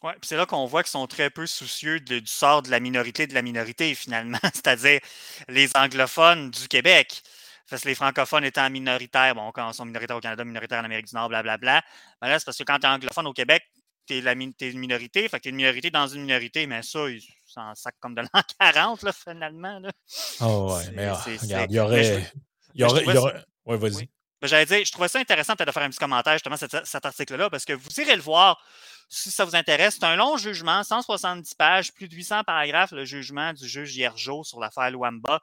Oui, 0.04 0.12
c'est 0.20 0.36
là 0.36 0.44
qu'on 0.44 0.66
voit 0.66 0.82
qu'ils 0.82 0.90
sont 0.90 1.06
très 1.06 1.30
peu 1.30 1.46
soucieux 1.46 1.98
du 1.98 2.20
sort 2.26 2.60
de 2.60 2.70
la 2.70 2.78
minorité 2.78 3.26
de 3.26 3.32
la 3.32 3.40
minorité, 3.40 3.94
finalement, 3.94 4.38
c'est-à-dire 4.52 5.00
les 5.48 5.70
anglophones 5.74 6.50
du 6.50 6.68
Québec. 6.68 7.22
Parce 7.70 7.80
que 7.80 7.88
les 7.88 7.94
francophones 7.94 8.44
étant 8.44 8.68
minoritaires, 8.68 9.34
bon, 9.34 9.50
quand 9.50 9.70
ils 9.70 9.74
sont 9.74 9.86
minoritaires 9.86 10.18
au 10.18 10.20
Canada, 10.20 10.44
minoritaires 10.44 10.82
en 10.82 10.84
Amérique 10.84 11.06
du 11.06 11.14
Nord, 11.14 11.30
blablabla. 11.30 11.82
Ben 12.20 12.28
là, 12.28 12.38
c'est 12.38 12.44
parce 12.44 12.58
que 12.58 12.64
quand 12.64 12.78
tu 12.78 12.86
es 12.86 12.90
anglophone 12.90 13.26
au 13.26 13.32
Québec, 13.32 13.62
tu 14.06 14.14
es, 14.14 14.70
une 14.70 14.78
minorité, 14.78 15.26
fait 15.26 15.38
que 15.38 15.44
tu 15.44 15.48
es 15.48 15.50
une 15.50 15.56
minorité 15.56 15.90
dans 15.90 16.06
une 16.06 16.20
minorité, 16.20 16.66
mais 16.66 16.82
ça, 16.82 17.08
ils 17.08 17.22
s'en 17.46 17.74
sac 17.74 17.94
comme 17.98 18.14
de 18.14 18.20
l'an 18.20 18.42
40, 18.60 19.04
là, 19.04 19.12
finalement. 19.12 19.78
Là. 19.78 19.90
Oh, 20.42 20.74
ouais, 20.76 20.90
mais 20.92 21.10
regarde, 21.10 21.70
il 21.70 21.76
y 21.76 21.80
aurait. 21.80 22.30
Il 22.74 22.82
y 22.82 22.84
aurait. 22.84 23.06
Ouais, 23.64 23.78
vas-y. 23.78 24.10
J'allais 24.46 24.66
dire, 24.66 24.84
je 24.84 24.92
trouvais 24.92 25.08
ça 25.08 25.18
intéressant 25.18 25.54
de 25.54 25.70
faire 25.70 25.82
un 25.82 25.90
petit 25.90 25.98
commentaire 25.98 26.34
justement 26.34 26.56
cet, 26.56 26.84
cet 26.86 27.06
article-là, 27.06 27.50
parce 27.50 27.64
que 27.64 27.72
vous 27.72 27.88
irez 27.98 28.16
le 28.16 28.22
voir 28.22 28.62
si 29.08 29.30
ça 29.30 29.44
vous 29.44 29.56
intéresse. 29.56 29.96
C'est 29.98 30.04
un 30.04 30.16
long 30.16 30.36
jugement, 30.36 30.82
170 30.82 31.54
pages, 31.54 31.92
plus 31.92 32.08
de 32.08 32.14
800 32.14 32.44
paragraphes, 32.44 32.92
le 32.92 33.04
jugement 33.04 33.52
du 33.52 33.66
juge 33.66 33.96
Hiergeau 33.96 34.44
sur 34.44 34.60
l'affaire 34.60 34.90
Luamba. 34.90 35.40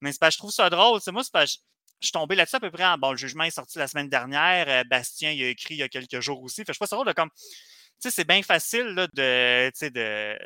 Mais 0.00 0.12
je 0.12 0.38
trouve 0.38 0.50
ça 0.50 0.68
drôle. 0.70 1.00
Moi, 1.08 1.22
pas, 1.32 1.46
je, 1.46 1.56
suis 2.00 2.12
tombé 2.12 2.34
là-dessus 2.34 2.56
à 2.56 2.60
peu 2.60 2.70
près. 2.70 2.84
En, 2.84 2.98
bon, 2.98 3.12
le 3.12 3.16
jugement 3.16 3.44
est 3.44 3.50
sorti 3.50 3.78
la 3.78 3.88
semaine 3.88 4.08
dernière. 4.08 4.68
Euh, 4.68 4.84
Bastien, 4.84 5.30
il 5.30 5.42
a 5.42 5.48
écrit 5.48 5.74
il 5.74 5.78
y 5.78 5.82
a 5.82 5.88
quelques 5.88 6.20
jours 6.20 6.42
aussi. 6.42 6.62
Je 6.66 6.72
sais 6.72 6.78
pas, 6.78 6.86
drôle 6.86 7.06
de 7.06 7.12
comme. 7.12 7.30
Tu 7.98 8.08
sais, 8.08 8.10
c'est 8.10 8.28
bien 8.28 8.42
facile 8.42 8.94
de. 8.94 9.06
De 9.16 10.38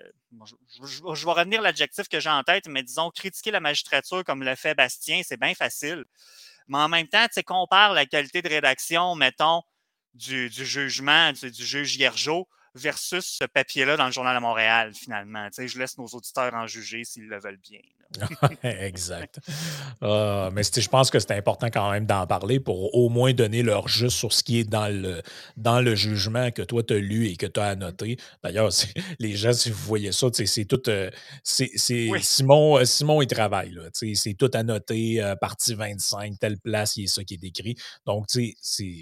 je, 0.85 1.27
vais 1.27 1.33
revenir 1.33 1.61
l'adjectif 1.61 2.09
que 2.09 2.21
j'ai 2.21 2.31
en 2.31 2.45
tête, 2.45 2.69
mais 2.69 2.85
disons, 2.85 3.11
critiquer 3.11 3.51
la 3.51 3.61
magistrature 3.61 4.23
comme 4.25 4.45
le 4.45 4.55
fait 4.55 4.75
Bastien, 4.75 5.23
c'est 5.25 5.41
bien 5.41 5.55
facile. 5.55 6.05
Mais 6.71 6.79
en 6.79 6.89
même 6.89 7.09
temps, 7.09 7.27
tu 7.35 7.43
compare 7.43 7.93
la 7.93 8.07
qualité 8.07 8.43
de 8.43 8.49
rédaction, 8.49 9.17
mettons, 9.17 9.63
du, 10.15 10.49
jugement 10.51 11.33
du, 11.33 11.53
juge 11.53 11.97
Hiergeau 11.97 12.49
versus 12.75 13.39
ce 13.41 13.45
papier-là 13.45 13.97
dans 13.97 14.07
le 14.07 14.13
Journal 14.13 14.35
de 14.37 14.41
Montréal, 14.41 14.93
finalement. 14.95 15.49
je 15.57 15.79
laisse 15.79 15.99
nos 15.99 16.07
auditeurs 16.07 16.55
en 16.55 16.67
juger 16.67 17.05
s'ils 17.05 17.29
le 17.29 17.41
veulent 17.41 17.61
bien. 17.61 17.81
exact. 18.63 19.39
Euh, 20.03 20.51
mais 20.53 20.63
je 20.63 20.89
pense 20.89 21.11
que 21.11 21.19
c'est 21.19 21.33
important 21.33 21.69
quand 21.69 21.91
même 21.91 22.07
d'en 22.07 22.27
parler 22.27 22.59
pour 22.59 22.95
au 22.95 23.09
moins 23.09 23.33
donner 23.33 23.63
leur 23.63 23.89
juste 23.89 24.17
sur 24.17 24.33
ce 24.33 24.43
qui 24.43 24.59
est 24.59 24.65
dans 24.65 24.89
le, 24.89 25.23
dans 25.57 25.81
le 25.81 25.95
jugement 25.95 26.51
que 26.51 26.63
toi, 26.63 26.83
tu 26.83 26.95
as 26.95 26.99
lu 26.99 27.29
et 27.29 27.37
que 27.37 27.47
tu 27.47 27.61
as 27.61 27.67
annoté. 27.67 28.17
D'ailleurs, 28.43 28.71
les 29.19 29.37
gens, 29.37 29.53
si 29.53 29.71
vous 29.71 29.85
voyez 29.85 30.13
ça, 30.13 30.27
c'est 30.33 30.65
tout. 30.65 30.89
Euh, 30.89 31.11
c'est 31.45 31.71
Simon, 32.21 32.79
euh, 32.79 32.85
Simon, 32.85 33.23
il 33.23 33.29
travaille. 33.29 33.77
C'est 33.93 34.35
tout 34.35 34.51
annoté, 34.55 35.23
partie 35.41 35.75
25, 35.75 36.39
telle 36.39 36.59
place, 36.59 36.97
il 36.97 37.03
y 37.03 37.05
a 37.05 37.09
ça 37.09 37.23
qui 37.23 37.35
est 37.35 37.39
décrit. 37.39 37.77
Donc, 38.07 38.27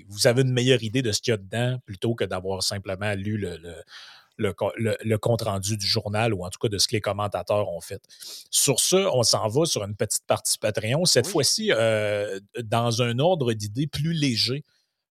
vous 0.08 0.26
avez 0.26 0.42
une 0.42 0.52
meilleure 0.52 0.82
idée 0.82 1.02
de 1.02 1.12
ce 1.12 1.20
qu'il 1.20 1.30
y 1.30 1.34
a 1.34 1.38
dedans 1.38 1.78
plutôt 1.86 2.14
que 2.14 2.24
d'avoir 2.24 2.62
simplement 2.62 3.14
lu 3.14 3.38
le 3.38 3.57
le, 4.38 5.16
compte-rendu 5.16 5.76
du 5.76 5.86
journal 5.86 6.32
ou 6.32 6.44
en 6.44 6.50
tout 6.50 6.58
cas 6.58 6.68
de 6.68 6.78
ce 6.78 6.88
que 6.88 6.92
les 6.92 7.00
commentateurs 7.00 7.68
ont 7.68 7.80
fait. 7.80 8.02
Sur 8.50 8.80
ce, 8.80 8.96
on 8.96 9.22
s'en 9.22 9.48
va 9.48 9.64
sur 9.64 9.84
une 9.84 9.96
petite 9.96 10.26
partie 10.26 10.58
Patreon. 10.58 11.04
Cette 11.04 11.26
fois-ci, 11.26 11.72
euh, 11.72 12.40
dans 12.62 13.02
un 13.02 13.18
ordre 13.18 13.52
d'idées 13.52 13.86
plus 13.86 14.12
léger, 14.12 14.64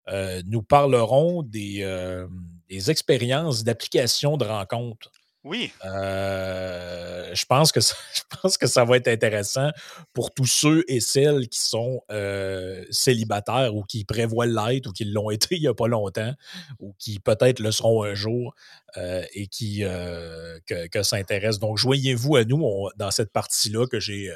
euh, 0.09 0.41
nous 0.45 0.63
parlerons 0.63 1.43
des, 1.43 1.79
euh, 1.81 2.27
des 2.69 2.89
expériences 2.89 3.63
d'application 3.63 4.37
de 4.37 4.45
rencontres 4.45 5.11
oui. 5.47 5.71
Euh, 5.85 7.33
je, 7.33 7.45
pense 7.45 7.71
que 7.71 7.79
ça, 7.79 7.95
je 8.13 8.37
pense 8.37 8.57
que 8.57 8.67
ça 8.67 8.83
va 8.83 8.97
être 8.97 9.07
intéressant 9.07 9.71
pour 10.13 10.33
tous 10.33 10.45
ceux 10.45 10.83
et 10.87 10.99
celles 10.99 11.47
qui 11.47 11.59
sont 11.59 12.01
euh, 12.11 12.83
célibataires 12.91 13.73
ou 13.75 13.83
qui 13.83 14.03
prévoient 14.03 14.45
l'être 14.45 14.87
ou 14.87 14.91
qui 14.91 15.05
l'ont 15.05 15.29
été 15.31 15.55
il 15.55 15.61
n'y 15.61 15.67
a 15.67 15.73
pas 15.73 15.87
longtemps 15.87 16.33
ou 16.79 16.93
qui 16.99 17.19
peut-être 17.19 17.59
le 17.59 17.71
seront 17.71 18.03
un 18.03 18.13
jour 18.13 18.53
euh, 18.97 19.23
et 19.33 19.47
qui 19.47 19.79
que, 19.79 20.87
que 20.87 21.03
s'intéressent. 21.03 21.59
Donc, 21.59 21.77
joignez-vous 21.77 22.35
à 22.35 22.43
nous 22.43 22.89
dans 22.97 23.11
cette 23.11 23.31
partie-là 23.31 23.87
que 23.87 23.99
j'ai 23.99 24.33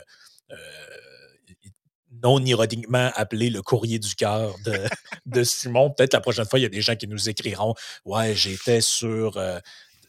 non 2.24 2.44
ironiquement 2.44 3.12
appelé 3.16 3.50
le 3.50 3.62
courrier 3.62 4.00
du 4.00 4.16
cœur 4.16 4.56
de, 4.66 4.74
de 5.26 5.44
Simon. 5.44 5.92
Peut-être 5.92 6.14
la 6.14 6.22
prochaine 6.22 6.46
fois, 6.46 6.60
il 6.60 6.64
y 6.64 6.66
a 6.66 6.70
des 6.70 6.82
gens 6.82 6.96
qui 6.96 7.08
nous 7.08 7.30
écriront 7.30 7.74
Ouais, 8.06 8.36
j'étais 8.36 8.82
sur 8.82 9.38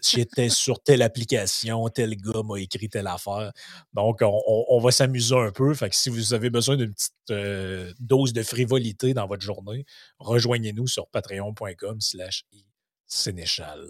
j'étais 0.02 0.48
sur 0.48 0.82
telle 0.82 1.02
application, 1.02 1.88
tel 1.88 2.16
gars 2.16 2.42
m'a 2.44 2.60
écrit 2.60 2.88
telle 2.88 3.06
affaire. 3.06 3.52
Donc, 3.92 4.20
on, 4.22 4.80
va 4.80 4.90
s'amuser 4.90 5.36
un 5.36 5.50
peu. 5.50 5.74
Fait 5.74 5.90
que 5.90 5.96
si 5.96 6.10
vous 6.10 6.34
avez 6.34 6.50
besoin 6.50 6.76
d'une 6.76 6.92
petite 6.92 7.12
euh, 7.30 7.92
dose 8.00 8.32
de 8.32 8.42
frivolité 8.42 9.14
dans 9.14 9.26
votre 9.26 9.42
journée, 9.42 9.84
rejoignez-nous 10.18 10.86
sur 10.86 11.06
patreon.com 11.08 12.00
slash 12.00 12.44
sénéchal. 13.06 13.88